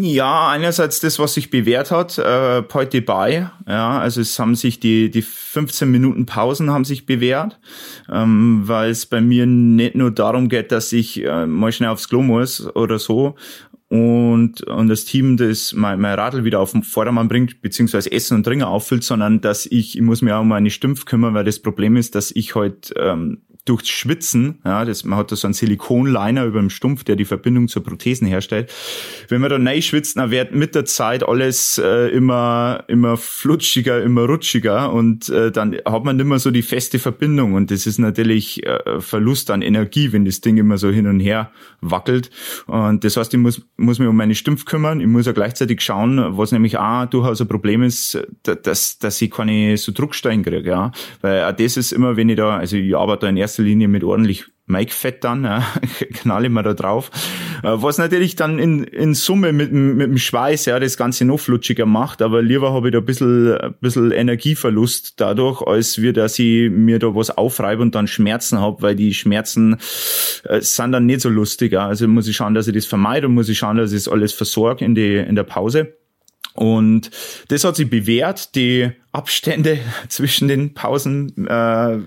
Ja, 0.01 0.49
einerseits 0.49 1.01
das, 1.01 1.18
was 1.18 1.35
sich 1.35 1.51
bewährt 1.51 1.91
hat, 1.91 2.18
äh, 2.18 2.62
heute 2.73 3.03
bei. 3.03 3.51
Ja, 3.68 3.99
also 3.99 4.21
es 4.21 4.39
haben 4.39 4.55
sich 4.55 4.81
die, 4.81 5.11
die 5.11 5.23
15 5.23 5.91
Minuten 5.91 6.27
Pausen 6.27 6.71
haben 6.71 6.85
sich 6.85 7.07
bewährt, 7.07 7.59
ähm, 8.11 8.62
weil 8.64 8.91
es 8.91 9.07
bei 9.07 9.21
mir 9.21 9.47
nicht 9.47 9.95
nur 9.95 10.11
darum 10.11 10.49
geht, 10.49 10.73
dass 10.73 10.93
ich 10.93 11.25
äh, 11.25 11.47
mal 11.47 11.73
schnell 11.73 11.91
aufs 11.91 12.09
Klo 12.09 12.23
muss 12.23 12.75
oder 12.75 12.99
so, 12.99 13.37
und, 13.91 14.62
und 14.68 14.87
das 14.87 15.05
Team 15.05 15.37
das 15.37 15.73
mein, 15.73 16.01
mein 16.01 16.14
Radl 16.14 16.45
wieder 16.45 16.61
auf 16.61 16.71
den 16.71 16.85
Vordermann 16.85 17.27
bringt, 17.27 17.61
beziehungsweise 17.61 18.12
Essen 18.12 18.37
und 18.37 18.45
Trinken 18.45 18.64
auffüllt, 18.64 19.03
sondern 19.03 19.41
dass 19.41 19.66
ich, 19.66 19.97
ich 19.97 20.01
muss 20.01 20.23
mir 20.23 20.37
auch 20.37 20.43
um 20.43 20.49
meine 20.49 20.71
Stümpf 20.71 21.07
kümmern, 21.07 21.35
weil 21.35 21.45
das 21.45 21.59
Problem 21.59 21.97
ist, 21.97 22.14
dass 22.14 22.31
ich 22.31 22.55
heute 22.55 22.95
ähm, 22.97 23.43
durchs 23.65 23.89
Schwitzen, 23.89 24.59
ja, 24.65 24.85
das, 24.85 25.05
man 25.05 25.19
hat 25.19 25.33
da 25.33 25.37
so 25.37 25.47
einen 25.47 25.55
Silikonliner 25.55 26.45
über 26.45 26.61
dem 26.61 26.71
Stumpf, 26.71 27.05
der 27.05 27.17
die 27.17 27.25
Verbindung 27.25 27.69
zur 27.69 27.85
Prothesen 27.85 28.27
herstellt. 28.27 28.73
Wenn 29.29 29.41
man 29.41 29.51
da 29.51 29.59
neu 29.59 29.81
schwitzt, 29.81 30.17
dann 30.17 30.31
wird 30.31 30.55
mit 30.55 30.75
der 30.75 30.85
Zeit 30.85 31.27
alles 31.27 31.79
äh, 31.79 32.09
immer, 32.09 32.85
immer 32.89 33.17
flutschiger, 33.17 34.03
immer 34.03 34.23
rutschiger 34.23 34.93
und 34.93 35.29
äh, 35.29 35.51
dann 35.51 35.77
hat 35.85 36.05
man 36.05 36.17
mehr 36.17 36.39
so 36.39 36.51
die 36.51 36.63
feste 36.63 36.99
Verbindung 36.99 37.55
und 37.55 37.71
das 37.71 37.87
ist 37.87 37.99
natürlich 37.99 38.67
äh, 38.67 39.01
Verlust 39.01 39.51
an 39.51 39.63
Energie, 39.63 40.13
wenn 40.13 40.25
das 40.25 40.41
Ding 40.41 40.57
immer 40.57 40.79
so 40.79 40.91
hin 40.91 41.07
und 41.07 41.21
her 41.21 41.51
wackelt. 41.81 42.31
Und 42.67 43.05
das 43.05 43.17
heißt, 43.17 43.33
ich 43.35 43.41
muss, 43.41 43.63
muss 43.77 43.99
mich 43.99 44.09
um 44.09 44.17
meine 44.17 44.35
Stumpf 44.35 44.65
kümmern, 44.65 45.01
ich 45.01 45.07
muss 45.07 45.27
ja 45.27 45.33
gleichzeitig 45.33 45.81
schauen, 45.81 46.37
was 46.37 46.53
nämlich 46.53 46.79
auch 46.79 47.07
durchaus 47.07 47.41
ein 47.41 47.49
Problem 47.49 47.83
ist, 47.83 48.19
dass, 48.43 48.99
dass 48.99 49.21
ich 49.21 49.31
keine 49.31 49.77
so 49.77 49.93
Druckstein 49.93 50.43
kriege, 50.43 50.71
ja, 50.71 50.93
weil 51.21 51.45
auch 51.45 51.53
das 51.53 51.77
ist 51.77 51.93
immer, 51.93 52.17
wenn 52.17 52.29
ich 52.29 52.37
da, 52.37 52.57
also 52.57 52.77
ich 52.77 52.97
arbeite 52.97 53.21
da 53.21 53.29
in 53.29 53.37
erster 53.37 53.50
Linie 53.59 53.89
mit 53.89 54.05
ordentlich 54.05 54.45
Mike-Fett 54.67 55.25
dann, 55.25 55.43
ja, 55.43 55.67
knall 56.15 56.45
ich 56.45 56.51
mir 56.51 56.63
da 56.63 56.75
drauf. 56.75 57.11
Äh, 57.65 57.71
Was 57.73 57.99
natürlich 57.99 58.37
dann 58.37 58.61
in, 58.61 58.85
in 58.85 59.15
Summe 59.15 59.53
mit, 59.53 59.73
dem- 59.73 59.97
mit 59.97 60.07
dem 60.07 60.17
Schweiß 60.19 60.67
ja 60.67 60.79
das 60.79 60.97
Ganze 60.97 61.25
noch 61.25 61.39
flutschiger 61.41 61.87
macht, 61.87 62.23
aber 62.23 62.41
lieber 62.41 62.73
habe 62.73 62.87
ich 62.89 62.93
da 62.93 62.99
ein 62.99 63.05
bisschen, 63.05 63.57
ein 63.59 63.75
bisschen 63.81 64.13
Energieverlust 64.13 65.15
dadurch, 65.21 65.61
als 65.63 66.01
wir, 66.01 66.13
dass 66.13 66.39
ich 66.39 66.71
mir 66.71 67.01
da 67.01 67.13
was 67.17 67.37
aufreibe 67.37 67.83
und 67.83 67.97
dann 67.97 68.07
Schmerzen 68.07 68.61
habe, 68.61 68.81
weil 68.83 68.95
die 68.95 69.13
Schmerzen 69.13 69.79
äh, 70.45 70.61
sind 70.61 70.93
dann 70.93 71.07
nicht 71.07 71.23
so 71.23 71.29
lustig. 71.31 71.73
Ja. 71.73 71.89
Also 71.89 72.07
muss 72.07 72.29
ich 72.29 72.37
schauen, 72.37 72.55
dass 72.55 72.69
ich 72.69 72.75
das 72.75 72.87
vermeide 72.87 73.27
und 73.27 73.35
muss 73.35 73.49
ich 73.49 73.59
schauen, 73.59 73.77
dass 73.77 73.91
ich 73.93 74.05
das 74.05 74.13
alles 74.13 74.33
versorge 74.33 74.85
in, 74.85 74.95
die, 74.95 75.17
in 75.17 75.35
der 75.35 75.43
Pause. 75.45 75.97
Und 76.55 77.11
das 77.49 77.65
hat 77.65 77.75
sich 77.77 77.89
bewährt. 77.91 78.55
Die 78.55 78.91
Abstände 79.13 79.79
zwischen 80.09 80.47
den 80.47 80.75
Pausen 80.75 81.47
äh, 81.49 81.99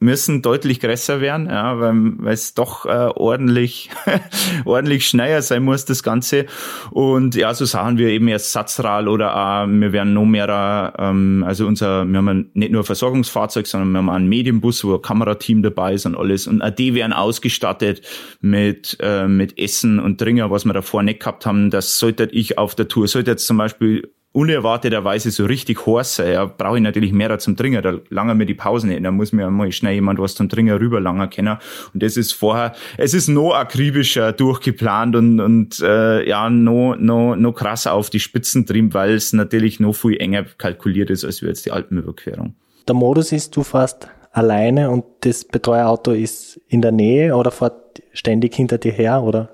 müssen 0.00 0.42
deutlich 0.42 0.80
größer 0.80 1.20
werden, 1.20 1.46
ja, 1.46 1.80
weil, 1.80 2.32
es 2.32 2.54
doch 2.54 2.86
äh, 2.86 3.10
ordentlich, 3.14 3.90
ordentlich 4.64 5.08
schneller 5.08 5.42
sein 5.42 5.64
muss, 5.64 5.84
das 5.84 6.02
Ganze. 6.02 6.46
Und 6.90 7.34
ja, 7.34 7.52
so 7.52 7.64
sagen 7.64 7.98
wir 7.98 8.08
eben 8.08 8.28
erst 8.28 8.52
Satzral 8.52 9.08
oder 9.08 9.34
auch, 9.34 9.66
wir 9.66 9.92
werden 9.92 10.12
noch 10.12 10.24
mehr, 10.24 10.94
ähm, 10.98 11.44
also 11.46 11.66
unser, 11.66 12.04
wir 12.04 12.18
haben 12.18 12.50
nicht 12.54 12.70
nur 12.70 12.82
ein 12.82 12.86
Versorgungsfahrzeug, 12.86 13.66
sondern 13.66 13.90
wir 13.90 13.98
haben 13.98 14.10
einen 14.10 14.28
Medienbus, 14.28 14.84
wo 14.84 14.94
ein 14.94 15.02
Kamerateam 15.02 15.62
dabei 15.62 15.94
ist 15.94 16.06
und 16.06 16.16
alles. 16.16 16.46
Und 16.46 16.62
auch 16.62 16.70
die 16.70 16.94
werden 16.94 17.12
ausgestattet 17.12 18.02
mit, 18.40 18.96
äh, 19.00 19.26
mit 19.26 19.58
Essen 19.58 19.98
und 19.98 20.18
Trinken, 20.18 20.50
was 20.50 20.64
wir 20.64 20.72
davor 20.72 21.02
nicht 21.02 21.20
gehabt 21.20 21.44
haben. 21.44 21.70
Das 21.70 21.98
sollte 21.98 22.28
ich 22.30 22.56
auf 22.56 22.76
der 22.76 22.86
Tour, 22.86 23.08
sollte 23.08 23.32
jetzt 23.32 23.46
zum 23.46 23.56
Beispiel 23.56 24.12
unerwarteterweise 24.38 25.32
so 25.32 25.46
richtig 25.46 25.80
sein, 26.02 26.32
ja, 26.32 26.44
brauche 26.44 26.76
ich 26.76 26.82
natürlich 26.82 27.12
mehr 27.12 27.36
zum 27.40 27.56
Trinken, 27.56 27.82
da 27.82 27.94
lange 28.08 28.36
mir 28.36 28.46
die 28.46 28.54
Pausen 28.54 28.90
nicht, 28.90 29.04
da 29.04 29.10
muss 29.10 29.32
mir 29.32 29.50
mal 29.50 29.72
schnell 29.72 29.94
jemand 29.94 30.20
was 30.20 30.36
zum 30.36 30.48
Trinken 30.48 30.76
rüber 30.76 31.00
lange 31.00 31.28
können 31.28 31.58
und 31.92 32.02
das 32.02 32.16
ist 32.16 32.32
vorher, 32.32 32.72
es 32.98 33.14
ist 33.14 33.26
noch 33.26 33.54
akribischer 33.54 34.32
durchgeplant 34.32 35.16
und, 35.16 35.40
und 35.40 35.80
äh, 35.80 36.28
ja, 36.28 36.48
noch, 36.50 36.94
noch, 36.96 37.34
noch 37.34 37.52
krasser 37.52 37.94
auf 37.94 38.10
die 38.10 38.20
Spitzen 38.20 38.64
drin, 38.64 38.94
weil 38.94 39.14
es 39.14 39.32
natürlich 39.32 39.80
noch 39.80 39.94
viel 39.94 40.16
enger 40.18 40.44
kalkuliert 40.56 41.10
ist, 41.10 41.24
als 41.24 41.42
wir 41.42 41.48
jetzt 41.48 41.66
die 41.66 41.72
Alpenüberquerung. 41.72 42.54
Der 42.86 42.94
Modus 42.94 43.32
ist, 43.32 43.56
du 43.56 43.64
fährst 43.64 44.08
alleine 44.30 44.90
und 44.90 45.04
das 45.20 45.44
Betreuerauto 45.44 46.12
ist 46.12 46.60
in 46.68 46.80
der 46.80 46.92
Nähe 46.92 47.34
oder 47.34 47.50
fährt 47.50 48.02
ständig 48.12 48.54
hinter 48.54 48.78
dir 48.78 48.92
her 48.92 49.22
oder? 49.22 49.50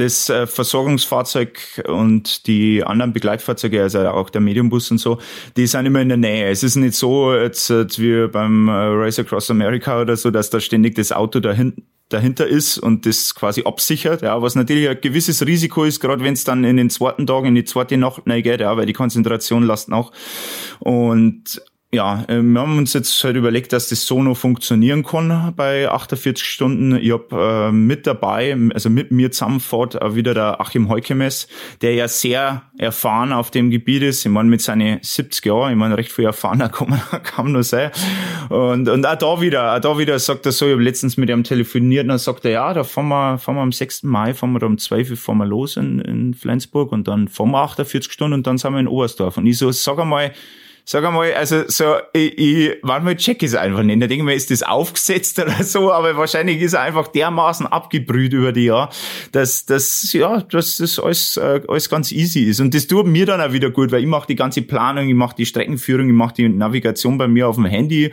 Das 0.00 0.30
äh, 0.30 0.46
Versorgungsfahrzeug 0.46 1.84
und 1.86 2.46
die 2.46 2.82
anderen 2.82 3.12
Begleitfahrzeuge, 3.12 3.82
also 3.82 4.00
auch 4.08 4.30
der 4.30 4.40
Mediumbus 4.40 4.90
und 4.90 4.98
so, 4.98 5.18
die 5.56 5.66
sind 5.66 5.86
immer 5.86 6.00
in 6.00 6.08
der 6.08 6.16
Nähe. 6.16 6.48
Es 6.48 6.62
ist 6.62 6.76
nicht 6.76 6.94
so, 6.94 7.34
jetzt, 7.34 7.68
jetzt 7.68 8.00
wie 8.00 8.26
beim 8.28 8.68
äh, 8.68 8.72
Race 8.72 9.18
Across 9.18 9.50
America 9.50 10.00
oder 10.00 10.16
so, 10.16 10.30
dass 10.30 10.48
da 10.48 10.58
ständig 10.58 10.94
das 10.94 11.12
Auto 11.12 11.40
da 11.40 11.52
hinten 11.52 11.84
dahinter 12.08 12.46
ist 12.46 12.76
und 12.76 13.06
das 13.06 13.34
quasi 13.34 13.62
absichert, 13.64 14.22
ja, 14.22 14.42
was 14.42 14.56
natürlich 14.56 14.88
ein 14.88 15.00
gewisses 15.00 15.46
Risiko 15.46 15.84
ist, 15.84 16.00
gerade 16.00 16.24
wenn 16.24 16.34
es 16.34 16.44
dann 16.44 16.64
in 16.64 16.76
den 16.76 16.90
zweiten 16.90 17.26
Tag, 17.26 17.44
in 17.44 17.54
die 17.54 17.64
zweite 17.64 17.96
Nacht 17.96 18.22
geht, 18.24 18.60
ja, 18.60 18.76
weil 18.76 18.86
die 18.86 18.92
Konzentration 18.92 19.62
lasst 19.62 19.88
nach. 19.88 20.10
Und 20.80 21.62
ja, 21.92 22.24
äh, 22.28 22.40
wir 22.40 22.60
haben 22.60 22.78
uns 22.78 22.92
jetzt 22.92 23.22
halt 23.24 23.34
überlegt, 23.34 23.72
dass 23.72 23.88
das 23.88 24.06
so 24.06 24.22
noch 24.22 24.36
funktionieren 24.36 25.02
kann 25.02 25.52
bei 25.56 25.90
48 25.90 26.46
Stunden. 26.46 26.94
Ich 26.94 27.10
hab 27.10 27.32
äh, 27.32 27.72
mit 27.72 28.06
dabei, 28.06 28.56
also 28.72 28.88
mit 28.88 29.10
mir 29.10 29.32
zusammenfahrt 29.32 30.00
auch 30.00 30.14
wieder 30.14 30.32
der 30.32 30.60
Achim 30.60 30.88
Heukemes, 30.88 31.48
der 31.82 31.94
ja 31.94 32.06
sehr 32.06 32.62
erfahren 32.78 33.32
auf 33.32 33.50
dem 33.50 33.70
Gebiet 33.70 34.04
ist. 34.04 34.24
Ich 34.24 34.30
meine, 34.30 34.48
mit 34.48 34.62
seinen 34.62 35.00
70 35.02 35.46
Jahren, 35.46 35.72
ich 35.72 35.76
meine, 35.76 35.98
recht 35.98 36.12
viel 36.12 36.26
erfahrener 36.26 36.68
kann 36.70 36.90
man, 36.90 37.00
man 37.36 37.52
nur 37.52 37.64
sein. 37.64 37.90
Und, 38.50 38.88
und 38.88 39.04
auch 39.04 39.16
da 39.16 39.40
wieder, 39.40 39.74
auch 39.74 39.80
da 39.80 39.98
wieder 39.98 40.16
sagt 40.20 40.46
er 40.46 40.52
so, 40.52 40.66
ich 40.66 40.72
habe 40.72 40.82
letztens 40.82 41.16
mit 41.16 41.28
ihm 41.28 41.42
telefoniert 41.42 42.04
und 42.04 42.10
dann 42.10 42.18
sagt 42.18 42.44
er, 42.44 42.52
ja, 42.52 42.72
da 42.72 42.84
fahren 42.84 43.08
wir, 43.08 43.38
fahren 43.38 43.56
wir 43.56 43.62
am 43.62 43.72
6. 43.72 44.04
Mai, 44.04 44.32
fahren 44.32 44.52
wir 44.52 44.60
da 44.60 44.66
um 44.66 44.78
12 44.78 45.10
Uhr 45.10 45.16
fahren 45.16 45.38
wir 45.38 45.46
los 45.46 45.76
in, 45.76 45.98
in 45.98 46.34
Flensburg 46.34 46.92
und 46.92 47.08
dann 47.08 47.26
fahren 47.26 47.50
wir 47.50 47.62
48 47.62 48.12
Stunden 48.12 48.34
und 48.34 48.46
dann 48.46 48.58
sind 48.58 48.72
wir 48.74 48.78
in 48.78 48.86
Oberstdorf. 48.86 49.38
Und 49.38 49.46
ich 49.46 49.58
so, 49.58 49.72
sag 49.72 49.98
einmal, 49.98 50.32
sag 50.90 51.04
einmal, 51.04 51.32
also 51.34 51.62
so, 51.68 51.98
ich, 52.12 52.36
ich 52.36 52.76
manchmal 52.82 53.14
check 53.14 53.44
ich 53.44 53.50
es 53.50 53.54
einfach 53.54 53.84
nicht. 53.84 54.02
Da 54.02 54.08
denke 54.08 54.24
mir, 54.24 54.34
ist 54.34 54.50
das 54.50 54.64
aufgesetzt 54.64 55.38
oder 55.42 55.62
so, 55.62 55.92
aber 55.92 56.16
wahrscheinlich 56.16 56.60
ist 56.60 56.72
er 56.72 56.80
einfach 56.80 57.06
dermaßen 57.06 57.68
abgebrüht 57.68 58.32
über 58.32 58.50
die 58.50 58.64
Jahr, 58.64 58.90
dass 59.30 59.64
das 59.66 60.12
ja, 60.12 60.40
dass 60.40 60.78
das 60.78 60.98
alles, 60.98 61.36
äh, 61.36 61.60
alles 61.68 61.88
ganz 61.90 62.10
easy 62.10 62.40
ist. 62.40 62.58
Und 62.58 62.74
das 62.74 62.88
tut 62.88 63.06
mir 63.06 63.24
dann 63.24 63.40
auch 63.40 63.52
wieder 63.52 63.70
gut, 63.70 63.92
weil 63.92 64.00
ich 64.00 64.08
mache 64.08 64.26
die 64.26 64.34
ganze 64.34 64.62
Planung, 64.62 65.08
ich 65.08 65.14
mache 65.14 65.36
die 65.36 65.46
Streckenführung, 65.46 66.08
ich 66.08 66.14
mache 66.14 66.34
die 66.34 66.48
Navigation 66.48 67.18
bei 67.18 67.28
mir 67.28 67.46
auf 67.46 67.54
dem 67.54 67.66
Handy 67.66 68.10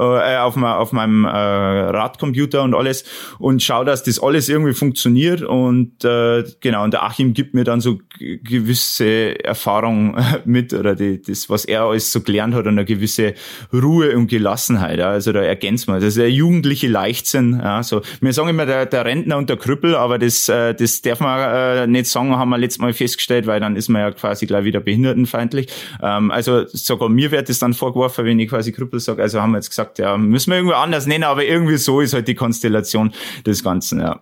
äh, 0.00 0.38
auf, 0.38 0.56
ma, 0.56 0.76
auf 0.76 0.92
meinem 0.92 1.24
äh, 1.24 1.28
Radcomputer 1.28 2.62
und 2.62 2.74
alles 2.74 3.04
und 3.38 3.62
schaue, 3.62 3.84
dass 3.84 4.02
das 4.02 4.22
alles 4.22 4.48
irgendwie 4.48 4.74
funktioniert 4.74 5.42
und 5.42 6.04
äh, 6.04 6.44
genau 6.60 6.84
und 6.84 6.92
der 6.92 7.04
Achim 7.04 7.34
gibt 7.34 7.54
mir 7.54 7.64
dann 7.64 7.80
so 7.80 7.98
gewisse 8.18 9.42
Erfahrung 9.44 10.16
mit 10.44 10.72
oder 10.72 10.94
die, 10.94 11.20
das, 11.20 11.50
was 11.50 11.64
er 11.64 11.82
alles 11.82 12.12
so 12.12 12.20
gelernt 12.20 12.54
hat 12.54 12.66
und 12.66 12.72
eine 12.72 12.84
gewisse 12.84 13.34
Ruhe 13.72 14.16
und 14.16 14.28
Gelassenheit. 14.28 14.98
Ja. 14.98 15.10
Also 15.10 15.32
da 15.32 15.40
ergänzt 15.40 15.88
man. 15.88 15.96
Das 15.96 16.08
ist 16.08 16.18
der 16.18 16.30
jugendliche 16.30 16.88
Leichtsinn. 16.88 17.60
Ja. 17.62 17.82
So, 17.82 18.02
wir 18.20 18.32
sagen 18.32 18.48
immer 18.48 18.66
der, 18.66 18.86
der 18.86 19.04
Rentner 19.04 19.36
und 19.36 19.48
der 19.48 19.56
Krüppel, 19.56 19.94
aber 19.94 20.18
das, 20.18 20.48
äh, 20.48 20.74
das 20.74 21.02
darf 21.02 21.20
man 21.20 21.38
äh, 21.40 21.86
nicht 21.86 22.06
sagen, 22.06 22.36
haben 22.36 22.50
wir 22.50 22.58
letztes 22.58 22.80
Mal 22.80 22.92
festgestellt, 22.92 23.46
weil 23.46 23.60
dann 23.60 23.76
ist 23.76 23.88
man 23.88 24.02
ja 24.02 24.10
quasi 24.10 24.46
gleich 24.46 24.64
wieder 24.64 24.80
behindertenfeindlich. 24.80 25.68
Ähm, 26.02 26.30
also 26.30 26.66
sogar 26.66 27.08
mir 27.08 27.30
wird 27.30 27.48
das 27.48 27.58
dann 27.58 27.74
vorgeworfen, 27.74 28.24
wenn 28.24 28.38
ich 28.38 28.48
quasi 28.48 28.72
Krüppel 28.72 29.00
sage. 29.00 29.22
Also 29.22 29.40
haben 29.40 29.52
wir 29.52 29.58
jetzt 29.58 29.70
gesagt, 29.70 29.89
gesagt, 29.90 29.98
ja, 29.98 30.16
müssen 30.16 30.50
wir 30.50 30.58
irgendwie 30.58 30.74
anders 30.74 31.06
nennen, 31.06 31.24
aber 31.24 31.44
irgendwie 31.44 31.76
so 31.76 32.00
ist 32.00 32.14
halt 32.14 32.28
die 32.28 32.34
Konstellation 32.34 33.12
des 33.46 33.64
Ganzen, 33.64 34.00
ja. 34.00 34.20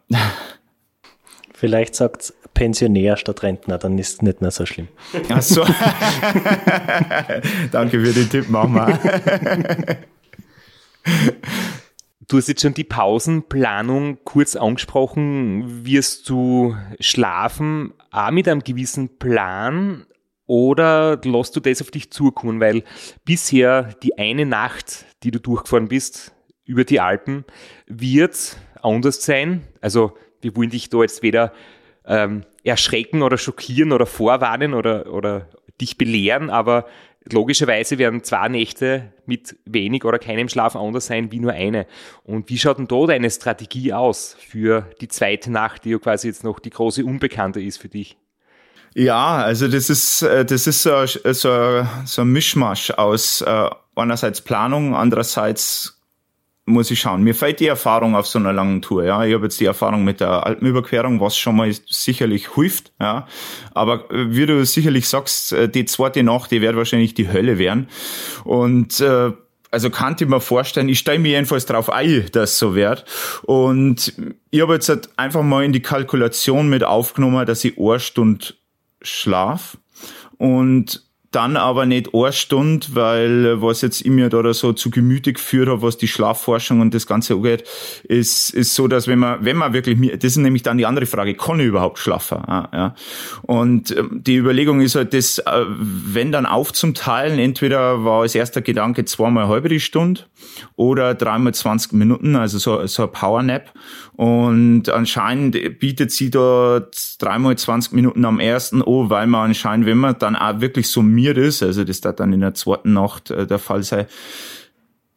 Vielleicht 1.54 1.94
sagt 1.94 2.32
Pensionär 2.54 3.16
statt 3.16 3.42
Rentner, 3.42 3.78
dann 3.78 3.98
ist 3.98 4.14
es 4.14 4.22
nicht 4.22 4.40
mehr 4.40 4.50
so 4.50 4.66
schlimm. 4.66 4.88
Ach 5.28 5.42
so. 5.42 5.64
Danke 7.72 8.00
für 8.00 8.12
den 8.12 8.30
Tipp, 8.30 8.48
machen 8.48 8.74
wir. 8.74 9.98
Du 12.28 12.36
hast 12.36 12.48
jetzt 12.48 12.62
schon 12.62 12.74
die 12.74 12.84
Pausenplanung 12.84 14.18
kurz 14.24 14.54
angesprochen. 14.54 15.84
Wirst 15.84 16.28
du 16.28 16.76
schlafen 17.00 17.94
auch 18.10 18.30
mit 18.30 18.48
einem 18.48 18.62
gewissen 18.62 19.18
Plan 19.18 20.06
oder 20.48 21.20
lässt 21.22 21.54
du 21.54 21.60
das 21.60 21.80
auf 21.80 21.92
dich 21.92 22.10
zukommen? 22.10 22.58
Weil 22.58 22.82
bisher 23.24 23.94
die 24.02 24.18
eine 24.18 24.46
Nacht, 24.46 25.04
die 25.22 25.30
du 25.30 25.38
durchgefahren 25.38 25.88
bist 25.88 26.34
über 26.64 26.84
die 26.84 26.98
Alpen, 26.98 27.44
wird 27.86 28.56
anders 28.82 29.22
sein. 29.24 29.62
Also 29.80 30.16
wir 30.40 30.56
wollen 30.56 30.70
dich 30.70 30.88
da 30.88 31.02
jetzt 31.02 31.22
weder 31.22 31.52
ähm, 32.06 32.44
erschrecken 32.64 33.22
oder 33.22 33.38
schockieren 33.38 33.92
oder 33.92 34.06
vorwarnen 34.06 34.74
oder, 34.74 35.12
oder 35.12 35.48
dich 35.80 35.98
belehren, 35.98 36.50
aber 36.50 36.86
logischerweise 37.30 37.98
werden 37.98 38.24
zwei 38.24 38.48
Nächte 38.48 39.12
mit 39.26 39.56
wenig 39.66 40.04
oder 40.04 40.18
keinem 40.18 40.48
Schlaf 40.48 40.76
anders 40.76 41.06
sein 41.06 41.30
wie 41.30 41.40
nur 41.40 41.52
eine. 41.52 41.86
Und 42.24 42.48
wie 42.48 42.58
schaut 42.58 42.78
denn 42.78 42.88
da 42.88 43.06
deine 43.06 43.30
Strategie 43.30 43.92
aus 43.92 44.34
für 44.40 44.88
die 45.00 45.08
zweite 45.08 45.50
Nacht, 45.50 45.84
die 45.84 45.90
ja 45.90 45.98
quasi 45.98 46.28
jetzt 46.28 46.42
noch 46.42 46.58
die 46.58 46.70
große 46.70 47.04
Unbekannte 47.04 47.60
ist 47.60 47.78
für 47.78 47.88
dich? 47.88 48.16
Ja, 48.98 49.36
also 49.36 49.68
das 49.68 49.90
ist 49.90 50.22
äh, 50.22 50.44
das 50.44 50.66
ist 50.66 50.82
so, 50.82 51.06
so, 51.06 51.86
so 52.04 52.22
ein 52.22 52.32
Mischmasch 52.32 52.90
aus 52.90 53.42
äh, 53.42 53.70
einerseits 53.94 54.40
Planung, 54.40 54.96
andererseits 54.96 56.00
muss 56.66 56.90
ich 56.90 56.98
schauen. 56.98 57.22
Mir 57.22 57.36
fällt 57.36 57.60
die 57.60 57.68
Erfahrung 57.68 58.16
auf 58.16 58.26
so 58.26 58.40
einer 58.40 58.52
langen 58.52 58.82
Tour. 58.82 59.04
Ja, 59.04 59.24
ich 59.24 59.34
habe 59.34 59.44
jetzt 59.44 59.60
die 59.60 59.66
Erfahrung 59.66 60.02
mit 60.02 60.18
der 60.18 60.44
Alpenüberquerung, 60.44 61.20
was 61.20 61.38
schon 61.38 61.54
mal 61.54 61.72
sicherlich 61.88 62.56
hilft. 62.56 62.92
Ja, 63.00 63.28
aber 63.72 64.10
äh, 64.10 64.34
wie 64.34 64.46
du 64.46 64.66
sicherlich 64.66 65.08
sagst, 65.08 65.54
die 65.76 65.84
zweite 65.84 66.24
Nacht, 66.24 66.50
die 66.50 66.60
wird 66.60 66.74
wahrscheinlich 66.74 67.14
die 67.14 67.30
Hölle 67.30 67.56
werden. 67.56 67.86
Und 68.42 69.00
äh, 69.00 69.30
also 69.70 69.90
kann 69.90 70.16
ich 70.18 70.26
mir 70.26 70.40
vorstellen, 70.40 70.88
ich 70.88 70.98
stelle 70.98 71.20
mir 71.20 71.30
jedenfalls 71.30 71.66
drauf 71.66 71.88
ein, 71.88 72.26
dass 72.32 72.58
so 72.58 72.74
wird. 72.74 73.04
Und 73.42 74.12
ich 74.50 74.60
habe 74.60 74.74
jetzt 74.74 74.88
halt 74.88 75.08
einfach 75.16 75.44
mal 75.44 75.64
in 75.64 75.72
die 75.72 75.82
Kalkulation 75.82 76.68
mit 76.68 76.82
aufgenommen, 76.82 77.46
dass 77.46 77.64
ich 77.64 77.78
eine 77.78 78.00
Stunde 78.00 78.54
Schlaf 79.02 79.78
und 80.36 81.08
dann 81.30 81.58
aber 81.58 81.84
nicht 81.84 82.14
eine 82.14 82.32
Stunde, 82.32 82.86
weil 82.92 83.46
äh, 83.46 83.62
was 83.62 83.82
jetzt 83.82 84.00
ich 84.00 84.10
mir 84.10 84.30
da 84.30 84.54
so 84.54 84.72
zu 84.72 84.90
Gemüte 84.90 85.32
geführt 85.32 85.68
habe, 85.68 85.82
was 85.82 85.98
die 85.98 86.08
Schlafforschung 86.08 86.80
und 86.80 86.94
das 86.94 87.06
Ganze 87.06 87.34
angeht, 87.34 87.64
ist, 88.04 88.50
ist 88.50 88.74
so, 88.74 88.88
dass 88.88 89.08
wenn 89.08 89.18
man, 89.18 89.44
wenn 89.44 89.56
man 89.56 89.74
wirklich, 89.74 89.98
das 90.12 90.32
ist 90.32 90.36
nämlich 90.38 90.62
dann 90.62 90.78
die 90.78 90.86
andere 90.86 91.04
Frage, 91.04 91.34
kann 91.34 91.60
ich 91.60 91.66
überhaupt 91.66 91.98
schlafen? 91.98 92.42
Ja, 92.48 92.68
ja. 92.72 92.94
Und 93.42 93.90
ähm, 93.90 94.22
die 94.24 94.36
Überlegung 94.36 94.80
ist 94.80 94.94
halt, 94.94 95.12
das, 95.12 95.38
äh, 95.38 95.64
wenn 95.68 96.32
dann 96.32 96.46
aufzuteilen, 96.46 97.38
entweder 97.38 98.04
war 98.04 98.22
als 98.22 98.34
erster 98.34 98.62
Gedanke 98.62 99.04
zweimal 99.04 99.48
halbe 99.48 99.68
die 99.68 99.80
Stunde 99.80 100.22
oder 100.76 101.14
dreimal 101.14 101.52
20 101.52 101.92
Minuten, 101.92 102.36
also 102.36 102.58
so, 102.58 102.86
so 102.86 103.02
ein 103.02 103.12
Powernap. 103.12 103.72
Und 104.18 104.88
anscheinend 104.88 105.78
bietet 105.78 106.10
sie 106.10 106.28
dort 106.28 107.22
dreimal 107.22 107.56
20 107.56 107.92
Minuten 107.92 108.24
am 108.24 108.40
ersten 108.40 108.82
an, 108.82 109.10
weil 109.10 109.28
man 109.28 109.50
anscheinend, 109.50 109.86
wenn 109.86 109.98
man 109.98 110.18
dann 110.18 110.34
auch 110.34 110.60
wirklich 110.60 110.88
summiert 110.88 111.38
ist, 111.38 111.62
also 111.62 111.84
das 111.84 112.00
da 112.00 112.10
dann 112.10 112.32
in 112.32 112.40
der 112.40 112.52
zweiten 112.52 112.94
Nacht 112.94 113.30
äh, 113.30 113.46
der 113.46 113.60
Fall 113.60 113.84
sei, 113.84 114.08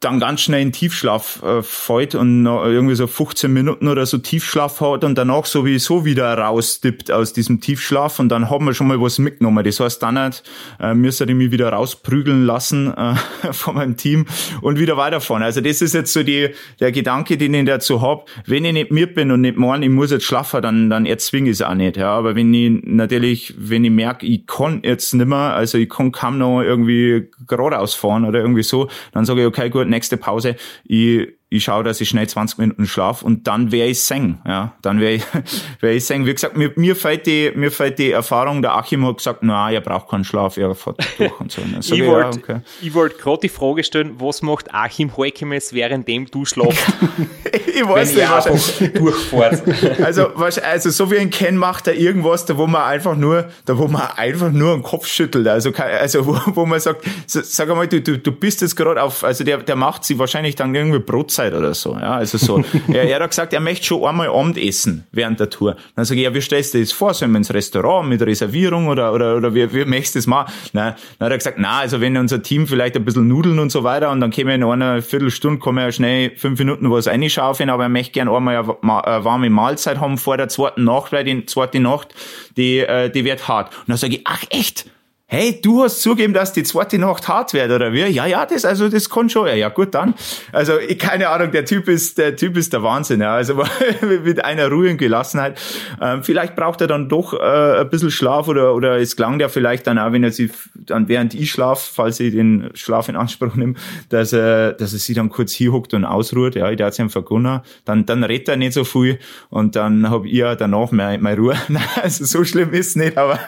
dann 0.04 0.20
ganz 0.20 0.40
schnell 0.40 0.62
in 0.62 0.72
Tiefschlaf 0.72 1.42
äh, 1.42 1.62
fällt 1.62 2.14
und 2.14 2.46
irgendwie 2.46 2.94
so 2.94 3.06
15 3.06 3.52
Minuten 3.52 3.88
oder 3.88 4.06
so 4.06 4.18
Tiefschlaf 4.18 4.80
hat 4.80 5.04
und 5.04 5.16
danach 5.16 5.46
sowieso 5.46 6.04
wieder 6.04 6.36
rausdippt 6.36 7.10
aus 7.10 7.32
diesem 7.32 7.60
Tiefschlaf 7.60 8.18
und 8.18 8.28
dann 8.28 8.50
haben 8.50 8.66
wir 8.66 8.74
schon 8.74 8.88
mal 8.88 9.00
was 9.00 9.18
mitgenommen. 9.18 9.64
Das 9.64 9.80
heißt, 9.80 10.02
dann 10.02 10.14
nicht, 10.14 10.42
äh, 10.80 10.94
müsste 10.94 11.24
ich 11.24 11.34
mich 11.34 11.50
wieder 11.50 11.70
rausprügeln 11.70 12.44
lassen 12.44 12.92
äh, 12.92 13.14
von 13.52 13.74
meinem 13.74 13.96
Team 13.96 14.26
und 14.60 14.78
wieder 14.78 14.96
weiterfahren. 14.96 15.42
Also 15.42 15.60
das 15.60 15.82
ist 15.82 15.94
jetzt 15.94 16.12
so 16.12 16.22
die, 16.22 16.50
der 16.80 16.92
Gedanke, 16.92 17.36
den 17.36 17.54
ich 17.54 17.66
dazu 17.66 18.02
hab. 18.02 18.28
Wenn 18.46 18.64
ich 18.64 18.72
nicht 18.72 18.90
mir 18.90 19.12
bin 19.12 19.30
und 19.30 19.42
nicht 19.42 19.56
meine, 19.56 19.84
ich 19.84 19.90
muss 19.90 20.10
jetzt 20.10 20.24
schlafen, 20.24 20.62
dann, 20.62 20.90
dann 20.90 21.06
erzwinge 21.06 21.50
ich 21.50 21.56
es 21.56 21.62
auch 21.62 21.74
nicht. 21.74 21.96
Ja, 21.96 22.12
aber 22.12 22.34
wenn 22.34 22.52
ich 22.52 22.82
natürlich, 22.84 23.54
wenn 23.56 23.84
ich 23.84 23.90
merke, 23.90 24.26
ich 24.26 24.46
kann 24.46 24.80
jetzt 24.82 25.14
nimmer, 25.14 25.54
also 25.54 25.78
ich 25.78 25.88
kann 25.88 26.12
kaum 26.12 26.38
noch 26.38 26.62
irgendwie 26.62 27.30
geradeaus 27.46 27.94
fahren 27.94 28.24
oder 28.24 28.40
irgendwie 28.40 28.62
so, 28.62 28.88
dann 29.12 29.24
sage 29.24 29.42
ich, 29.42 29.46
okay, 29.46 29.70
gut, 29.70 29.88
nächste 29.92 30.16
Pause, 30.16 30.56
ich 30.84 31.28
ich 31.52 31.64
schaue, 31.64 31.84
dass 31.84 32.00
ich 32.00 32.08
schnell 32.08 32.26
20 32.26 32.58
Minuten 32.58 32.86
schlaf 32.86 33.22
und 33.22 33.46
dann 33.46 33.70
wäre 33.72 33.88
ich 33.88 34.00
seng, 34.00 34.38
ja, 34.46 34.72
dann 34.80 35.00
wäre 35.00 35.12
ich, 35.14 35.22
wäre 35.80 35.94
ich 35.94 36.04
seng. 36.04 36.24
Wie 36.24 36.32
gesagt, 36.32 36.56
mir, 36.56 36.72
mir 36.76 36.96
fällt 36.96 37.26
die, 37.26 37.52
mir 37.54 37.70
fällt 37.70 37.98
die 37.98 38.10
Erfahrung, 38.10 38.62
der 38.62 38.74
Achim 38.74 39.06
hat 39.06 39.18
gesagt, 39.18 39.40
na, 39.42 39.70
er 39.70 39.82
braucht 39.82 40.08
keinen 40.08 40.24
Schlaf, 40.24 40.56
er 40.56 40.74
fährt 40.74 40.96
durch 41.18 41.40
und 41.40 41.52
so. 41.52 41.94
ich 41.94 42.06
wollte 42.06 42.40
ja, 42.48 42.56
okay. 42.56 42.94
wollt 42.94 43.18
gerade 43.18 43.40
die 43.42 43.48
Frage 43.50 43.84
stellen, 43.84 44.14
was 44.18 44.40
macht 44.40 44.72
Achim 44.72 45.14
Heukemes, 45.16 45.74
währenddem 45.74 46.26
du 46.26 46.46
schlafst? 46.46 46.86
ich 47.52 47.86
weiß 47.86 48.14
nicht, 48.14 48.30
wahrscheinlich. 48.30 48.92
durchfährt. 48.94 50.02
also, 50.02 50.28
also, 50.28 50.90
so 50.90 51.10
wie 51.10 51.18
ein 51.18 51.30
Ken 51.30 51.56
macht 51.56 51.86
er 51.86 51.94
irgendwas, 51.94 52.46
da 52.46 52.56
wo 52.56 52.66
man 52.66 52.82
einfach 52.82 53.14
nur, 53.14 53.50
da 53.66 53.76
wo 53.76 53.88
man 53.88 54.08
einfach 54.16 54.50
nur 54.50 54.74
den 54.74 54.82
Kopf 54.82 55.06
schüttelt, 55.06 55.46
also, 55.48 55.70
also, 55.72 56.26
wo, 56.26 56.38
wo 56.46 56.66
man 56.66 56.80
sagt, 56.80 57.04
sag 57.26 57.68
einmal, 57.68 57.88
du, 57.88 58.00
du, 58.00 58.18
du 58.18 58.32
bist 58.32 58.62
jetzt 58.62 58.74
gerade 58.74 59.02
auf, 59.02 59.22
also 59.22 59.44
der, 59.44 59.58
der 59.58 59.76
macht 59.76 60.04
sie 60.04 60.18
wahrscheinlich 60.18 60.54
dann 60.54 60.74
irgendwie 60.74 60.98
Brotzeit 60.98 61.41
Uhrzeit 61.42 61.54
oder 61.54 61.74
so. 61.74 61.92
Ja, 61.92 62.14
also 62.14 62.38
so. 62.38 62.62
er, 62.92 63.04
er 63.04 63.20
hat 63.20 63.30
gesagt, 63.30 63.52
er 63.52 63.60
möchte 63.60 63.86
schon 63.86 64.04
einmal 64.04 64.28
Abend 64.28 64.58
essen 64.58 65.06
während 65.12 65.40
der 65.40 65.50
Tour. 65.50 65.76
Dann 65.96 66.04
sage 66.04 66.20
ich, 66.20 66.24
ja, 66.24 66.34
wie 66.34 66.40
stellst 66.40 66.74
du 66.74 66.80
das 66.80 66.92
vor? 66.92 67.14
Sollen 67.14 67.32
wir 67.32 67.38
ins 67.38 67.52
Restaurant 67.52 68.08
mit 68.08 68.22
Reservierung 68.22 68.88
oder, 68.88 69.12
oder, 69.12 69.36
oder 69.36 69.54
wie, 69.54 69.72
wie 69.72 69.84
möchtest 69.84 70.14
du 70.14 70.18
das 70.18 70.26
machen? 70.26 70.52
Nein. 70.72 70.94
Dann 71.18 71.26
hat 71.26 71.32
er 71.32 71.38
gesagt, 71.38 71.58
na, 71.58 71.80
also 71.80 72.00
wenn 72.00 72.16
unser 72.16 72.42
Team 72.42 72.66
vielleicht 72.66 72.96
ein 72.96 73.04
bisschen 73.04 73.28
Nudeln 73.28 73.58
und 73.58 73.70
so 73.70 73.84
weiter 73.84 74.10
und 74.10 74.20
dann 74.20 74.30
käme 74.30 74.54
in 74.54 74.62
einer 74.62 75.02
Viertelstunde, 75.02 75.60
kann 75.60 75.74
man 75.74 75.84
ja 75.84 75.92
schnell 75.92 76.32
fünf 76.36 76.58
Minuten 76.58 76.90
was 76.90 77.06
reinschaufeln, 77.06 77.70
aber 77.70 77.84
er 77.84 77.88
möchte 77.88 78.12
gerne 78.12 78.34
einmal 78.34 78.56
eine 78.56 79.24
warme 79.24 79.50
Mahlzeit 79.50 80.00
haben 80.00 80.18
vor 80.18 80.36
der 80.36 80.48
zweiten 80.48 80.84
Nacht, 80.84 81.12
weil 81.12 81.24
die 81.24 81.46
zweite 81.46 81.80
Nacht, 81.80 82.14
die, 82.56 82.78
äh, 82.78 83.10
die 83.10 83.24
wird 83.24 83.48
hart. 83.48 83.72
Und 83.80 83.88
dann 83.88 83.96
sage 83.96 84.16
ich, 84.16 84.22
ach 84.24 84.44
echt? 84.50 84.86
Hey, 85.32 85.58
du 85.62 85.82
hast 85.82 86.02
zugeben, 86.02 86.34
dass 86.34 86.52
die 86.52 86.62
zweite 86.62 86.98
Nacht 86.98 87.26
hart 87.26 87.54
wird, 87.54 87.70
oder 87.70 87.94
wie? 87.94 88.04
Ja, 88.04 88.26
ja, 88.26 88.44
das, 88.44 88.66
also, 88.66 88.90
das 88.90 89.08
kann 89.08 89.30
schon. 89.30 89.46
Ja, 89.46 89.54
ja, 89.54 89.70
gut, 89.70 89.94
dann. 89.94 90.12
Also, 90.52 90.78
ich, 90.78 90.98
keine 90.98 91.30
Ahnung, 91.30 91.50
der 91.52 91.64
Typ 91.64 91.88
ist, 91.88 92.18
der 92.18 92.36
Typ 92.36 92.54
ist 92.58 92.74
der 92.74 92.82
Wahnsinn, 92.82 93.22
ja. 93.22 93.34
Also, 93.34 93.54
mit 94.02 94.44
einer 94.44 94.68
ruhigen 94.68 94.98
Gelassenheit. 94.98 95.58
Ähm, 96.02 96.22
vielleicht 96.22 96.54
braucht 96.54 96.82
er 96.82 96.86
dann 96.86 97.08
doch, 97.08 97.32
äh, 97.32 97.80
ein 97.80 97.88
bisschen 97.88 98.10
Schlaf 98.10 98.46
oder, 98.46 98.74
oder 98.74 98.98
es 98.98 99.16
klang 99.16 99.38
der 99.38 99.48
vielleicht 99.48 99.86
dann 99.86 99.98
auch, 99.98 100.12
wenn 100.12 100.22
er 100.22 100.32
sich, 100.32 100.50
dann 100.74 101.08
während 101.08 101.32
ich 101.32 101.50
schlaf, 101.50 101.92
falls 101.94 102.20
ich 102.20 102.34
den 102.34 102.68
Schlaf 102.74 103.08
in 103.08 103.16
Anspruch 103.16 103.54
nehme, 103.54 103.72
dass 104.10 104.34
er, 104.34 104.72
dass 104.74 104.92
er 104.92 104.98
sich 104.98 105.16
dann 105.16 105.30
kurz 105.30 105.52
hier 105.52 105.72
hockt 105.72 105.94
und 105.94 106.04
ausruht, 106.04 106.56
ja, 106.56 106.70
ich 106.70 106.76
darf 106.76 106.98
ihm 106.98 107.08
vergunnen. 107.08 107.60
Dann, 107.86 108.04
dann 108.04 108.22
redet 108.22 108.50
er 108.50 108.58
nicht 108.58 108.74
so 108.74 108.84
viel 108.84 109.18
und 109.48 109.76
dann 109.76 110.10
hab 110.10 110.26
ich 110.26 110.34
ja 110.34 110.56
danach 110.56 110.92
meine, 110.92 111.22
meine 111.22 111.38
Ruhe. 111.38 111.56
Nein, 111.68 111.82
also, 112.02 112.26
so 112.26 112.44
schlimm 112.44 112.74
ist 112.74 112.98
nicht, 112.98 113.16
aber, 113.16 113.38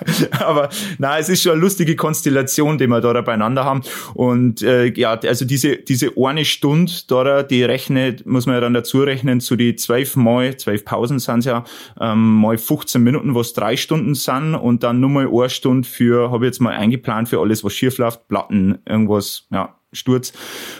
aber, 0.40 0.70
nein, 0.96 1.20
es 1.20 1.28
ist 1.28 1.42
schon 1.42 1.60
lustig, 1.60 1.73
lustige 1.74 1.96
Konstellation, 1.96 2.78
die 2.78 2.86
wir 2.86 3.00
da 3.00 3.20
beieinander 3.20 3.64
haben. 3.64 3.82
Und 4.14 4.62
äh, 4.62 4.92
ja, 4.94 5.14
also 5.14 5.44
diese, 5.44 5.76
diese 5.76 6.12
eine 6.16 6.44
Stunde 6.44 6.92
da, 7.08 7.42
die 7.42 7.64
rechnet, 7.64 8.24
muss 8.26 8.46
man 8.46 8.54
ja 8.54 8.60
dann 8.60 8.74
dazu 8.74 9.02
rechnen, 9.02 9.40
zu 9.40 9.56
die 9.56 9.74
zwölf 9.74 10.14
Mal, 10.14 10.56
zwölf 10.56 10.84
Pausen 10.84 11.18
sind's 11.18 11.46
ja, 11.46 11.64
ähm, 12.00 12.36
mal 12.36 12.56
15 12.56 13.02
Minuten, 13.02 13.34
was 13.34 13.54
drei 13.54 13.76
Stunden 13.76 14.14
sind 14.14 14.54
und 14.54 14.84
dann 14.84 15.00
nur 15.00 15.10
mal 15.10 15.26
eine 15.26 15.50
Stunde 15.50 15.88
für, 15.88 16.30
habe 16.30 16.44
ich 16.44 16.50
jetzt 16.50 16.60
mal 16.60 16.74
eingeplant 16.74 17.28
für 17.28 17.40
alles, 17.40 17.64
was 17.64 17.72
schief 17.72 17.98
läuft, 17.98 18.28
Platten, 18.28 18.78
irgendwas, 18.86 19.46
ja, 19.50 19.74
Sturz. 19.92 20.32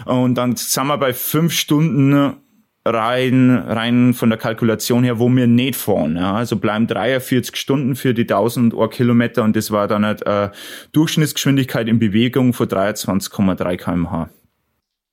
Und 0.05 0.37
dann 0.37 0.55
sind 0.57 0.87
wir 0.87 0.99
bei 0.99 1.13
fünf 1.13 1.53
Stunden 1.53 2.37
rein, 2.85 3.51
rein 3.51 4.15
von 4.15 4.29
der 4.31 4.39
Kalkulation 4.39 5.05
her, 5.05 5.19
wo 5.19 5.29
wir 5.29 5.47
nicht 5.47 5.77
fahren. 5.77 6.17
Ja. 6.17 6.35
Also 6.35 6.57
bleiben 6.57 6.87
43 6.87 7.57
Stunden 7.57 7.97
für 7.97 8.15
die 8.15 8.23
1000 8.23 8.75
Kilometer 8.91 9.43
und 9.43 9.57
das 9.57 9.71
war 9.71 9.89
dann 9.89 10.05
halt 10.05 10.27
äh, 10.27 10.51
Durchschnittsgeschwindigkeit 10.93 11.89
in 11.89 11.99
Bewegung 11.99 12.53
von 12.53 12.69
23,3 12.69 13.77
kmh. 13.77 14.29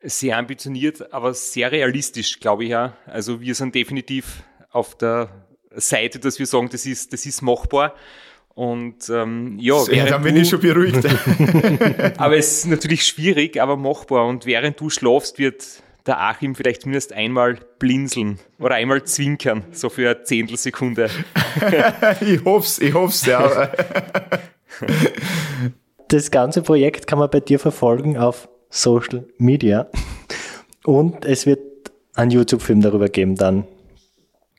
Sehr 0.04 0.38
ambitioniert, 0.38 1.14
aber 1.14 1.34
sehr 1.34 1.72
realistisch, 1.72 2.40
glaube 2.40 2.64
ich 2.64 2.72
ja. 2.72 2.94
Also 3.06 3.40
wir 3.40 3.56
sind 3.56 3.76
definitiv 3.76 4.44
auf 4.72 4.98
der 4.98 5.30
Seite, 5.76 6.20
dass 6.20 6.40
wir 6.40 6.48
sagen, 6.48 6.70
das 6.72 6.86
ist, 6.86 7.14
das 7.14 7.26
ist 7.26 7.42
machbar. 7.42 7.96
Und 8.54 9.10
ähm, 9.10 9.58
ja, 9.60 9.82
ja 9.90 10.06
dann 10.06 10.24
bin 10.24 10.36
du, 10.36 10.42
ich 10.42 10.50
schon 10.50 10.60
beruhigt. 10.60 11.06
aber 12.18 12.36
es 12.36 12.58
ist 12.58 12.66
natürlich 12.66 13.06
schwierig, 13.06 13.62
aber 13.62 13.78
machbar. 13.78 14.28
Und 14.28 14.46
während 14.46 14.80
du 14.80 14.90
schlafst, 14.90 15.40
wird 15.40 15.66
der 16.06 16.20
Achim 16.20 16.56
vielleicht 16.56 16.82
zumindest 16.82 17.14
einmal 17.14 17.60
blinzeln 17.80 18.40
oder 18.60 18.76
einmal 18.76 19.04
zwinkern, 19.04 19.64
so 19.72 19.90
für 19.90 20.10
eine 20.10 20.24
Zehntelsekunde. 20.24 21.10
ich 22.22 22.44
hoff's, 22.44 22.80
ich 22.80 22.94
hoff's, 22.94 23.26
ja. 23.26 23.70
das 26.08 26.32
ganze 26.32 26.62
Projekt 26.62 27.08
kann 27.08 27.20
man 27.20 27.30
bei 27.30 27.40
dir 27.40 27.60
verfolgen 27.60 28.18
auf 28.18 28.50
Social 28.70 29.28
Media 29.38 29.88
und 30.84 31.26
es 31.26 31.46
wird 31.46 31.60
einen 32.16 32.32
YouTube-Film 32.32 32.82
darüber 32.82 33.10
geben 33.10 33.36
dann. 33.36 33.66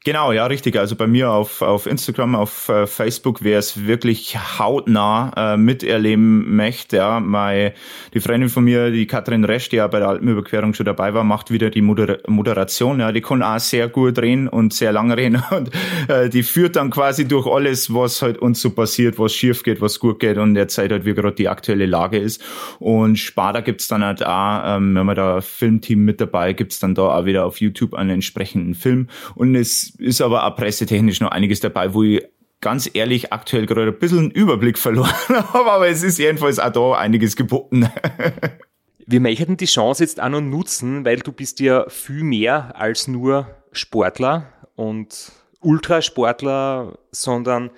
Genau, 0.04 0.32
ja, 0.32 0.46
richtig. 0.46 0.76
Also 0.76 0.96
bei 0.96 1.06
mir 1.06 1.30
auf, 1.30 1.62
auf 1.62 1.86
Instagram, 1.86 2.34
auf 2.34 2.68
äh, 2.68 2.88
Facebook, 2.88 3.44
wer 3.44 3.60
es 3.60 3.86
wirklich 3.86 4.36
hautnah 4.58 5.54
äh, 5.54 5.56
miterleben 5.56 6.56
möchte, 6.56 6.96
ja, 6.96 7.20
meine, 7.20 7.72
die 8.12 8.18
Freundin 8.18 8.48
von 8.48 8.64
mir, 8.64 8.90
die 8.90 9.06
Katrin 9.06 9.44
Resch, 9.44 9.68
die 9.68 9.76
ja 9.76 9.86
bei 9.86 10.00
der 10.00 10.08
Alpenüberquerung 10.08 10.74
schon 10.74 10.86
dabei 10.86 11.14
war, 11.14 11.22
macht 11.22 11.52
wieder 11.52 11.70
die 11.70 11.82
Moder 11.82 12.18
Moderation. 12.26 12.98
Ja, 12.98 13.12
die 13.12 13.20
kann 13.20 13.44
auch 13.44 13.60
sehr 13.60 13.88
gut 13.88 14.18
reden 14.18 14.48
und 14.48 14.74
sehr 14.74 14.90
lang 14.90 15.12
reden 15.12 15.40
und 15.52 15.70
äh, 16.08 16.28
die 16.28 16.42
führt 16.42 16.74
dann 16.74 16.90
quasi 16.90 17.28
durch 17.28 17.46
alles, 17.46 17.94
was 17.94 18.22
halt 18.22 18.38
uns 18.38 18.60
so 18.60 18.70
passiert, 18.70 19.20
was 19.20 19.32
schief 19.32 19.62
geht, 19.62 19.80
was 19.80 20.00
gut 20.00 20.18
geht 20.18 20.36
und 20.36 20.54
derzeit 20.54 20.90
halt 20.90 21.04
wie 21.04 21.14
gerade 21.14 21.36
die 21.36 21.48
aktuelle 21.48 21.86
Lage 21.86 22.18
ist. 22.18 22.42
Und 22.80 23.20
Spada 23.20 23.60
gibt's 23.60 23.86
dann 23.86 24.02
halt 24.02 24.26
auch, 24.26 24.62
ähm, 24.64 24.96
wenn 24.96 25.06
man 25.06 25.14
da 25.14 25.40
Filmteam 25.40 26.04
mit 26.04 26.20
dabei, 26.20 26.54
gibt's 26.54 26.80
dann 26.80 26.96
da 26.96 27.02
auch 27.02 27.24
wieder 27.24 27.44
auf 27.44 27.60
YouTube 27.60 27.94
einen 27.94 28.10
entsprechenden 28.10 28.74
Film 28.74 29.06
und 29.36 29.54
es 29.54 29.91
ist 29.98 30.20
aber 30.20 30.46
auch 30.46 30.56
pressetechnisch 30.56 31.20
noch 31.20 31.30
einiges 31.30 31.60
dabei, 31.60 31.94
wo 31.94 32.02
ich 32.02 32.22
ganz 32.60 32.88
ehrlich 32.92 33.32
aktuell 33.32 33.66
gerade 33.66 33.88
ein 33.88 33.98
bisschen 33.98 34.18
einen 34.18 34.30
Überblick 34.30 34.78
verloren 34.78 35.12
habe, 35.28 35.70
aber 35.70 35.88
es 35.88 36.02
ist 36.02 36.18
jedenfalls 36.18 36.58
auch 36.58 36.72
da 36.72 36.92
einiges 36.94 37.36
geboten. 37.36 37.90
Wir 39.06 39.20
möchten 39.20 39.56
die 39.56 39.66
Chance 39.66 40.04
jetzt 40.04 40.22
auch 40.22 40.28
noch 40.28 40.40
nutzen, 40.40 41.04
weil 41.04 41.18
du 41.18 41.32
bist 41.32 41.58
ja 41.60 41.88
viel 41.88 42.22
mehr 42.22 42.76
als 42.76 43.08
nur 43.08 43.48
Sportler 43.72 44.52
und 44.76 45.32
Ultrasportler, 45.60 46.98
sondern 47.10 47.70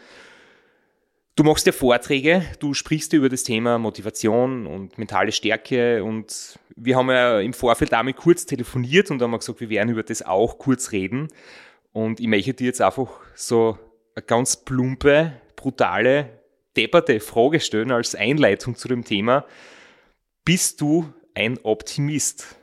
du 1.35 1.45
machst 1.45 1.67
ja 1.67 1.73
Vorträge, 1.73 2.45
du 2.59 2.75
sprichst 2.75 3.13
ja 3.13 3.19
über 3.19 3.31
das 3.31 3.43
Thema 3.43 3.79
Motivation 3.79 4.67
und 4.67 4.99
mentale 4.99 5.33
Stärke 5.33 6.05
und 6.05 6.59
wir 6.77 6.97
haben 6.97 7.11
ja 7.11 7.41
im 7.41 7.55
Vorfeld 7.55 7.93
damit 7.93 8.17
kurz 8.17 8.47
telefoniert 8.47 9.11
und 9.11 9.23
haben 9.23 9.37
gesagt, 9.37 9.61
wir 9.61 9.71
werden 9.71 9.91
über 9.91 10.03
das 10.03 10.23
auch 10.23 10.59
kurz 10.59 10.93
reden. 10.93 11.29
Und 11.95 12.19
ich 12.19 12.27
möchte 12.27 12.53
dir 12.53 12.67
jetzt 12.67 12.83
einfach 12.83 13.09
so 13.37 13.79
eine 14.17 14.27
ganz 14.27 14.57
plumpe, 14.57 15.33
brutale, 15.55 16.41
depperte 16.77 17.21
Frage 17.21 17.61
stellen 17.61 17.93
als 17.93 18.17
Einleitung 18.17 18.75
zu 18.75 18.89
dem 18.89 19.05
Thema. 19.05 19.47
Bist 20.45 20.81
du 20.81 21.09
ein 21.35 21.57
Optimist? 21.63 22.57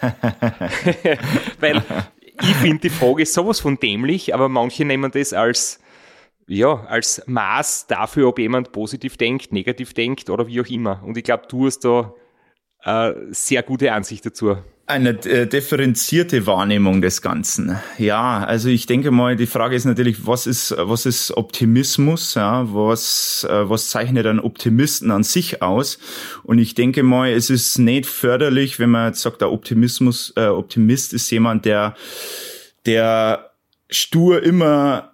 Weil 1.60 1.82
ich 2.40 2.54
finde 2.56 2.80
die 2.82 2.90
Frage 2.90 3.24
sowas 3.24 3.60
von 3.60 3.80
dämlich, 3.80 4.34
aber 4.34 4.50
manche 4.50 4.84
nehmen 4.84 5.10
das 5.10 5.32
als, 5.32 5.80
ja, 6.46 6.84
als 6.84 7.22
Maß 7.26 7.86
dafür, 7.86 8.28
ob 8.28 8.38
jemand 8.38 8.72
positiv 8.72 9.16
denkt, 9.16 9.52
negativ 9.52 9.94
denkt 9.94 10.28
oder 10.28 10.46
wie 10.46 10.60
auch 10.60 10.66
immer. 10.66 11.02
Und 11.02 11.16
ich 11.16 11.24
glaube, 11.24 11.46
du 11.48 11.64
hast 11.64 11.80
da 11.80 12.12
eine 12.88 13.16
sehr 13.30 13.62
gute 13.62 13.92
Ansicht 13.92 14.24
dazu. 14.26 14.56
Eine 14.86 15.10
äh, 15.26 15.46
differenzierte 15.46 16.46
Wahrnehmung 16.46 17.02
des 17.02 17.20
Ganzen. 17.20 17.78
Ja, 17.98 18.42
also 18.42 18.70
ich 18.70 18.86
denke 18.86 19.10
mal, 19.10 19.36
die 19.36 19.46
Frage 19.46 19.76
ist 19.76 19.84
natürlich, 19.84 20.26
was 20.26 20.46
ist, 20.46 20.74
was 20.78 21.04
ist 21.04 21.36
Optimismus? 21.36 22.34
Ja, 22.34 22.66
was, 22.72 23.46
äh, 23.48 23.68
was 23.68 23.90
zeichnet 23.90 24.24
einen 24.24 24.40
Optimisten 24.40 25.10
an 25.10 25.24
sich 25.24 25.60
aus? 25.60 25.98
Und 26.42 26.58
ich 26.58 26.74
denke 26.74 27.02
mal, 27.02 27.30
es 27.30 27.50
ist 27.50 27.78
nicht 27.78 28.06
förderlich, 28.06 28.78
wenn 28.78 28.88
man 28.88 29.08
jetzt 29.08 29.20
sagt, 29.20 29.42
der 29.42 29.52
Optimismus, 29.52 30.32
äh, 30.36 30.46
Optimist 30.46 31.12
ist 31.12 31.30
jemand, 31.30 31.66
der, 31.66 31.94
der 32.86 33.50
stur 33.90 34.42
immer 34.42 35.12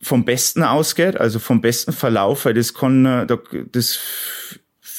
vom 0.00 0.24
Besten 0.24 0.64
ausgeht, 0.64 1.16
also 1.16 1.38
vom 1.38 1.60
besten 1.60 1.92
Verlauf, 1.92 2.44
weil 2.44 2.54
das 2.54 2.74
kann, 2.74 3.06
äh, 3.06 3.26
das 3.70 4.00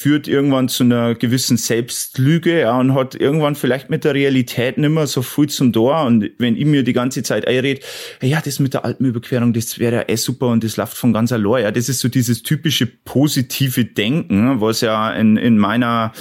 führt 0.04 0.28
irgendwann 0.28 0.68
zu 0.68 0.84
einer 0.84 1.14
gewissen 1.14 1.56
Selbstlüge, 1.56 2.60
ja, 2.60 2.78
und 2.78 2.92
hat 2.92 3.14
irgendwann 3.14 3.54
vielleicht 3.54 3.88
mit 3.88 4.04
der 4.04 4.12
Realität 4.12 4.76
nicht 4.76 4.90
mehr 4.90 5.06
so 5.06 5.22
viel 5.22 5.48
zum 5.48 5.72
Tor. 5.72 6.04
Und 6.04 6.30
wenn 6.36 6.58
ich 6.58 6.66
mir 6.66 6.82
die 6.82 6.92
ganze 6.92 7.22
Zeit 7.22 7.48
einrede, 7.48 7.80
ja, 8.20 8.42
das 8.44 8.58
mit 8.58 8.74
der 8.74 8.84
Alpenüberquerung, 8.84 9.54
das 9.54 9.78
wäre 9.78 9.96
ja 9.96 10.04
eh 10.06 10.16
super 10.16 10.48
und 10.48 10.62
das 10.62 10.76
läuft 10.76 10.98
von 10.98 11.14
ganz 11.14 11.32
allein. 11.32 11.62
Ja, 11.62 11.70
das 11.70 11.88
ist 11.88 12.00
so 12.00 12.08
dieses 12.08 12.42
typische 12.42 12.84
positive 12.84 13.86
Denken, 13.86 14.60
was 14.60 14.82
ja 14.82 15.10
in, 15.10 15.38
in 15.38 15.56
meiner 15.56 16.12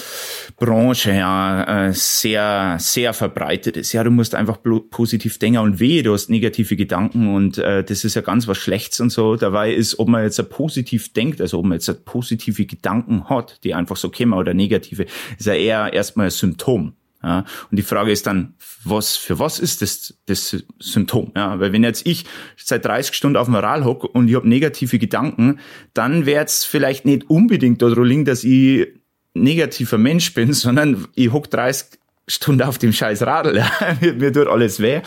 Branche 0.55 1.11
ja 1.11 1.87
äh, 1.87 1.93
sehr, 1.93 2.77
sehr 2.79 3.11
verbreitet 3.11 3.75
ist. 3.75 3.91
Ja, 3.91 4.05
du 4.05 4.11
musst 4.11 4.33
einfach 4.33 4.59
positiv 4.91 5.39
denken 5.39 5.57
und 5.57 5.81
weh, 5.81 6.03
du 6.03 6.13
hast 6.13 6.29
negative 6.29 6.77
Gedanken 6.77 7.35
und 7.35 7.57
äh, 7.57 7.83
das 7.83 8.05
ist 8.05 8.15
ja 8.15 8.21
ganz 8.21 8.47
was 8.47 8.59
Schlechtes 8.59 9.01
und 9.01 9.09
so. 9.09 9.35
Dabei 9.35 9.73
ist, 9.73 9.99
ob 9.99 10.07
man 10.07 10.23
jetzt 10.23 10.41
positiv 10.49 11.11
denkt, 11.11 11.41
also 11.41 11.59
ob 11.59 11.65
man 11.65 11.73
jetzt 11.73 12.05
positive 12.05 12.65
Gedanken 12.65 13.27
hat, 13.27 13.59
die 13.65 13.72
einfach 13.73 13.97
so 13.97 14.09
kämen 14.09 14.33
oder 14.33 14.53
negative, 14.53 15.05
ist 15.37 15.47
ja 15.47 15.53
eher 15.53 15.93
erstmal 15.93 16.27
ein 16.27 16.31
Symptom. 16.31 16.93
Ja, 17.23 17.45
und 17.71 17.77
die 17.77 17.83
Frage 17.83 18.11
ist 18.11 18.27
dann, 18.27 18.55
was, 18.83 19.15
für 19.15 19.39
was 19.39 19.57
ist 19.57 19.81
das, 19.81 20.13
das 20.25 20.63
Symptom? 20.79 21.31
Ja, 21.37 21.57
weil 21.57 21.71
wenn 21.71 21.83
jetzt 21.83 22.05
ich 22.05 22.25
seit 22.57 22.83
30 22.83 23.15
Stunden 23.15 23.37
auf 23.37 23.45
dem 23.45 23.55
Rad 23.55 23.85
hocke 23.85 24.07
und 24.09 24.27
ich 24.27 24.35
habe 24.35 24.47
negative 24.47 24.99
Gedanken, 24.99 25.59
dann 25.93 26.25
wäre 26.25 26.43
es 26.43 26.65
vielleicht 26.65 27.05
nicht 27.05 27.29
unbedingt 27.29 27.81
darum 27.81 28.03
liegen, 28.03 28.25
dass 28.25 28.43
ich 28.43 28.89
negativer 29.33 29.97
Mensch 29.97 30.33
bin, 30.33 30.51
sondern 30.53 31.07
ich 31.15 31.31
hock 31.31 31.49
30 31.49 31.97
Stunden 32.27 32.63
auf 32.63 32.77
dem 32.77 32.91
scheiß 32.91 33.21
Radl. 33.21 33.57
Ja. 33.57 33.71
mir, 34.01 34.13
mir 34.15 34.33
tut 34.33 34.47
alles 34.47 34.81
weh. 34.81 35.01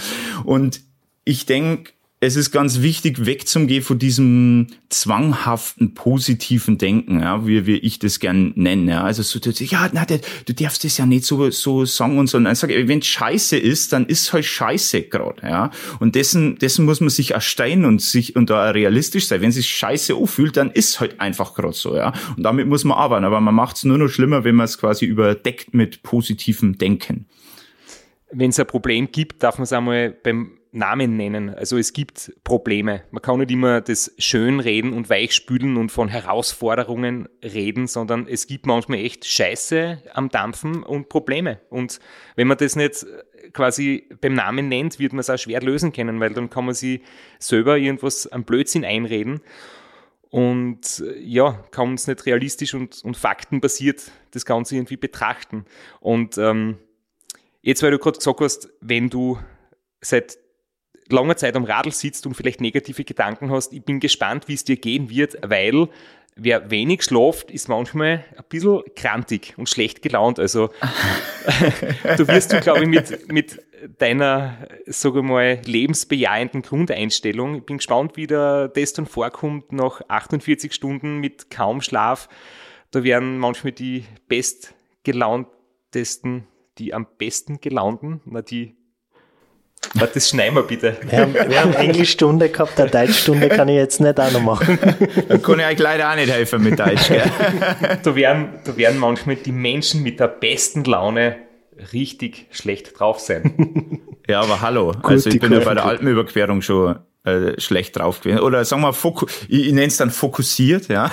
Und 0.44 0.80
ich 1.24 1.44
denk 1.44 1.92
es 2.18 2.34
ist 2.34 2.50
ganz 2.50 2.80
wichtig, 2.80 3.26
wegzugehen 3.26 3.82
von 3.82 3.98
diesem 3.98 4.68
zwanghaften, 4.88 5.92
positiven 5.92 6.78
Denken, 6.78 7.20
ja, 7.20 7.46
wie, 7.46 7.66
wie 7.66 7.76
ich 7.76 7.98
das 7.98 8.20
gern 8.20 8.52
nenne. 8.56 8.90
Ja. 8.90 9.04
Also 9.04 9.22
so, 9.22 9.38
ja, 9.38 9.90
na, 9.92 10.06
du 10.06 10.54
darfst 10.54 10.82
das 10.84 10.96
ja 10.96 11.04
nicht 11.04 11.26
so, 11.26 11.50
so 11.50 11.84
sagen 11.84 12.18
und 12.18 12.28
so. 12.28 12.38
Und 12.38 12.44
dann 12.44 12.54
sage 12.54 12.74
ich, 12.74 12.88
wenn 12.88 13.02
scheiße 13.02 13.58
ist, 13.58 13.92
dann 13.92 14.06
ist 14.06 14.32
halt 14.32 14.46
scheiße 14.46 15.02
gerade. 15.02 15.42
Ja. 15.42 15.70
Und 16.00 16.14
dessen, 16.14 16.56
dessen 16.56 16.86
muss 16.86 17.00
man 17.00 17.10
sich 17.10 17.32
erstellen 17.32 17.84
und 17.84 18.00
sich 18.00 18.34
und 18.34 18.48
da 18.48 18.70
realistisch 18.70 19.26
sein. 19.26 19.42
Wenn 19.42 19.52
sich 19.52 19.68
scheiße 19.68 20.14
anfühlt, 20.14 20.56
dann 20.56 20.70
ist 20.70 21.00
halt 21.00 21.20
einfach 21.20 21.54
gerade 21.54 21.74
so. 21.74 21.96
Ja. 21.96 22.14
Und 22.34 22.44
damit 22.44 22.66
muss 22.66 22.84
man 22.84 22.96
arbeiten. 22.96 23.26
Aber 23.26 23.42
man 23.42 23.54
macht 23.54 23.76
es 23.76 23.84
nur 23.84 23.98
noch 23.98 24.08
schlimmer, 24.08 24.42
wenn 24.42 24.54
man 24.54 24.64
es 24.64 24.78
quasi 24.78 25.04
überdeckt 25.04 25.74
mit 25.74 26.02
positivem 26.02 26.78
Denken. 26.78 27.26
Wenn 28.32 28.50
es 28.50 28.58
ein 28.58 28.66
Problem 28.66 29.12
gibt, 29.12 29.42
darf 29.42 29.58
man 29.58 29.64
es 29.64 29.72
einmal 29.74 30.10
beim 30.10 30.55
Namen 30.72 31.16
nennen. 31.16 31.54
Also 31.54 31.78
es 31.78 31.92
gibt 31.92 32.32
Probleme. 32.44 33.02
Man 33.10 33.22
kann 33.22 33.38
nicht 33.38 33.50
immer 33.50 33.80
das 33.80 34.12
schön 34.18 34.60
reden 34.60 34.92
und 34.92 35.08
weichspülen 35.08 35.76
und 35.76 35.90
von 35.90 36.08
Herausforderungen 36.08 37.28
reden, 37.42 37.86
sondern 37.86 38.26
es 38.28 38.46
gibt 38.46 38.66
manchmal 38.66 38.98
echt 38.98 39.24
Scheiße 39.24 40.02
am 40.12 40.28
Dampfen 40.28 40.82
und 40.82 41.08
Probleme. 41.08 41.60
Und 41.70 42.00
wenn 42.34 42.46
man 42.48 42.58
das 42.58 42.76
nicht 42.76 43.06
quasi 43.52 44.08
beim 44.20 44.34
Namen 44.34 44.68
nennt, 44.68 44.98
wird 44.98 45.12
man 45.12 45.20
es 45.20 45.30
auch 45.30 45.38
schwer 45.38 45.62
lösen 45.62 45.92
können, 45.92 46.20
weil 46.20 46.34
dann 46.34 46.50
kann 46.50 46.66
man 46.66 46.74
sich 46.74 47.00
selber 47.38 47.78
irgendwas 47.78 48.26
am 48.26 48.44
Blödsinn 48.44 48.84
einreden 48.84 49.40
und 50.30 51.02
ja, 51.18 51.64
kann 51.70 51.88
man 51.88 51.94
es 51.94 52.06
nicht 52.06 52.26
realistisch 52.26 52.74
und, 52.74 53.02
und 53.04 53.16
faktenbasiert 53.16 54.10
das 54.32 54.44
Ganze 54.44 54.76
irgendwie 54.76 54.96
betrachten. 54.96 55.64
Und 56.00 56.36
ähm, 56.36 56.78
jetzt, 57.62 57.82
weil 57.82 57.92
du 57.92 57.98
gerade 57.98 58.18
gesagt 58.18 58.40
hast, 58.40 58.68
wenn 58.80 59.08
du 59.08 59.38
seit 60.00 60.36
langer 61.10 61.36
Zeit 61.36 61.56
am 61.56 61.64
Radl 61.64 61.92
sitzt 61.92 62.26
und 62.26 62.34
vielleicht 62.34 62.60
negative 62.60 63.04
Gedanken 63.04 63.50
hast, 63.50 63.72
ich 63.72 63.82
bin 63.82 64.00
gespannt, 64.00 64.48
wie 64.48 64.54
es 64.54 64.64
dir 64.64 64.76
gehen 64.76 65.10
wird, 65.10 65.36
weil 65.42 65.88
wer 66.36 66.70
wenig 66.70 67.02
schlaft, 67.02 67.50
ist 67.50 67.68
manchmal 67.68 68.24
ein 68.36 68.44
bisschen 68.48 68.82
krantig 68.94 69.54
und 69.56 69.68
schlecht 69.68 70.02
gelaunt. 70.02 70.38
Also 70.38 70.70
du 72.16 72.28
wirst 72.28 72.52
du, 72.52 72.60
glaube 72.60 72.82
ich, 72.82 72.88
mit, 72.88 73.32
mit 73.32 73.60
deiner, 73.98 74.68
sage 74.86 75.22
mal, 75.22 75.60
lebensbejahenden 75.64 76.62
Grundeinstellung, 76.62 77.56
ich 77.56 77.64
bin 77.64 77.78
gespannt, 77.78 78.16
wie 78.16 78.26
der 78.26 78.68
das 78.68 78.92
dann 78.92 79.06
vorkommt 79.06 79.72
nach 79.72 80.02
48 80.08 80.74
Stunden 80.74 81.18
mit 81.18 81.50
kaum 81.50 81.80
Schlaf. 81.80 82.28
Da 82.90 83.02
werden 83.02 83.38
manchmal 83.38 83.72
die 83.72 84.04
bestgelauntesten, 84.28 86.46
die 86.78 86.92
am 86.94 87.06
besten 87.18 87.60
gelaunten, 87.60 88.20
na 88.26 88.42
die 88.42 88.76
Warte, 89.94 90.14
das 90.14 90.28
schneiden 90.28 90.54
wir 90.56 90.62
bitte. 90.62 90.96
Wir 91.08 91.20
haben, 91.20 91.34
wir 91.34 91.60
haben 91.60 91.72
Englischstunde 91.74 92.48
gehabt, 92.50 92.78
eine 92.78 92.90
Deutschstunde 92.90 93.48
kann 93.48 93.68
ich 93.68 93.76
jetzt 93.76 94.00
nicht 94.00 94.18
auch 94.20 94.30
noch 94.32 94.42
machen. 94.42 94.78
Da 95.28 95.38
kann 95.38 95.58
ich 95.60 95.66
euch 95.66 95.78
leider 95.78 96.10
auch 96.10 96.16
nicht 96.16 96.30
helfen 96.30 96.62
mit 96.62 96.78
Deutsch. 96.78 97.08
Gell? 97.08 97.22
Da, 98.02 98.14
werden, 98.14 98.48
da 98.64 98.76
werden 98.76 98.98
manchmal 98.98 99.36
die 99.36 99.52
Menschen 99.52 100.02
mit 100.02 100.20
der 100.20 100.28
besten 100.28 100.84
Laune 100.84 101.36
richtig 101.92 102.46
schlecht 102.50 102.98
drauf 102.98 103.20
sein. 103.20 104.00
Ja, 104.28 104.40
aber 104.40 104.60
hallo. 104.60 104.92
also 105.02 105.30
ich 105.30 105.38
bin 105.38 105.52
ja 105.52 105.60
bei 105.60 105.74
der 105.74 105.84
Alpenüberquerung 105.84 106.60
schon 106.60 106.98
äh, 107.26 107.60
schlecht 107.60 107.98
drauf 107.98 108.20
gewesen. 108.20 108.40
Oder 108.40 108.64
sagen 108.64 108.82
wir, 108.82 108.92
foku 108.92 109.26
ich, 109.48 109.66
ich 109.66 109.72
nenne 109.72 109.88
es 109.88 109.96
dann 109.96 110.10
fokussiert, 110.10 110.88
ja. 110.88 111.10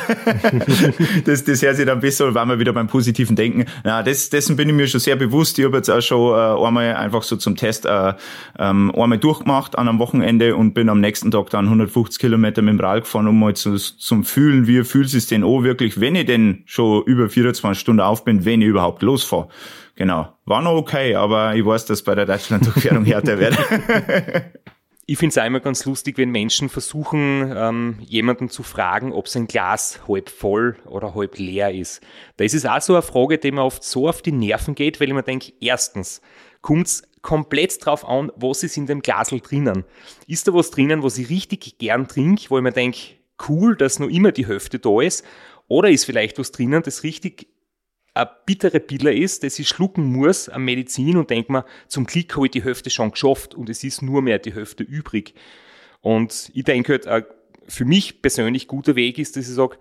das, 1.26 1.44
das 1.44 1.62
hört 1.62 1.76
sich 1.76 1.86
dann 1.86 2.00
besser, 2.00 2.34
weil 2.34 2.46
wir 2.48 2.60
wieder 2.60 2.74
beim 2.74 2.88
positiven 2.88 3.36
Denken. 3.36 3.66
Na, 3.84 4.04
das, 4.04 4.30
dessen 4.30 4.56
bin 4.56 4.70
ich 4.70 4.76
mir 4.76 4.88
schon 4.88 5.00
sehr 5.00 5.16
bewusst. 5.16 5.58
Ich 5.60 5.66
habe 5.66 5.78
jetzt 5.78 5.90
auch 5.90 6.02
schon 6.02 6.38
äh, 6.38 6.66
einmal 6.66 6.96
einfach 6.96 7.24
so 7.24 7.36
zum 7.36 7.56
Test 7.56 7.86
äh, 7.86 8.14
ähm, 8.60 8.94
einmal 8.96 9.18
durchgemacht 9.18 9.78
an 9.78 9.88
einem 9.88 10.00
Wochenende 10.00 10.56
und 10.56 10.74
bin 10.74 10.90
am 10.90 11.02
nächsten 11.02 11.32
Tag 11.32 11.50
dann 11.50 11.66
150 11.66 12.20
Kilometer 12.20 12.62
mit 12.62 12.74
dem 12.74 12.80
Rad 12.80 13.04
gefahren, 13.04 13.28
um 13.28 13.40
mal 13.40 13.56
zu, 13.56 13.76
zum 13.76 14.24
Fühlen, 14.24 14.68
wie 14.68 14.84
fühlt 14.84 15.10
sich 15.10 15.28
denn 15.28 15.44
auch 15.44 15.64
wirklich, 15.64 16.00
wenn 16.00 16.16
ich 16.16 16.26
denn 16.26 16.64
schon 16.66 17.04
über 17.04 17.30
24 17.30 17.80
Stunden 17.80 18.02
auf 18.02 18.24
bin, 18.24 18.46
wenn 18.46 18.62
ich 18.62 18.68
überhaupt 18.68 19.02
losfahre. 19.02 19.48
Genau. 19.96 20.34
War 20.46 20.62
noch 20.62 20.74
okay, 20.74 21.16
aber 21.16 21.56
ich 21.56 21.66
weiß, 21.66 21.86
dass 21.86 22.02
bei 22.02 22.16
der 22.16 22.26
Deutschland-Durchquerung 22.26 23.06
härter 23.06 23.40
wird. 23.40 23.58
Ich 25.14 25.20
finde 25.20 25.30
es 25.30 25.38
einmal 25.38 25.62
ganz 25.62 25.86
lustig, 25.86 26.18
wenn 26.18 26.32
Menschen 26.32 26.70
versuchen, 26.70 27.54
ähm, 27.56 28.00
jemanden 28.02 28.50
zu 28.50 28.64
fragen, 28.64 29.12
ob 29.14 29.28
sein 29.28 29.46
Glas 29.46 30.00
halb 30.08 30.28
voll 30.28 30.76
oder 30.88 31.14
halb 31.14 31.38
leer 31.38 31.72
ist. 31.72 32.02
Da 32.38 32.44
ist 32.44 32.56
es 32.56 32.66
auch 32.66 32.82
so 32.82 32.94
eine 32.94 33.04
Frage, 33.04 33.38
die 33.38 33.52
mir 33.52 33.64
oft 33.64 33.84
so 33.84 34.10
auf 34.10 34.24
die 34.24 34.32
Nerven 34.32 34.74
geht, 34.74 35.00
weil 35.00 35.10
ich 35.10 35.14
mir 35.14 35.22
denke, 35.22 35.54
erstens, 35.62 36.20
kommt 36.62 36.88
es 36.88 37.04
komplett 37.22 37.86
drauf 37.86 38.10
an, 38.10 38.32
was 38.38 38.64
ist 38.64 38.76
in 38.76 38.88
dem 38.88 39.04
Glasel 39.04 39.40
drinnen. 39.40 39.84
Ist 40.26 40.48
da 40.48 40.54
was 40.56 40.72
drinnen, 40.72 41.04
was 41.04 41.20
ich 41.20 41.30
richtig 41.30 41.78
gern 41.78 42.08
trinke, 42.08 42.50
wo 42.50 42.58
ich 42.58 42.64
mir 42.64 42.72
denke, 42.72 42.98
cool, 43.48 43.76
dass 43.76 44.00
nur 44.00 44.10
immer 44.10 44.32
die 44.32 44.48
Hälfte 44.48 44.80
da 44.80 45.00
ist, 45.00 45.24
oder 45.68 45.92
ist 45.92 46.06
vielleicht 46.06 46.40
was 46.40 46.52
drinnen, 46.52 46.82
das 46.82 47.04
richtig 47.04 47.53
eine 48.14 48.30
bittere 48.46 48.80
Pille 48.80 49.14
ist, 49.14 49.44
das 49.44 49.58
ich 49.60 49.68
schlucken 49.68 50.06
muss 50.06 50.50
an 50.50 50.64
Medizin 50.64 51.18
und 51.18 51.30
denke 51.30 51.52
mir, 51.52 51.66
zum 51.88 52.06
Glück 52.06 52.36
habe 52.36 52.46
ich 52.46 52.52
die 52.52 52.64
Hälfte 52.64 52.90
schon 52.90 53.12
geschafft 53.12 53.56
und 53.56 53.70
es 53.70 53.84
ist 53.84 54.02
nur 54.02 54.22
mehr 54.22 54.40
die 54.40 54.54
Hälfte 54.54 54.84
übrig. 54.84 55.34
Und 56.02 56.52
ich 56.54 56.64
denke 56.64 56.94
halt, 56.94 57.08
ein 57.08 57.24
für 57.68 57.86
mich 57.86 58.22
persönlich 58.22 58.68
guter 58.68 58.96
Weg 58.96 59.18
ist, 59.18 59.36
dass 59.36 59.48
ich 59.48 59.56
sage, 59.56 59.78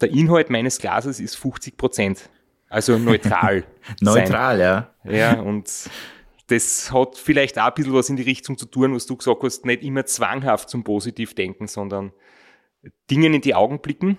der 0.00 0.10
Inhalt 0.10 0.50
meines 0.50 0.78
Glases 0.78 1.20
ist 1.20 1.36
50 1.36 1.76
Prozent. 1.76 2.30
Also 2.68 2.98
neutral. 2.98 3.64
neutral, 4.00 4.58
ja. 4.58 4.90
Ja, 5.04 5.40
und 5.40 5.70
das 6.48 6.92
hat 6.92 7.16
vielleicht 7.16 7.58
auch 7.58 7.66
ein 7.66 7.74
bisschen 7.74 7.94
was 7.94 8.08
in 8.08 8.16
die 8.16 8.22
Richtung 8.22 8.58
zu 8.58 8.66
tun, 8.66 8.94
was 8.94 9.06
du 9.06 9.16
gesagt 9.16 9.42
hast, 9.42 9.64
nicht 9.64 9.82
immer 9.82 10.06
zwanghaft 10.06 10.70
zum 10.70 10.82
Positiv 10.82 11.34
denken, 11.34 11.68
sondern 11.68 12.12
Dingen 13.10 13.34
in 13.34 13.40
die 13.40 13.54
Augen 13.54 13.80
blicken 13.80 14.18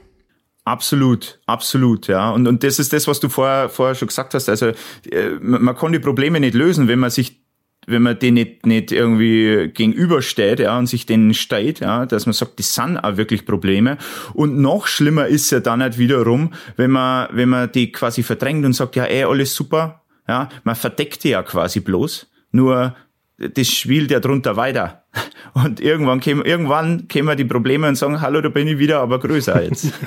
Absolut, 0.65 1.39
absolut, 1.45 2.07
ja. 2.07 2.31
Und, 2.31 2.47
und 2.47 2.63
das 2.63 2.79
ist 2.79 2.91
das, 2.91 3.07
was 3.07 3.19
du 3.19 3.29
vorher, 3.29 3.69
vorher 3.69 3.93
schon 3.93 4.07
gesagt 4.07 4.33
hast. 4.33 4.49
Also 4.49 4.67
äh, 5.11 5.29
man 5.39 5.75
kann 5.75 5.91
die 5.91 5.99
Probleme 5.99 6.39
nicht 6.39 6.55
lösen, 6.55 6.87
wenn 6.87 6.99
man 6.99 7.11
sich 7.11 7.45
wenn 7.87 8.01
man 8.01 8.17
denen 8.17 8.33
nicht, 8.33 8.65
nicht 8.65 8.91
irgendwie 8.91 9.69
gegenübersteht, 9.71 10.59
ja, 10.59 10.75
und 10.75 10.87
sich 10.87 11.05
denen 11.05 11.35
steht, 11.35 11.81
ja, 11.81 12.07
dass 12.07 12.25
man 12.25 12.33
sagt, 12.33 12.57
das 12.57 12.73
sind 12.73 12.97
auch 12.97 13.17
wirklich 13.17 13.45
Probleme. 13.45 13.99
Und 14.33 14.57
noch 14.59 14.87
schlimmer 14.87 15.27
ist 15.27 15.51
ja 15.51 15.59
dann 15.59 15.83
halt 15.83 15.99
wiederum, 15.99 16.53
wenn 16.77 16.89
man, 16.89 17.27
wenn 17.31 17.49
man 17.49 17.71
die 17.71 17.91
quasi 17.91 18.23
verdrängt 18.23 18.65
und 18.65 18.73
sagt, 18.73 18.95
ja, 18.95 19.03
ey, 19.03 19.25
alles 19.25 19.53
super, 19.53 20.01
ja, 20.27 20.49
man 20.63 20.75
verdeckt 20.75 21.23
die 21.23 21.29
ja 21.29 21.43
quasi 21.43 21.79
bloß. 21.79 22.27
Nur 22.51 22.95
das 23.37 23.67
spielt 23.67 24.11
ja 24.11 24.19
drunter 24.19 24.55
weiter. 24.55 25.03
Und 25.53 25.79
irgendwann 25.79 26.19
kämen, 26.19 26.45
irgendwann 26.45 27.07
kämen 27.07 27.37
die 27.37 27.45
Probleme 27.45 27.87
und 27.87 27.95
sagen, 27.95 28.19
hallo, 28.19 28.41
da 28.41 28.49
bin 28.49 28.67
ich 28.67 28.77
wieder, 28.77 28.99
aber 28.99 29.19
größer 29.21 29.63
jetzt. 29.63 29.85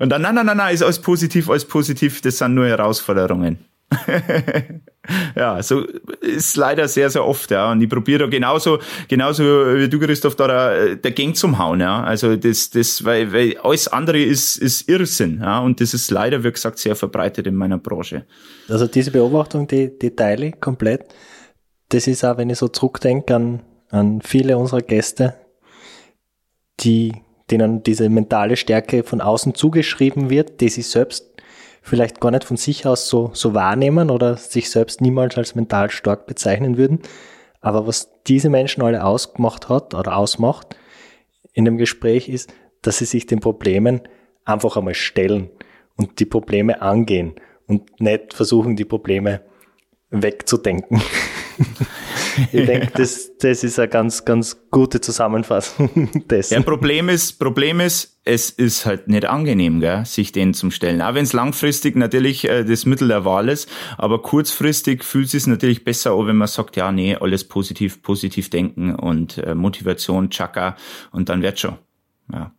und 0.00 0.08
dann, 0.08 0.20
nein, 0.20 0.34
nein, 0.34 0.46
nein, 0.46 0.56
nein, 0.56 0.74
ist 0.74 0.82
alles 0.82 0.98
positiv, 0.98 1.48
alles 1.48 1.64
positiv, 1.64 2.20
das 2.22 2.38
sind 2.38 2.54
nur 2.54 2.66
Herausforderungen. 2.66 3.58
ja, 5.36 5.62
so 5.62 5.84
ist 6.20 6.56
leider 6.56 6.88
sehr, 6.88 7.10
sehr 7.10 7.24
oft, 7.24 7.50
ja. 7.50 7.70
Und 7.70 7.80
ich 7.82 7.88
probiere 7.88 8.24
da 8.24 8.26
genauso, 8.26 8.78
genauso 9.08 9.44
wie 9.44 9.88
du, 9.88 9.98
Christoph, 9.98 10.36
da 10.36 10.94
dagegen 10.94 11.34
zum 11.34 11.58
Hauen, 11.58 11.80
ja. 11.80 12.02
Also 12.02 12.36
das, 12.36 12.70
das, 12.70 13.04
weil, 13.04 13.32
weil 13.32 13.58
alles 13.58 13.88
andere 13.88 14.20
ist, 14.20 14.56
ist 14.56 14.88
Irrsinn, 14.88 15.40
ja. 15.40 15.60
Und 15.60 15.80
das 15.80 15.94
ist 15.94 16.10
leider, 16.10 16.42
wie 16.44 16.52
gesagt, 16.52 16.78
sehr 16.78 16.96
verbreitet 16.96 17.46
in 17.46 17.54
meiner 17.54 17.78
Branche. 17.78 18.24
Also 18.68 18.86
diese 18.86 19.10
Beobachtung, 19.10 19.66
die, 19.66 19.96
die 19.98 20.14
teile 20.14 20.52
komplett 20.52 21.04
das 21.92 22.06
ist 22.06 22.24
auch, 22.24 22.38
wenn 22.38 22.48
ich 22.48 22.58
so 22.58 22.68
zurückdenke 22.68 23.36
an, 23.36 23.62
an 23.90 24.22
viele 24.22 24.56
unserer 24.56 24.80
Gäste, 24.80 25.34
die, 26.80 27.12
denen 27.50 27.82
diese 27.82 28.08
mentale 28.08 28.56
Stärke 28.56 29.04
von 29.04 29.20
außen 29.20 29.54
zugeschrieben 29.54 30.30
wird, 30.30 30.62
die 30.62 30.70
sie 30.70 30.82
selbst 30.82 31.28
vielleicht 31.82 32.20
gar 32.20 32.30
nicht 32.30 32.44
von 32.44 32.56
sich 32.56 32.86
aus 32.86 33.08
so, 33.08 33.30
so 33.34 33.52
wahrnehmen 33.52 34.08
oder 34.08 34.38
sich 34.38 34.70
selbst 34.70 35.02
niemals 35.02 35.36
als 35.36 35.54
mental 35.54 35.90
stark 35.90 36.26
bezeichnen 36.26 36.78
würden. 36.78 37.00
Aber 37.60 37.86
was 37.86 38.10
diese 38.26 38.48
Menschen 38.48 38.82
alle 38.82 39.04
ausgemacht 39.04 39.68
hat 39.68 39.94
oder 39.94 40.16
ausmacht 40.16 40.76
in 41.52 41.66
dem 41.66 41.76
Gespräch 41.76 42.28
ist, 42.28 42.54
dass 42.80 42.98
sie 42.98 43.04
sich 43.04 43.26
den 43.26 43.40
Problemen 43.40 44.00
einfach 44.44 44.76
einmal 44.78 44.94
stellen 44.94 45.50
und 45.96 46.20
die 46.20 46.24
Probleme 46.24 46.80
angehen 46.80 47.34
und 47.66 48.00
nicht 48.00 48.32
versuchen, 48.32 48.76
die 48.76 48.86
Probleme 48.86 49.42
wegzudenken. 50.10 51.02
ich 52.52 52.66
denke, 52.66 52.90
das, 52.94 53.36
das 53.38 53.64
ist 53.64 53.78
eine 53.78 53.88
ganz, 53.88 54.24
ganz 54.24 54.56
gute 54.70 55.00
Zusammenfassung 55.00 56.10
dessen. 56.30 56.54
Ja, 56.54 56.62
Problem 56.62 57.08
ist, 57.08 57.38
Problem 57.38 57.80
ist, 57.80 58.18
es 58.24 58.50
ist 58.50 58.86
halt 58.86 59.08
nicht 59.08 59.26
angenehm, 59.26 59.80
gell, 59.80 60.04
sich 60.04 60.32
den 60.32 60.54
zum 60.54 60.70
Stellen. 60.70 61.02
Auch 61.02 61.14
wenn 61.14 61.24
es 61.24 61.32
langfristig 61.32 61.96
natürlich 61.96 62.48
äh, 62.48 62.64
das 62.64 62.86
Mittel 62.86 63.08
der 63.08 63.24
Wahl 63.24 63.48
ist, 63.48 63.68
aber 63.98 64.22
kurzfristig 64.22 65.04
fühlt 65.04 65.26
es 65.26 65.32
sich 65.32 65.46
natürlich 65.46 65.84
besser 65.84 66.12
an, 66.12 66.26
wenn 66.26 66.36
man 66.36 66.48
sagt, 66.48 66.76
ja, 66.76 66.92
nee, 66.92 67.16
alles 67.16 67.44
positiv, 67.44 68.02
positiv 68.02 68.50
denken 68.50 68.94
und 68.94 69.38
äh, 69.38 69.54
Motivation, 69.54 70.30
Chaka 70.30 70.76
und 71.10 71.28
dann 71.28 71.42
wird 71.42 71.58
schon. 71.58 71.78
Ja 72.32 72.52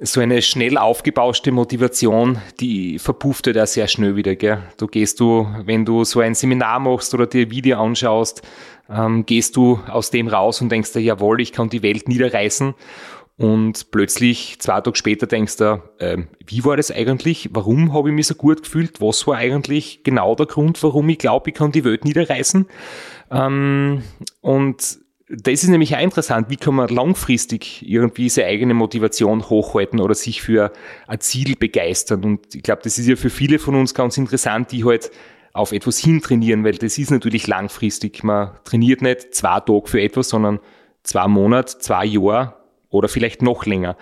so 0.00 0.20
eine 0.20 0.40
schnell 0.40 0.78
aufgebauschte 0.78 1.52
Motivation, 1.52 2.38
die 2.58 2.98
verpufft 2.98 3.46
ja 3.46 3.54
halt 3.54 3.68
sehr 3.68 3.86
schnell 3.86 4.16
wieder. 4.16 4.34
Gell? 4.34 4.62
Du 4.78 4.86
gehst 4.86 5.20
du, 5.20 5.46
wenn 5.64 5.84
du 5.84 6.04
so 6.04 6.20
ein 6.20 6.34
Seminar 6.34 6.80
machst 6.80 7.12
oder 7.12 7.26
dir 7.26 7.50
Video 7.50 7.78
anschaust, 7.78 8.42
ähm, 8.88 9.26
gehst 9.26 9.56
du 9.56 9.78
aus 9.88 10.10
dem 10.10 10.28
raus 10.28 10.62
und 10.62 10.72
denkst 10.72 10.94
dir, 10.94 11.00
jawohl, 11.00 11.40
ich 11.40 11.52
kann 11.52 11.68
die 11.68 11.82
Welt 11.82 12.08
niederreißen. 12.08 12.74
Und 13.36 13.90
plötzlich, 13.90 14.58
zwei 14.58 14.80
Tage 14.80 14.96
später, 14.96 15.26
denkst 15.26 15.56
du, 15.58 15.82
äh, 15.98 16.18
wie 16.46 16.64
war 16.64 16.76
das 16.76 16.90
eigentlich? 16.90 17.48
Warum 17.52 17.92
habe 17.92 18.10
ich 18.10 18.14
mich 18.14 18.26
so 18.26 18.34
gut 18.34 18.62
gefühlt? 18.62 19.00
Was 19.00 19.26
war 19.26 19.36
eigentlich 19.36 20.02
genau 20.02 20.34
der 20.34 20.46
Grund, 20.46 20.82
warum 20.82 21.08
ich 21.08 21.18
glaube, 21.18 21.50
ich 21.50 21.56
kann 21.56 21.72
die 21.72 21.84
Welt 21.84 22.04
niederreißen? 22.04 22.66
Ähm, 23.30 24.02
und 24.40 24.98
das 25.32 25.62
ist 25.62 25.68
nämlich 25.68 25.94
auch 25.94 26.00
interessant, 26.00 26.50
wie 26.50 26.56
kann 26.56 26.74
man 26.74 26.88
langfristig 26.88 27.88
irgendwie 27.88 28.28
seine 28.28 28.48
eigene 28.48 28.74
Motivation 28.74 29.48
hochhalten 29.48 30.00
oder 30.00 30.14
sich 30.14 30.42
für 30.42 30.72
ein 31.06 31.20
Ziel 31.20 31.54
begeistern. 31.56 32.24
Und 32.24 32.54
ich 32.54 32.64
glaube, 32.64 32.82
das 32.82 32.98
ist 32.98 33.06
ja 33.06 33.14
für 33.14 33.30
viele 33.30 33.60
von 33.60 33.76
uns 33.76 33.94
ganz 33.94 34.18
interessant, 34.18 34.72
die 34.72 34.84
halt 34.84 35.12
auf 35.52 35.70
etwas 35.70 35.98
hintrainieren, 35.98 36.64
weil 36.64 36.76
das 36.76 36.98
ist 36.98 37.10
natürlich 37.10 37.46
langfristig. 37.46 38.24
Man 38.24 38.50
trainiert 38.64 39.02
nicht 39.02 39.34
zwei 39.34 39.60
Tage 39.60 39.86
für 39.86 40.00
etwas, 40.02 40.30
sondern 40.30 40.58
zwei 41.04 41.28
Monate, 41.28 41.78
zwei 41.78 42.06
Jahre 42.06 42.54
oder 42.88 43.08
vielleicht 43.08 43.40
noch 43.40 43.66
länger. 43.66 43.96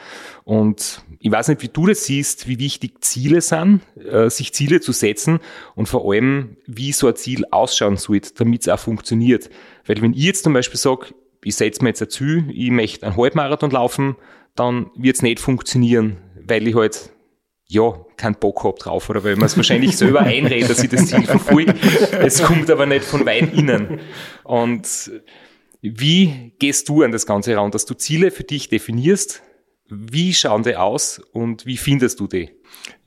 Und 0.44 1.02
ich 1.20 1.30
weiß 1.30 1.48
nicht, 1.48 1.62
wie 1.62 1.68
du 1.68 1.86
das 1.86 2.04
siehst, 2.06 2.48
wie 2.48 2.58
wichtig 2.58 3.04
Ziele 3.04 3.42
sind, 3.42 3.82
äh, 3.96 4.30
sich 4.30 4.54
Ziele 4.54 4.80
zu 4.80 4.92
setzen 4.92 5.40
und 5.74 5.88
vor 5.88 6.10
allem, 6.10 6.56
wie 6.66 6.92
so 6.92 7.06
ein 7.06 7.16
Ziel 7.16 7.44
ausschauen 7.50 7.98
sollte, 7.98 8.32
damit 8.34 8.62
es 8.62 8.68
auch 8.68 8.78
funktioniert. 8.78 9.50
Weil 9.88 10.00
wenn 10.02 10.12
ich 10.12 10.22
jetzt 10.22 10.44
zum 10.44 10.52
Beispiel 10.52 10.78
sage, 10.78 11.06
ich 11.42 11.56
setze 11.56 11.82
mir 11.82 11.88
jetzt 11.88 12.02
ein 12.02 12.10
Ziel, 12.10 12.44
ich 12.52 12.70
möchte 12.70 13.06
einen 13.06 13.16
Halbmarathon 13.16 13.70
laufen, 13.70 14.16
dann 14.54 14.90
wird 14.96 15.16
es 15.16 15.22
nicht 15.22 15.40
funktionieren, 15.40 16.18
weil 16.46 16.68
ich 16.68 16.76
halt 16.76 17.10
ja, 17.70 17.92
keinen 18.16 18.34
Bock 18.34 18.64
hab 18.64 18.78
drauf 18.78 19.10
oder 19.10 19.24
weil 19.24 19.36
man 19.36 19.46
es 19.46 19.56
wahrscheinlich 19.56 19.96
selber 19.96 20.20
einredet, 20.20 20.70
dass 20.70 20.82
ich 20.82 20.90
das 20.90 21.06
Ziel 21.06 21.24
verfolge. 21.24 21.74
Es 22.12 22.42
kommt 22.42 22.70
aber 22.70 22.86
nicht 22.86 23.04
von 23.04 23.26
weit 23.26 23.52
innen. 23.54 24.00
Und 24.44 25.10
wie 25.80 26.52
gehst 26.58 26.88
du 26.88 27.02
an 27.02 27.12
das 27.12 27.26
Ganze 27.26 27.52
heran, 27.52 27.70
dass 27.70 27.84
du 27.84 27.94
Ziele 27.94 28.30
für 28.30 28.44
dich 28.44 28.68
definierst? 28.68 29.42
Wie 29.88 30.34
schauen 30.34 30.62
die 30.62 30.76
aus 30.76 31.20
und 31.32 31.66
wie 31.66 31.76
findest 31.76 32.20
du 32.20 32.26
die? 32.26 32.50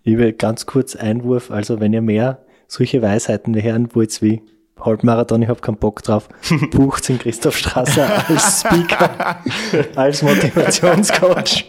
Ich 0.04 0.18
will 0.18 0.34
ganz 0.34 0.66
kurz 0.66 0.96
Einwurf, 0.96 1.52
also 1.52 1.80
wenn 1.80 1.94
ihr 1.94 2.02
mehr 2.02 2.46
solche 2.68 3.02
Weisheiten 3.02 3.62
hören 3.62 3.94
wollt 3.94 4.22
wie 4.22 4.42
Halbmarathon, 4.82 5.42
ich 5.42 5.50
habe 5.50 5.62
keinen 5.62 5.78
Bock 5.78 6.04
drauf, 6.04 6.28
bucht 6.72 7.10
in 7.10 7.20
Christoph 7.20 7.58
Strasser 7.58 8.28
als 8.28 8.62
Speaker, 8.62 9.42
als 9.96 10.22
Motivationscoach. 10.22 11.66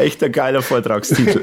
echt 0.00 0.22
ein 0.22 0.32
geiler 0.32 0.62
Vortragstitel. 0.62 1.40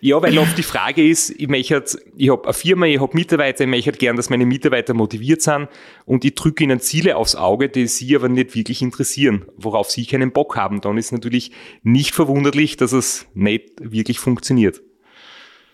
ja, 0.00 0.22
weil 0.22 0.38
oft 0.38 0.56
die 0.56 0.62
Frage 0.62 1.06
ist, 1.06 1.30
ich 1.30 1.48
möchte, 1.48 1.84
ich 2.16 2.30
habe 2.30 2.44
eine 2.44 2.52
Firma, 2.52 2.86
ich 2.86 3.00
habe 3.00 3.14
Mitarbeiter, 3.14 3.64
ich 3.64 3.70
möchte 3.70 3.92
gern, 3.92 4.16
dass 4.16 4.30
meine 4.30 4.46
Mitarbeiter 4.46 4.94
motiviert 4.94 5.42
sind 5.42 5.68
und 6.04 6.24
ich 6.24 6.34
drücke 6.34 6.64
ihnen 6.64 6.80
Ziele 6.80 7.16
aufs 7.16 7.34
Auge, 7.34 7.68
die 7.68 7.86
sie 7.86 8.14
aber 8.16 8.28
nicht 8.28 8.54
wirklich 8.54 8.82
interessieren, 8.82 9.44
worauf 9.56 9.90
sie 9.90 10.06
keinen 10.06 10.32
Bock 10.32 10.56
haben. 10.56 10.80
Dann 10.80 10.98
ist 10.98 11.12
natürlich 11.12 11.52
nicht 11.82 12.14
verwunderlich, 12.14 12.76
dass 12.76 12.92
es 12.92 13.26
nicht 13.34 13.72
wirklich 13.80 14.18
funktioniert. 14.18 14.82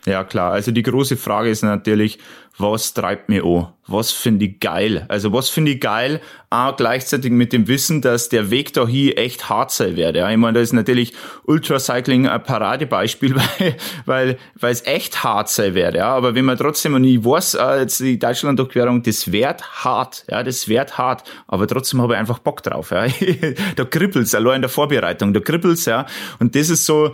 Ja, 0.05 0.25
klar. 0.25 0.53
Also 0.53 0.73
die 0.73 0.83
große 0.83 1.17
Frage 1.17 1.49
ist 1.49 1.63
natürlich, 1.63 2.19
was 2.59 2.93
treibt 2.93 3.29
mir 3.29 3.45
an? 3.45 3.69
Was 3.87 4.11
finde 4.11 4.47
ich 4.47 4.59
geil? 4.59 5.07
Also 5.09 5.33
was 5.33 5.49
finde 5.49 5.73
ich 5.73 5.81
geil? 5.81 6.21
Auch 6.51 6.77
gleichzeitig 6.77 7.31
mit 7.31 7.53
dem 7.53 7.69
Wissen, 7.69 8.03
dass 8.03 8.29
der 8.29 8.51
Weg 8.51 8.73
dahin 8.73 9.17
echt 9.17 9.49
hart 9.49 9.71
sein 9.71 9.97
wird. 9.97 10.17
Ja, 10.17 10.29
ich 10.29 10.37
meine, 10.37 10.55
da 10.55 10.61
ist 10.61 10.73
natürlich 10.73 11.15
Ultracycling 11.45 12.27
ein 12.27 12.43
Paradebeispiel, 12.43 13.37
weil, 13.59 13.77
weil, 14.05 14.39
weil 14.59 14.73
es 14.73 14.85
echt 14.87 15.23
hart 15.23 15.49
sein 15.49 15.75
wird. 15.75 15.95
Ja, 15.95 16.09
aber 16.09 16.35
wenn 16.35 16.45
man 16.45 16.59
trotzdem, 16.59 16.95
und 16.95 17.05
ich 17.05 17.25
weiß, 17.25 17.55
äh, 17.55 17.81
jetzt 17.81 18.01
die 18.01 18.19
Deutschland-Durchquerung, 18.19 19.05
das 19.05 19.31
wird 19.31 19.63
hart. 19.85 20.25
Ja, 20.29 20.43
das 20.43 20.67
wird 20.67 20.99
hart. 20.99 21.23
Aber 21.47 21.69
trotzdem 21.69 22.03
habe 22.03 22.15
ich 22.15 22.19
einfach 22.19 22.41
Bock 22.41 22.63
drauf. 22.65 22.91
Ja, 22.91 23.07
da 23.77 23.85
kribbelt's, 23.85 24.35
allein 24.35 24.57
in 24.57 24.63
der 24.63 24.69
Vorbereitung, 24.69 25.33
da 25.33 25.41
kribbelt's, 25.41 25.85
ja. 25.85 26.07
Und 26.41 26.57
das 26.57 26.71
ist 26.71 26.87
so, 26.87 27.13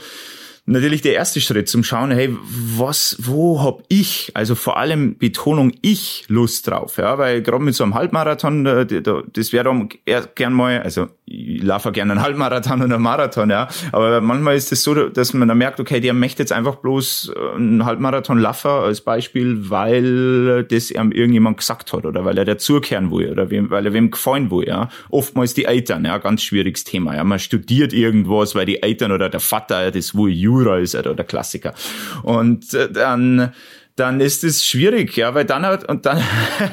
natürlich 0.68 1.02
der 1.02 1.14
erste 1.14 1.40
Schritt 1.40 1.68
zum 1.68 1.82
Schauen, 1.82 2.10
hey, 2.10 2.36
was, 2.40 3.16
wo 3.20 3.62
hab 3.62 3.82
ich, 3.88 4.30
also 4.34 4.54
vor 4.54 4.76
allem 4.76 5.16
Betonung 5.16 5.72
ich 5.82 6.24
Lust 6.28 6.66
drauf, 6.68 6.98
ja, 6.98 7.18
weil 7.18 7.42
gerade 7.42 7.64
mit 7.64 7.74
so 7.74 7.84
einem 7.84 7.94
Halbmarathon, 7.94 8.64
das 8.64 9.52
wäre 9.52 9.64
dann 9.64 9.88
gern 10.34 10.52
mal, 10.52 10.82
also 10.82 11.08
laufe 11.28 11.92
gerne 11.92 12.12
einen 12.12 12.22
Halbmarathon 12.22 12.82
und 12.82 12.92
einen 12.92 13.02
Marathon, 13.02 13.50
ja, 13.50 13.68
aber 13.92 14.20
manchmal 14.20 14.56
ist 14.56 14.72
es 14.72 14.82
so, 14.82 14.94
dass 15.08 15.34
man 15.34 15.48
dann 15.48 15.58
merkt, 15.58 15.80
okay, 15.80 16.00
der 16.00 16.14
möchte 16.14 16.42
jetzt 16.42 16.52
einfach 16.52 16.76
bloß 16.76 17.32
einen 17.56 17.84
Halbmarathon 17.84 18.38
laufen 18.38 18.70
als 18.70 19.00
Beispiel, 19.00 19.70
weil 19.70 20.64
das 20.64 20.90
ihm 20.90 21.12
irgendjemand 21.12 21.58
gesagt 21.58 21.92
hat 21.92 22.04
oder 22.04 22.24
weil 22.24 22.38
er 22.38 22.44
dazukehren 22.44 23.10
will 23.10 23.30
oder 23.30 23.50
wem, 23.50 23.70
weil 23.70 23.86
er 23.86 23.92
wem 23.92 24.10
gefallen 24.10 24.50
will, 24.50 24.66
ja. 24.66 24.88
Oftmals 25.10 25.54
die 25.54 25.64
Eltern, 25.64 26.04
ja, 26.04 26.18
ganz 26.18 26.42
schwieriges 26.42 26.84
Thema, 26.84 27.14
ja. 27.14 27.24
Man 27.24 27.38
studiert 27.38 27.92
irgendwas, 27.92 28.54
weil 28.54 28.66
die 28.66 28.82
Eltern 28.82 29.12
oder 29.12 29.28
der 29.28 29.40
Vater 29.40 29.90
das 29.90 30.14
will 30.14 30.32
Jura 30.32 30.78
ist 30.78 30.94
oder 30.94 31.14
der 31.14 31.24
Klassiker. 31.24 31.74
Und 32.22 32.72
äh, 32.74 32.90
dann 32.90 33.52
dann 33.98 34.20
ist 34.20 34.44
es 34.44 34.64
schwierig, 34.64 35.16
ja, 35.16 35.34
weil 35.34 35.44
dann 35.44 35.66
hat, 35.66 35.88
und 35.88 36.06
dann, 36.06 36.22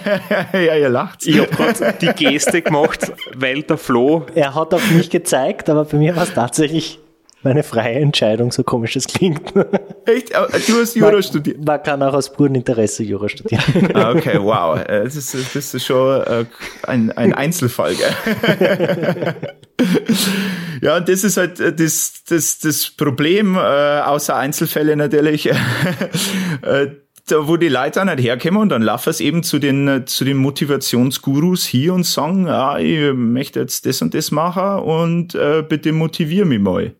ja, 0.53 0.75
ihr 0.75 0.89
lacht. 0.89 1.25
Ich 1.25 1.39
habe 1.39 1.49
gerade 1.49 1.95
die 1.99 2.07
Geste 2.07 2.61
gemacht, 2.61 3.11
weil 3.35 3.63
der 3.63 3.77
Flo. 3.77 4.25
Er 4.35 4.53
hat 4.53 4.73
auf 4.73 4.91
mich 4.91 5.09
gezeigt, 5.09 5.69
aber 5.69 5.85
bei 5.85 5.97
mir 5.97 6.15
war 6.15 6.23
es 6.23 6.33
tatsächlich 6.33 6.99
meine 7.45 7.61
freie 7.61 7.99
Entscheidung, 7.99 8.51
so 8.51 8.63
komisch 8.63 8.95
das 8.95 9.05
klingt. 9.05 9.53
Echt? 10.05 10.33
Du 10.33 10.81
hast 10.81 10.95
Jura 10.95 11.11
man, 11.11 11.23
studiert? 11.23 11.63
Man 11.63 11.81
kann 11.83 12.01
auch 12.01 12.15
aus 12.15 12.33
purem 12.33 12.55
Interesse 12.55 13.03
Jura 13.03 13.29
studieren. 13.29 13.61
Ah, 13.93 14.11
okay, 14.11 14.39
wow. 14.41 14.79
Äh, 14.79 15.03
das 15.03 15.15
ist, 15.15 15.55
das 15.55 15.73
ist 15.73 15.85
schon 15.85 16.21
äh, 16.23 16.45
ein, 16.87 17.11
ein 17.11 17.33
Einzelfall, 17.33 17.93
gell? 17.95 19.35
Ja, 20.81 20.97
und 20.97 21.07
das 21.09 21.23
ist 21.23 21.37
halt 21.37 21.59
äh, 21.59 21.73
das, 21.73 22.23
das, 22.27 22.59
das 22.59 22.89
Problem, 22.89 23.57
außer 23.57 24.35
Einzelfälle 24.35 24.95
natürlich, 24.95 25.49
da 27.27 27.47
wo 27.47 27.57
die 27.57 27.69
Leute 27.69 27.99
dann 27.99 28.09
halt 28.09 28.21
herkommen 28.21 28.61
und 28.61 28.69
dann 28.69 28.83
laufen 28.83 29.09
es 29.09 29.19
eben 29.19 29.41
zu 29.41 29.57
den, 29.57 30.05
zu 30.05 30.25
den 30.25 30.37
Motivationsgurus 30.37 31.65
hier 31.65 31.93
und 31.93 32.05
sagen, 32.05 32.45
ja, 32.47 32.77
ich 32.77 33.13
möchte 33.13 33.59
jetzt 33.59 33.85
das 33.85 34.01
und 34.01 34.13
das 34.13 34.31
machen 34.31 34.83
und 34.83 35.33
äh, 35.33 35.63
bitte 35.67 35.91
motivier 35.91 36.45
mich 36.45 36.59
mal. 36.59 36.93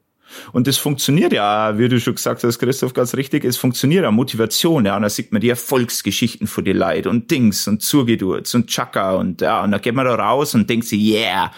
Und 0.51 0.67
das 0.67 0.77
funktioniert 0.77 1.31
ja, 1.31 1.77
wie 1.77 1.87
du 1.87 1.99
schon 1.99 2.15
gesagt 2.15 2.43
hast, 2.43 2.59
Christoph, 2.59 2.93
ganz 2.93 3.15
richtig, 3.15 3.45
es 3.45 3.57
funktioniert 3.57 4.03
ja, 4.03 4.11
Motivation, 4.11 4.85
ja, 4.85 4.95
und 4.95 5.03
da 5.03 5.09
sieht 5.09 5.31
man 5.31 5.41
die 5.41 5.49
Erfolgsgeschichten 5.49 6.47
von 6.47 6.65
den 6.65 6.77
Leuten 6.77 7.07
und 7.07 7.29
Dings 7.29 7.67
und 7.67 7.83
Zugedurz 7.83 8.53
und 8.53 8.67
Chaka 8.67 9.15
und 9.15 9.41
ja, 9.41 9.63
und 9.63 9.71
dann 9.71 9.81
geht 9.81 9.93
man 9.93 10.05
da 10.05 10.15
raus 10.15 10.55
und 10.55 10.69
denkt 10.69 10.87
sich, 10.87 10.99
yeah, 10.99 11.51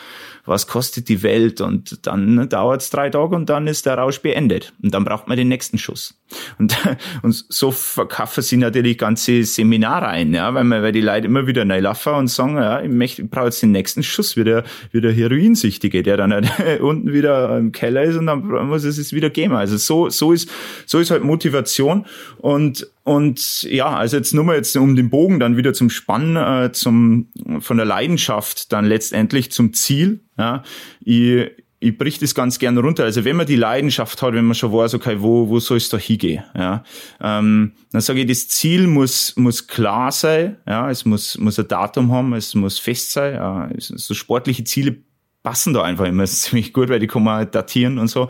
was 0.47 0.67
kostet 0.67 1.09
die 1.09 1.23
Welt 1.23 1.61
und 1.61 2.05
dann 2.07 2.49
dauert 2.49 2.81
es 2.81 2.89
drei 2.89 3.09
Tage 3.09 3.35
und 3.35 3.49
dann 3.49 3.67
ist 3.67 3.85
der 3.85 3.95
Rausch 3.95 4.19
beendet 4.21 4.73
und 4.81 4.93
dann 4.93 5.03
braucht 5.03 5.27
man 5.27 5.37
den 5.37 5.47
nächsten 5.47 5.77
Schuss. 5.77 6.19
Und, 6.57 6.77
und 7.21 7.45
so 7.49 7.71
verkaufen 7.71 8.41
sie 8.41 8.57
natürlich 8.57 8.97
ganze 8.97 9.43
Seminare 9.43 10.07
ein, 10.07 10.33
ja, 10.33 10.53
weil, 10.53 10.63
man, 10.63 10.81
weil 10.81 10.91
die 10.91 11.01
Leute 11.01 11.27
immer 11.27 11.47
wieder 11.47 11.65
neu 11.65 11.79
laufen 11.79 12.13
und 12.13 12.27
sagen, 12.27 12.57
ja, 12.57 12.81
ich, 12.81 12.89
möchte, 12.89 13.21
ich 13.23 13.29
brauche 13.29 13.45
jetzt 13.45 13.61
den 13.61 13.71
nächsten 13.71 14.03
Schuss, 14.03 14.37
wie 14.37 14.43
der, 14.43 14.63
wie 14.91 15.01
der 15.01 15.11
Heroinsüchtige, 15.11 16.03
der 16.03 16.17
dann 16.17 16.33
halt 16.33 16.49
unten 16.81 17.13
wieder 17.13 17.57
im 17.57 17.71
Keller 17.71 18.03
ist 18.03 18.15
und 18.15 18.27
dann 18.27 18.45
muss 18.45 18.83
es 18.83 18.97
es 18.97 19.13
wieder 19.13 19.29
geben. 19.29 19.55
Also 19.55 19.77
so, 19.77 20.09
so 20.09 20.31
ist, 20.31 20.49
so 20.85 20.99
ist 20.99 21.11
halt 21.11 21.23
Motivation 21.23 22.05
und 22.37 22.87
und 23.07 23.63
ja, 23.63 23.87
also 23.87 24.17
jetzt 24.17 24.33
nur 24.33 24.43
mal 24.43 24.57
jetzt 24.57 24.75
um 24.75 24.97
den 24.97 25.09
Bogen 25.09 25.39
dann 25.39 25.55
wieder 25.55 25.71
zum 25.71 25.89
Spannen, 25.89 26.35
äh, 26.35 26.73
zum 26.73 27.29
von 27.61 27.77
der 27.77 27.85
Leidenschaft 27.85 28.73
dann 28.73 28.83
letztendlich 28.83 29.49
zum 29.49 29.71
Ziel. 29.71 30.25
Ja, 30.37 30.63
ich, 30.99 31.49
ich 31.79 31.97
brich 31.97 32.19
das 32.19 32.35
ganz 32.35 32.59
gern 32.59 32.77
runter. 32.77 33.05
Also 33.05 33.23
wenn 33.23 33.37
man 33.37 33.45
die 33.45 33.55
Leidenschaft 33.55 34.21
hat, 34.21 34.33
wenn 34.33 34.43
man 34.43 34.55
schon 34.55 34.73
weiß, 34.73 34.93
okay, 34.95 35.21
wo, 35.21 35.47
wo 35.47 35.61
soll 35.61 35.77
es 35.77 35.87
da 35.87 35.97
hingehen, 35.97 36.43
ja, 36.53 36.83
ähm, 37.21 37.71
dann 37.93 38.01
sage 38.01 38.19
ich, 38.19 38.27
das 38.27 38.49
Ziel 38.49 38.87
muss, 38.87 39.37
muss 39.37 39.67
klar 39.67 40.11
sein, 40.11 40.57
ja, 40.67 40.91
es 40.91 41.05
muss, 41.05 41.37
muss 41.37 41.57
ein 41.57 41.67
Datum 41.69 42.11
haben, 42.11 42.33
es 42.33 42.55
muss 42.55 42.77
fest 42.77 43.13
sein, 43.13 43.35
ja, 43.35 43.69
so 43.77 44.13
sportliche 44.15 44.65
Ziele 44.65 44.97
passen 45.43 45.73
da 45.73 45.83
einfach 45.83 46.05
immer 46.05 46.25
ziemlich 46.25 46.73
gut, 46.73 46.89
weil 46.89 46.99
die 46.99 47.07
kann 47.07 47.23
man 47.23 47.49
datieren 47.49 47.99
und 47.99 48.07
so. 48.07 48.29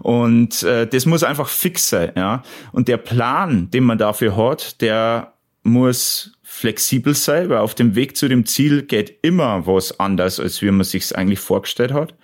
Und 0.00 0.62
äh, 0.62 0.86
das 0.86 1.06
muss 1.06 1.22
einfach 1.22 1.48
fix 1.48 1.88
sein, 1.88 2.12
ja. 2.16 2.42
Und 2.72 2.88
der 2.88 2.98
Plan, 2.98 3.70
den 3.70 3.84
man 3.84 3.98
dafür 3.98 4.36
hat, 4.36 4.80
der 4.80 5.34
muss 5.62 6.32
flexibel 6.42 7.14
sein, 7.14 7.50
weil 7.50 7.58
auf 7.58 7.74
dem 7.74 7.94
Weg 7.94 8.16
zu 8.16 8.28
dem 8.28 8.44
Ziel 8.46 8.82
geht 8.82 9.18
immer 9.22 9.66
was 9.66 10.00
anders, 10.00 10.40
als 10.40 10.60
wie 10.62 10.70
man 10.70 10.84
sich 10.84 11.14
eigentlich 11.16 11.38
vorgestellt 11.38 11.92
hat. 11.92 12.14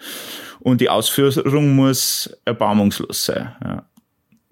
Und 0.61 0.81
die 0.81 0.89
Ausführung 0.89 1.77
muss 1.77 2.37
erbarmungslos 2.45 3.27
sein. 3.27 3.55
Ja. 3.63 3.87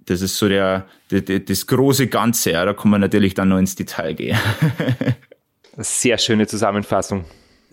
Das 0.04 0.20
ist 0.20 0.36
so 0.36 0.48
der, 0.48 0.86
der, 1.10 1.22
der, 1.22 1.40
das 1.40 1.66
große 1.66 2.08
Ganze. 2.08 2.52
Ja. 2.52 2.64
Da 2.64 2.74
kann 2.74 2.90
man 2.90 3.00
natürlich 3.00 3.34
dann 3.34 3.48
noch 3.48 3.58
ins 3.58 3.74
Detail 3.74 4.14
gehen. 4.14 4.38
Sehr 5.78 6.18
schöne 6.18 6.46
Zusammenfassung. 6.46 7.24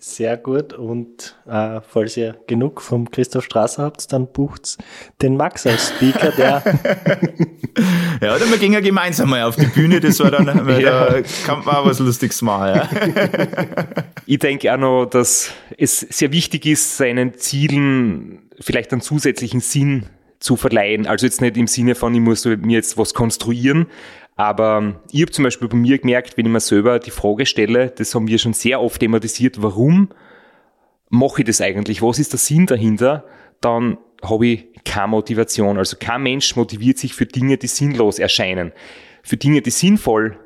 Sehr 0.02 0.38
gut. 0.38 0.72
Und 0.72 1.36
äh, 1.46 1.80
falls 1.86 2.16
ihr 2.16 2.34
genug 2.46 2.80
vom 2.80 3.10
Christoph 3.10 3.44
Strasser 3.44 3.82
habt, 3.82 4.10
dann 4.14 4.26
bucht 4.32 4.78
den 5.20 5.36
Max 5.36 5.66
als 5.66 5.90
Speaker, 5.90 6.32
der. 6.32 6.62
ja, 8.22 8.34
oder 8.34 8.50
wir 8.50 8.56
gehen 8.56 8.72
ja 8.72 8.80
gemeinsam 8.80 9.28
mal 9.28 9.42
auf 9.42 9.56
die 9.56 9.66
Bühne, 9.66 10.00
das 10.00 10.18
war 10.20 10.30
dann, 10.30 10.66
weil 10.66 10.82
ja. 10.82 11.04
da 11.04 11.20
kann 11.44 11.62
man 11.66 11.76
auch 11.76 11.84
was 11.84 11.98
Lustiges 11.98 12.40
machen. 12.40 12.76
Ja. 12.76 12.88
ich 14.26 14.38
denke 14.38 14.72
auch 14.72 14.78
noch, 14.78 15.04
dass 15.04 15.52
es 15.76 16.00
sehr 16.00 16.32
wichtig 16.32 16.64
ist, 16.64 16.96
seinen 16.96 17.34
Zielen 17.34 18.48
vielleicht 18.58 18.92
einen 18.92 19.02
zusätzlichen 19.02 19.60
Sinn 19.60 20.06
zu 20.38 20.56
verleihen. 20.56 21.06
Also 21.06 21.26
jetzt 21.26 21.42
nicht 21.42 21.58
im 21.58 21.66
Sinne 21.66 21.94
von, 21.94 22.14
ich 22.14 22.20
muss 22.20 22.46
mir 22.46 22.76
jetzt 22.76 22.96
was 22.96 23.12
konstruieren, 23.12 23.86
aber 24.40 25.02
ich 25.12 25.20
habe 25.20 25.32
zum 25.32 25.44
Beispiel 25.44 25.68
bei 25.68 25.76
mir 25.76 25.98
gemerkt, 25.98 26.38
wenn 26.38 26.46
ich 26.46 26.52
mir 26.52 26.60
selber 26.60 26.98
die 26.98 27.10
Frage 27.10 27.44
stelle, 27.44 27.90
das 27.90 28.14
haben 28.14 28.26
wir 28.26 28.38
schon 28.38 28.54
sehr 28.54 28.80
oft 28.80 28.98
thematisiert, 28.98 29.60
warum 29.60 30.08
mache 31.10 31.42
ich 31.42 31.46
das 31.46 31.60
eigentlich? 31.60 32.00
Was 32.00 32.18
ist 32.18 32.32
der 32.32 32.38
Sinn 32.38 32.64
dahinter? 32.64 33.26
Dann 33.60 33.98
habe 34.22 34.46
ich 34.46 34.68
keine 34.86 35.08
Motivation. 35.08 35.76
Also 35.76 35.98
kein 36.00 36.22
Mensch 36.22 36.56
motiviert 36.56 36.96
sich 36.96 37.12
für 37.12 37.26
Dinge, 37.26 37.58
die 37.58 37.66
sinnlos 37.66 38.18
erscheinen. 38.18 38.72
für 39.22 39.36
Dinge, 39.36 39.60
die 39.60 39.70
sinnvoll 39.70 40.38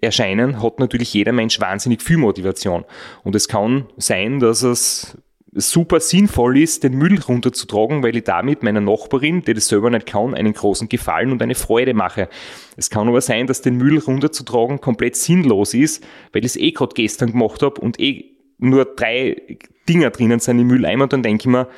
erscheinen, 0.00 0.60
hat 0.60 0.80
natürlich 0.80 1.14
jeder 1.14 1.30
Mensch 1.30 1.60
wahnsinnig 1.60 2.02
viel 2.02 2.16
Motivation. 2.16 2.84
Und 3.22 3.36
es 3.36 3.46
kann 3.46 3.86
sein, 3.98 4.40
dass 4.40 4.64
es 4.64 5.16
super 5.52 5.98
sinnvoll 6.00 6.58
ist, 6.58 6.84
den 6.84 6.94
Müll 6.94 7.20
runterzutragen, 7.20 8.02
weil 8.02 8.16
ich 8.16 8.24
damit 8.24 8.62
meiner 8.62 8.80
Nachbarin, 8.80 9.42
die 9.42 9.54
das 9.54 9.68
selber 9.68 9.90
nicht 9.90 10.06
kann, 10.06 10.34
einen 10.34 10.52
großen 10.52 10.88
Gefallen 10.88 11.32
und 11.32 11.42
eine 11.42 11.54
Freude 11.54 11.92
mache. 11.92 12.28
Es 12.76 12.88
kann 12.88 13.08
aber 13.08 13.20
sein, 13.20 13.46
dass 13.46 13.62
den 13.62 13.76
Müll 13.76 13.98
runterzutragen 13.98 14.80
komplett 14.80 15.16
sinnlos 15.16 15.74
ist, 15.74 16.06
weil 16.32 16.44
ich 16.44 16.52
es 16.52 16.56
eh 16.56 16.70
gerade 16.70 16.94
gestern 16.94 17.32
gemacht 17.32 17.62
habe 17.62 17.80
und 17.80 17.98
eh 17.98 18.36
nur 18.58 18.84
drei 18.84 19.58
Dinger 19.88 20.10
drinnen 20.10 20.38
sind 20.38 20.58
im 20.58 20.68
Mülleimer 20.68 21.04
und 21.04 21.12
dann 21.12 21.22
denke 21.22 21.42
ich 21.42 21.46
mir, 21.46 21.68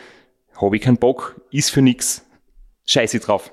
habe 0.61 0.77
ich 0.77 0.83
keinen 0.83 0.99
Bock, 0.99 1.41
ist 1.51 1.71
für 1.71 1.81
nix, 1.81 2.27
scheiße 2.87 3.21
drauf. 3.21 3.53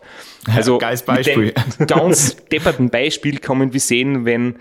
Also 0.53 0.79
Geiles 0.79 1.03
Beispiel. 1.03 1.53
Ganz 1.87 2.35
depperten 2.47 2.89
Beispiel 2.89 3.37
kann 3.37 3.71
wir 3.71 3.79
sehen, 3.79 4.25
wenn 4.25 4.57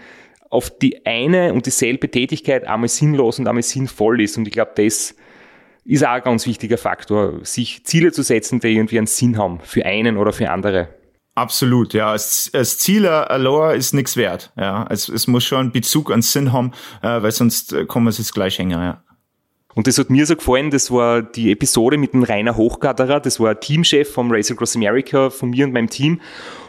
auf 0.51 0.71
die 0.71 1.05
eine 1.05 1.53
und 1.53 1.67
dieselbe 1.67 2.11
Tätigkeit 2.11 2.67
einmal 2.67 2.89
sinnlos 2.89 3.39
und 3.39 3.49
einmal 3.49 3.63
sinnvoll 3.63 4.21
ist. 4.21 4.39
Und 4.39 4.47
ich 4.47 4.55
glaube, 4.55 4.73
das 4.77 5.15
ist 5.89 6.05
auch 6.05 6.11
ein 6.11 6.23
ganz 6.23 6.47
wichtiger 6.47 6.77
Faktor, 6.77 7.45
sich 7.45 7.85
Ziele 7.85 8.13
zu 8.13 8.23
setzen, 8.23 8.61
die 8.61 8.69
irgendwie 8.69 8.99
einen 8.99 9.07
Sinn 9.07 9.39
haben, 9.39 9.59
für 9.63 9.87
einen 9.87 10.19
oder 10.19 10.33
für 10.33 10.51
andere. 10.51 10.89
Absolut, 11.35 11.95
ja. 11.95 12.13
Das, 12.13 12.51
das 12.53 12.79
Ziel 12.79 13.07
allein 13.07 13.79
ist 13.79 13.95
nichts 13.95 14.17
wert. 14.17 14.53
Ja, 14.57 14.87
es, 14.91 15.09
es 15.09 15.27
muss 15.27 15.45
schon 15.45 15.61
einen 15.61 15.73
Bezug, 15.73 16.13
einen 16.13 16.23
Sinn 16.23 16.53
haben, 16.53 16.73
äh, 17.01 17.23
weil 17.23 17.31
sonst 17.31 17.73
äh, 17.73 17.87
kann 17.87 18.05
man 18.05 18.11
es 18.11 18.33
gleich 18.35 18.59
hängen. 18.59 18.79
Ja. 18.79 19.03
Und 19.75 19.87
das 19.87 19.97
hat 19.99 20.11
mir 20.11 20.27
so 20.27 20.37
gefallen, 20.37 20.71
das 20.71 20.91
war 20.91 21.23
die 21.23 21.53
Episode 21.53 21.97
mit 21.97 22.13
dem 22.13 22.23
Rainer 22.23 22.57
Hochgatterer, 22.57 23.21
das 23.21 23.41
war 23.41 23.59
Teamchef 23.59 24.13
vom 24.13 24.31
Race 24.31 24.51
Across 24.51 24.77
America, 24.77 25.31
von 25.31 25.51
mir 25.51 25.65
und 25.65 25.73
meinem 25.73 25.89
Team. 25.89 26.21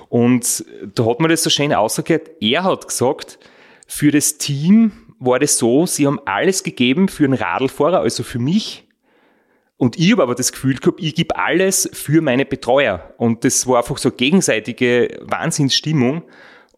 Und 0.08 0.64
da 0.96 1.06
hat 1.06 1.20
man 1.20 1.30
das 1.30 1.44
so 1.44 1.50
schön 1.50 1.74
ausgehört. 1.74 2.30
Er 2.40 2.64
hat 2.64 2.88
gesagt, 2.88 3.40
für 3.88 4.12
das 4.12 4.38
Team 4.38 4.92
war 5.20 5.40
das 5.40 5.58
so, 5.58 5.86
sie 5.88 6.08
haben 6.08 6.20
alles 6.26 6.64
gegeben 6.64 7.10
für 7.10 7.26
einen 7.26 7.34
Radlfahrer, 7.34 8.00
also 8.00 8.24
für 8.24 8.40
mich, 8.40 8.89
und 9.80 9.98
ich 9.98 10.12
habe 10.12 10.24
aber 10.24 10.36
das 10.36 10.52
Gefühl 10.52 10.76
gehabt, 10.76 11.00
ich 11.02 11.16
gebe 11.16 11.38
alles 11.38 11.90
für 11.94 12.20
meine 12.20 12.44
Betreuer. 12.44 13.14
Und 13.16 13.46
das 13.46 13.66
war 13.66 13.78
einfach 13.78 13.98
so 13.98 14.12
gegenseitige 14.12 15.22
Wahnsinnsstimmung. 15.22 16.24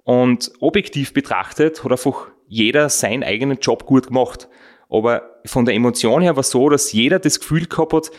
Und 0.04 0.52
objektiv 0.60 1.12
betrachtet 1.12 1.84
hat 1.84 1.92
einfach 1.92 2.28
jeder 2.48 2.90
seinen 2.90 3.24
eigenen 3.24 3.58
Job 3.58 3.88
gut 3.88 4.10
gemacht. 4.10 4.48
Aber 4.88 5.42
von 5.46 5.66
der 5.66 5.74
Emotion 5.74 6.22
her 6.22 6.36
war 6.36 6.42
es 6.42 6.52
so, 6.52 6.70
dass 6.70 6.92
jeder 6.92 7.18
das 7.18 7.40
Gefühl 7.40 7.66
gehabt 7.66 7.92
hat, 7.92 8.12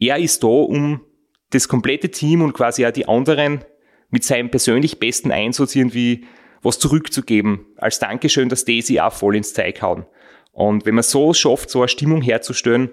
er 0.00 0.18
ist 0.18 0.42
da, 0.42 0.48
um 0.48 1.02
das 1.50 1.68
komplette 1.68 2.10
Team 2.10 2.42
und 2.42 2.54
quasi 2.54 2.84
auch 2.84 2.90
die 2.90 3.06
anderen 3.06 3.64
mit 4.10 4.24
seinem 4.24 4.50
persönlich 4.50 4.98
besten 4.98 5.30
Einsatz 5.30 5.76
irgendwie 5.76 6.26
was 6.60 6.80
zurückzugeben. 6.80 7.66
Als 7.76 8.00
Dankeschön, 8.00 8.48
dass 8.48 8.64
die 8.64 8.82
sie 8.82 9.00
auch 9.00 9.12
voll 9.12 9.36
ins 9.36 9.54
Zeug 9.54 9.80
hauen. 9.80 10.06
Und 10.50 10.86
wenn 10.86 10.96
man 10.96 11.04
so 11.04 11.32
schafft, 11.34 11.70
so 11.70 11.82
eine 11.82 11.88
Stimmung 11.88 12.20
herzustellen, 12.20 12.90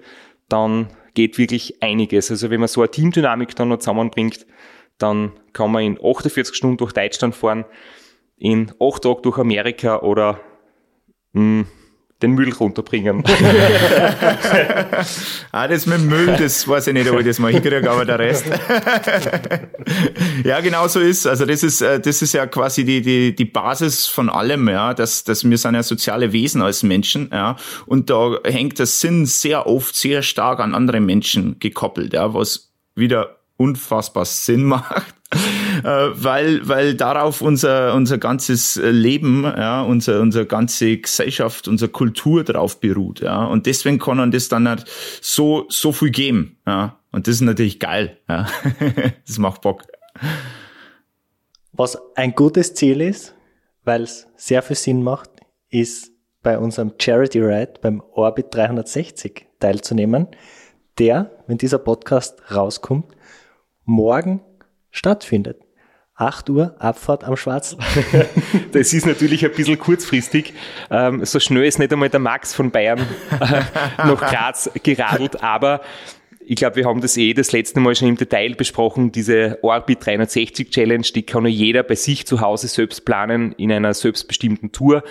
dann 0.48 0.86
geht 1.14 1.38
wirklich 1.38 1.82
einiges. 1.82 2.30
Also 2.30 2.50
wenn 2.50 2.60
man 2.60 2.68
so 2.68 2.80
eine 2.80 2.90
Teamdynamik 2.90 3.54
dann 3.56 3.68
noch 3.68 3.78
zusammenbringt, 3.78 4.46
dann 4.98 5.32
kann 5.52 5.72
man 5.72 5.82
in 5.82 5.98
48 5.98 6.54
Stunden 6.54 6.76
durch 6.76 6.92
Deutschland 6.92 7.34
fahren, 7.34 7.64
in 8.36 8.72
8 8.80 9.02
Tagen 9.02 9.22
durch 9.22 9.38
Amerika 9.38 10.00
oder 10.00 10.40
mh, 11.32 11.64
hm, 11.64 11.66
den 12.22 12.32
Müll 12.32 12.52
runterbringen. 12.52 13.22
ah, 15.52 15.68
das 15.68 15.86
mit 15.86 15.98
dem 15.98 16.08
Müll, 16.08 16.36
das 16.38 16.66
weiß 16.66 16.86
ich 16.88 16.94
nicht, 16.94 17.10
ob 17.10 17.18
ich 17.18 17.26
das 17.26 17.38
mal 17.38 17.52
hinkriege, 17.52 17.90
aber 17.90 18.04
der 18.04 18.18
Rest. 18.18 18.46
ja, 20.44 20.60
genau 20.60 20.88
so 20.88 21.00
ist. 21.00 21.26
Also 21.26 21.44
das 21.46 21.62
ist, 21.62 21.80
äh, 21.80 22.00
das 22.00 22.22
ist 22.22 22.32
ja 22.32 22.46
quasi 22.46 22.84
die, 22.84 23.02
die, 23.02 23.34
die 23.34 23.44
Basis 23.44 24.06
von 24.06 24.28
allem, 24.30 24.68
ja, 24.68 24.94
dass, 24.94 25.24
dass 25.24 25.48
wir 25.48 25.58
sind 25.58 25.74
ja 25.74 25.82
soziale 25.82 26.32
Wesen 26.32 26.62
als 26.62 26.82
Menschen, 26.82 27.28
ja. 27.32 27.56
Und 27.86 28.10
da 28.10 28.36
hängt 28.44 28.78
der 28.78 28.86
Sinn 28.86 29.26
sehr 29.26 29.66
oft 29.66 29.94
sehr 29.96 30.22
stark 30.22 30.60
an 30.60 30.74
andere 30.74 31.00
Menschen 31.00 31.58
gekoppelt, 31.58 32.12
ja, 32.12 32.32
was 32.34 32.70
wieder 32.94 33.36
unfassbar 33.56 34.24
Sinn 34.24 34.64
macht. 34.64 35.14
Äh, 35.84 35.84
weil, 35.84 36.66
weil 36.68 36.94
darauf 36.94 37.40
unser, 37.40 37.94
unser 37.94 38.18
ganzes 38.18 38.76
Leben, 38.76 39.44
ja, 39.44 39.82
unser, 39.82 40.20
unsere 40.20 40.46
ganze 40.46 40.98
Gesellschaft, 40.98 41.68
unsere 41.68 41.90
Kultur 41.90 42.44
drauf 42.44 42.80
beruht, 42.80 43.20
ja. 43.20 43.44
Und 43.44 43.66
deswegen 43.66 43.98
kann 43.98 44.16
man 44.16 44.30
das 44.30 44.48
dann 44.48 44.68
halt 44.68 44.84
so, 45.20 45.66
so 45.68 45.92
viel 45.92 46.10
geben, 46.10 46.58
ja. 46.66 46.98
Und 47.10 47.26
das 47.26 47.36
ist 47.36 47.40
natürlich 47.42 47.78
geil, 47.78 48.18
ja. 48.28 48.46
das 49.26 49.38
macht 49.38 49.62
Bock. 49.62 49.82
Was 51.72 51.98
ein 52.16 52.34
gutes 52.34 52.74
Ziel 52.74 53.00
ist, 53.00 53.34
weil 53.84 54.02
es 54.02 54.26
sehr 54.36 54.62
viel 54.62 54.76
Sinn 54.76 55.02
macht, 55.02 55.30
ist 55.70 56.12
bei 56.42 56.58
unserem 56.58 56.92
Charity 57.00 57.40
Ride 57.40 57.74
beim 57.80 58.02
Orbit 58.12 58.54
360 58.54 59.46
teilzunehmen, 59.60 60.28
der, 60.98 61.30
wenn 61.46 61.58
dieser 61.58 61.78
Podcast 61.78 62.42
rauskommt, 62.52 63.06
morgen 63.84 64.40
stattfindet. 64.92 65.58
8 66.14 66.50
Uhr, 66.50 66.76
Abfahrt 66.78 67.24
am 67.24 67.36
Schwarzen. 67.36 67.78
das 68.72 68.92
ist 68.92 69.06
natürlich 69.06 69.44
ein 69.44 69.50
bisschen 69.50 69.78
kurzfristig. 69.78 70.52
Ähm, 70.90 71.24
so 71.24 71.40
schnell 71.40 71.64
ist 71.64 71.80
nicht 71.80 71.92
einmal 71.92 72.10
der 72.10 72.20
Max 72.20 72.54
von 72.54 72.70
Bayern 72.70 73.00
äh, 73.00 73.62
nach 73.98 74.20
Graz 74.20 74.70
geradelt, 74.82 75.42
aber 75.42 75.80
ich 76.44 76.56
glaube, 76.56 76.76
wir 76.76 76.86
haben 76.86 77.00
das 77.00 77.16
eh 77.16 77.34
das 77.34 77.52
letzte 77.52 77.80
Mal 77.80 77.94
schon 77.94 78.08
im 78.08 78.16
Detail 78.16 78.54
besprochen. 78.54 79.10
Diese 79.10 79.58
Orbit 79.62 80.04
360 80.04 80.70
Challenge, 80.70 81.06
die 81.14 81.22
kann 81.22 81.44
nur 81.44 81.50
jeder 81.50 81.82
bei 81.82 81.94
sich 81.94 82.26
zu 82.26 82.40
Hause 82.40 82.68
selbst 82.68 83.04
planen 83.04 83.52
in 83.52 83.72
einer 83.72 83.94
selbstbestimmten 83.94 84.70
Tour. 84.72 85.02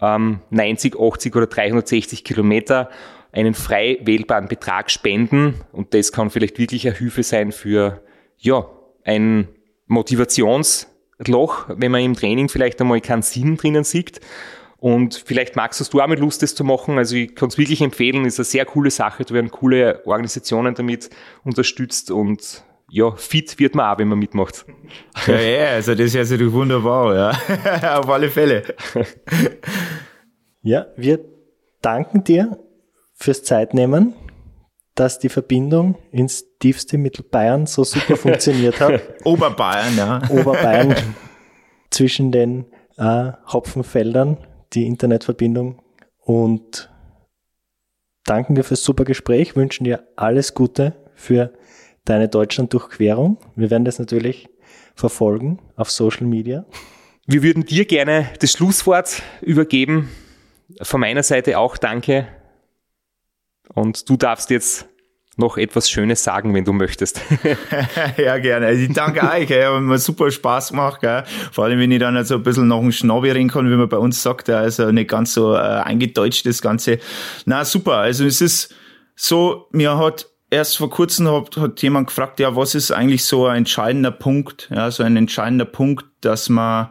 90, 0.00 0.94
ähm, 0.94 1.00
80 1.00 1.36
oder 1.36 1.46
360 1.46 2.24
Kilometer 2.24 2.88
einen 3.32 3.54
frei 3.54 3.98
wählbaren 4.02 4.48
Betrag 4.48 4.90
spenden 4.90 5.54
und 5.72 5.94
das 5.94 6.10
kann 6.10 6.30
vielleicht 6.30 6.58
wirklich 6.58 6.88
eine 6.88 6.96
Hilfe 6.96 7.22
sein 7.22 7.52
für 7.52 8.02
ja, 8.38 8.66
ein 9.10 9.48
Motivationsloch, 9.86 11.66
wenn 11.68 11.92
man 11.92 12.02
im 12.02 12.14
Training 12.14 12.48
vielleicht 12.48 12.80
einmal 12.80 13.00
keinen 13.00 13.22
Sinn 13.22 13.56
drinnen 13.56 13.84
sieht. 13.84 14.20
Und 14.78 15.22
vielleicht 15.26 15.56
magst 15.56 15.92
du 15.92 16.00
auch 16.00 16.06
mit 16.06 16.20
Lust, 16.20 16.42
das 16.42 16.54
zu 16.54 16.64
machen. 16.64 16.96
Also 16.96 17.16
ich 17.16 17.34
kann 17.34 17.48
es 17.48 17.58
wirklich 17.58 17.82
empfehlen, 17.82 18.24
ist 18.24 18.38
eine 18.38 18.44
sehr 18.44 18.64
coole 18.64 18.90
Sache. 18.90 19.24
Da 19.24 19.34
werden 19.34 19.50
coole 19.50 20.00
Organisationen 20.06 20.74
damit 20.74 21.10
unterstützt 21.44 22.10
und 22.10 22.64
ja, 22.92 23.12
fit 23.12 23.58
wird 23.58 23.74
man 23.74 23.92
auch, 23.92 23.98
wenn 23.98 24.08
man 24.08 24.18
mitmacht. 24.18 24.64
Ja, 25.26 25.38
ja, 25.38 25.66
also 25.72 25.94
das 25.94 26.14
ist 26.14 26.30
ja 26.32 26.52
wunderbar, 26.52 27.14
ja. 27.82 27.98
Auf 28.00 28.08
alle 28.08 28.28
Fälle. 28.28 28.64
Ja, 30.62 30.86
wir 30.96 31.20
danken 31.82 32.24
dir 32.24 32.58
fürs 33.14 33.44
Zeitnehmen 33.44 34.14
dass 35.00 35.18
die 35.18 35.30
Verbindung 35.30 35.96
ins 36.10 36.44
tiefste 36.60 36.98
Mittelbayern 36.98 37.66
so 37.66 37.82
super 37.82 38.16
funktioniert 38.16 38.80
hat. 38.80 39.02
Oberbayern, 39.24 39.96
ja. 39.96 40.22
Oberbayern 40.30 40.94
zwischen 41.90 42.30
den 42.30 42.66
äh, 42.96 43.32
Hopfenfeldern, 43.52 44.38
die 44.72 44.86
Internetverbindung. 44.86 45.82
Und 46.18 46.90
danken 48.24 48.54
dir 48.54 48.62
fürs 48.62 48.84
super 48.84 49.04
Gespräch, 49.04 49.56
wünschen 49.56 49.84
dir 49.84 50.06
alles 50.14 50.54
Gute 50.54 50.94
für 51.14 51.52
deine 52.04 52.28
Deutschland-Durchquerung. 52.28 53.38
Wir 53.56 53.70
werden 53.70 53.84
das 53.84 53.98
natürlich 53.98 54.48
verfolgen 54.94 55.58
auf 55.76 55.90
Social 55.90 56.26
Media. 56.26 56.64
Wir 57.26 57.42
würden 57.42 57.64
dir 57.64 57.84
gerne 57.84 58.28
das 58.40 58.52
Schlusswort 58.52 59.22
übergeben. 59.40 60.10
Von 60.82 61.00
meiner 61.00 61.22
Seite 61.22 61.58
auch 61.58 61.76
danke 61.76 62.28
und 63.74 64.08
du 64.08 64.16
darfst 64.16 64.50
jetzt 64.50 64.88
noch 65.36 65.56
etwas 65.56 65.88
Schönes 65.88 66.22
sagen, 66.22 66.54
wenn 66.54 66.64
du 66.64 66.72
möchtest. 66.72 67.20
ja, 68.16 68.38
gerne. 68.38 68.66
Also 68.66 68.82
ich 68.82 68.92
danke 68.92 69.22
euch, 69.22 69.50
ey, 69.50 69.64
hat 69.64 69.80
mir 69.80 69.98
super 69.98 70.30
Spaß 70.30 70.70
gemacht. 70.70 71.00
Gell. 71.00 71.24
Vor 71.52 71.64
allem, 71.64 71.78
wenn 71.78 71.90
ich 71.90 72.00
dann 72.00 72.22
so 72.24 72.36
ein 72.36 72.42
bisschen 72.42 72.68
noch 72.68 72.82
ein 72.82 72.92
Schnabbi 72.92 73.30
reden 73.30 73.48
kann, 73.48 73.70
wie 73.70 73.76
man 73.76 73.88
bei 73.88 73.98
uns 73.98 74.22
sagt, 74.22 74.50
also 74.50 74.90
nicht 74.92 75.10
ganz 75.10 75.34
so 75.34 75.54
äh, 75.54 75.58
eingedeutscht 75.58 76.46
das 76.46 76.62
Ganze. 76.62 76.98
Na 77.46 77.64
super, 77.64 77.96
also 77.96 78.24
es 78.24 78.40
ist 78.40 78.74
so, 79.14 79.68
mir 79.72 79.98
hat 79.98 80.26
erst 80.50 80.78
vor 80.78 80.90
kurzem 80.90 81.28
hat, 81.28 81.56
hat 81.56 81.80
jemand 81.82 82.08
gefragt, 82.08 82.40
ja, 82.40 82.56
was 82.56 82.74
ist 82.74 82.90
eigentlich 82.90 83.24
so 83.24 83.46
ein 83.46 83.58
entscheidender 83.58 84.10
Punkt, 84.10 84.68
ja, 84.74 84.90
so 84.90 85.02
ein 85.02 85.16
entscheidender 85.16 85.64
Punkt, 85.64 86.06
dass 86.20 86.48
man, 86.48 86.88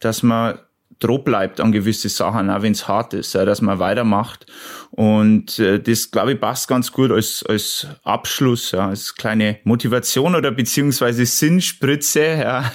dass 0.00 0.22
man 0.22 0.58
droh 1.00 1.18
bleibt 1.18 1.60
an 1.60 1.72
gewisse 1.72 2.08
Sachen, 2.08 2.50
auch 2.50 2.62
wenn 2.62 2.72
es 2.72 2.88
hart 2.88 3.14
ist, 3.14 3.34
ja, 3.34 3.44
dass 3.44 3.60
man 3.60 3.78
weitermacht. 3.78 4.46
Und 4.90 5.58
äh, 5.58 5.80
das, 5.80 6.10
glaube 6.10 6.32
ich, 6.32 6.40
passt 6.40 6.68
ganz 6.68 6.92
gut 6.92 7.10
als, 7.10 7.44
als 7.48 7.86
Abschluss, 8.02 8.72
ja, 8.72 8.88
als 8.88 9.14
kleine 9.14 9.58
Motivation 9.64 10.34
oder 10.34 10.50
beziehungsweise 10.50 11.24
Sinnspritze, 11.24 12.24
ja. 12.40 12.72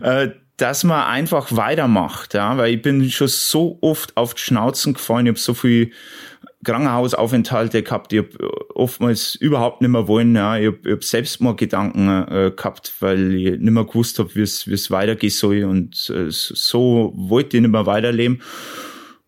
äh, 0.00 0.30
dass 0.56 0.84
man 0.84 1.04
einfach 1.04 1.48
weitermacht, 1.50 2.34
ja, 2.34 2.56
weil 2.56 2.74
ich 2.74 2.82
bin 2.82 3.10
schon 3.10 3.28
so 3.28 3.78
oft 3.80 4.16
auf 4.16 4.34
die 4.34 4.42
Schnauzen 4.42 4.94
gefallen, 4.94 5.26
ich 5.26 5.30
habe 5.30 5.38
so 5.38 5.54
viel 5.54 5.92
Krankenhausaufenthalte 6.64 7.82
gehabt. 7.82 8.12
Ich 8.12 8.20
habe 8.20 8.68
oftmals 8.74 9.34
überhaupt 9.34 9.80
nicht 9.80 9.90
mehr 9.90 10.08
wollen. 10.08 10.34
Ja. 10.34 10.58
Ich 10.58 10.66
habe 10.66 10.92
hab 10.92 11.04
Selbstmordgedanken 11.04 12.08
äh, 12.28 12.52
gehabt, 12.56 12.94
weil 13.00 13.34
ich 13.34 13.60
nicht 13.60 13.60
mehr 13.60 13.84
gewusst 13.84 14.18
habe, 14.18 14.34
wie 14.34 14.42
es 14.42 14.90
weitergehen 14.90 15.30
soll. 15.30 15.64
Und 15.64 16.10
äh, 16.10 16.26
so 16.28 17.12
wollte 17.16 17.56
ich 17.56 17.62
nicht 17.62 17.70
mehr 17.70 17.86
weiterleben. 17.86 18.40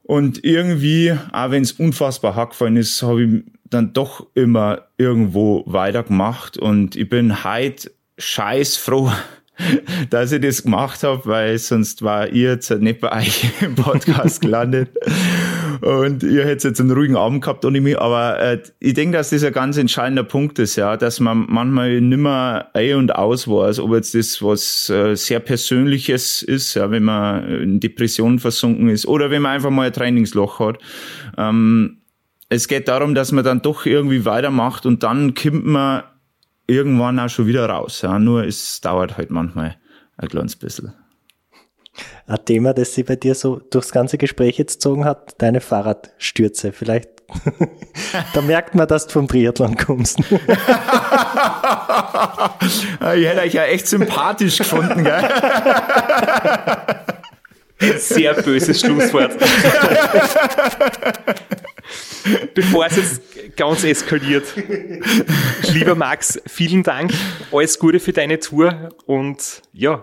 Und 0.02 0.44
irgendwie, 0.44 1.12
auch 1.32 1.50
wenn 1.50 1.62
es 1.62 1.72
unfassbar 1.72 2.36
hart 2.36 2.50
gefallen 2.50 2.76
ist, 2.76 3.02
habe 3.02 3.24
ich 3.24 3.44
dann 3.64 3.92
doch 3.92 4.26
immer 4.34 4.82
irgendwo 4.98 5.64
weitergemacht. 5.66 6.58
Und 6.58 6.94
ich 6.94 7.08
bin 7.08 7.42
heute 7.42 7.90
scheiß 8.16 8.76
froh, 8.76 9.10
dass 10.10 10.30
ich 10.30 10.40
das 10.40 10.62
gemacht 10.62 11.02
habe, 11.02 11.22
weil 11.24 11.58
sonst 11.58 12.02
war 12.02 12.28
ihr 12.28 12.50
jetzt 12.50 12.70
nicht 12.70 13.00
bei 13.00 13.20
euch 13.20 13.50
im 13.60 13.74
Podcast 13.74 14.40
gelandet. 14.42 14.90
Und 15.80 16.22
ihr 16.22 16.44
hättet 16.44 16.64
jetzt 16.64 16.80
einen 16.80 16.90
ruhigen 16.90 17.16
Abend 17.16 17.42
gehabt 17.42 17.64
ohne 17.64 17.80
mich. 17.80 17.98
Aber 17.98 18.38
äh, 18.40 18.62
ich 18.80 18.94
denke, 18.94 19.16
dass 19.16 19.30
das 19.30 19.44
ein 19.44 19.52
ganz 19.52 19.76
entscheidender 19.76 20.24
Punkt 20.24 20.58
ist, 20.58 20.76
ja, 20.76 20.96
dass 20.96 21.20
man 21.20 21.46
manchmal 21.48 22.00
nimmer 22.00 22.68
ein 22.74 22.94
und 22.94 23.14
aus 23.14 23.48
weiß, 23.48 23.80
ob 23.80 23.92
jetzt 23.92 24.14
das 24.14 24.42
was 24.42 24.90
äh, 24.90 25.14
sehr 25.14 25.40
Persönliches 25.40 26.42
ist, 26.42 26.74
ja, 26.74 26.90
wenn 26.90 27.04
man 27.04 27.46
in 27.48 27.80
Depressionen 27.80 28.38
versunken 28.38 28.88
ist 28.88 29.06
oder 29.06 29.30
wenn 29.30 29.42
man 29.42 29.52
einfach 29.52 29.70
mal 29.70 29.86
ein 29.86 29.92
Trainingsloch 29.92 30.60
hat. 30.60 30.78
Ähm, 31.36 31.98
es 32.48 32.68
geht 32.68 32.88
darum, 32.88 33.14
dass 33.14 33.32
man 33.32 33.44
dann 33.44 33.62
doch 33.62 33.86
irgendwie 33.86 34.24
weitermacht 34.24 34.86
und 34.86 35.02
dann 35.02 35.34
kommt 35.34 35.66
man 35.66 36.04
irgendwann 36.66 37.18
auch 37.18 37.28
schon 37.28 37.46
wieder 37.46 37.68
raus. 37.68 38.02
Ja. 38.02 38.18
Nur 38.18 38.44
es 38.44 38.80
dauert 38.80 39.16
halt 39.16 39.30
manchmal 39.30 39.76
ein 40.16 40.28
kleines 40.28 40.56
bisschen. 40.56 40.92
Ein 42.26 42.44
Thema, 42.44 42.74
das 42.74 42.94
sich 42.94 43.06
bei 43.06 43.16
dir 43.16 43.34
so 43.34 43.60
durchs 43.70 43.92
ganze 43.92 44.18
Gespräch 44.18 44.58
jetzt 44.58 44.74
gezogen 44.74 45.04
hat, 45.04 45.34
deine 45.38 45.60
Fahrradstürze. 45.60 46.72
Vielleicht, 46.72 47.08
da 48.34 48.42
merkt 48.42 48.74
man, 48.74 48.88
dass 48.88 49.06
du 49.06 49.12
vom 49.12 49.28
Triathlon 49.28 49.76
kommst. 49.76 50.18
ich 50.20 50.34
hätte 53.00 53.40
euch 53.42 53.54
ja 53.54 53.64
echt 53.64 53.86
sympathisch 53.86 54.58
gefunden, 54.58 55.04
gell? 55.04 55.28
Sehr 57.98 58.34
böses 58.34 58.80
Schlusswort. 58.80 59.36
Bevor 62.54 62.86
es 62.86 62.96
jetzt 62.96 63.20
ganz 63.56 63.84
eskaliert. 63.84 64.46
Lieber 65.72 65.94
Max, 65.94 66.40
vielen 66.46 66.82
Dank. 66.82 67.12
Alles 67.52 67.78
Gute 67.78 68.00
für 68.00 68.12
deine 68.12 68.40
Tour 68.40 68.90
und 69.06 69.62
ja, 69.72 70.02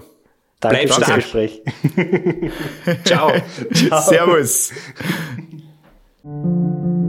Danke 0.64 0.88
bleib 0.88 0.94
stark. 0.94 1.16
Gespräch. 1.16 1.62
Ciao. 3.04 3.32
Ciao. 3.74 4.02
Servus. 4.02 4.72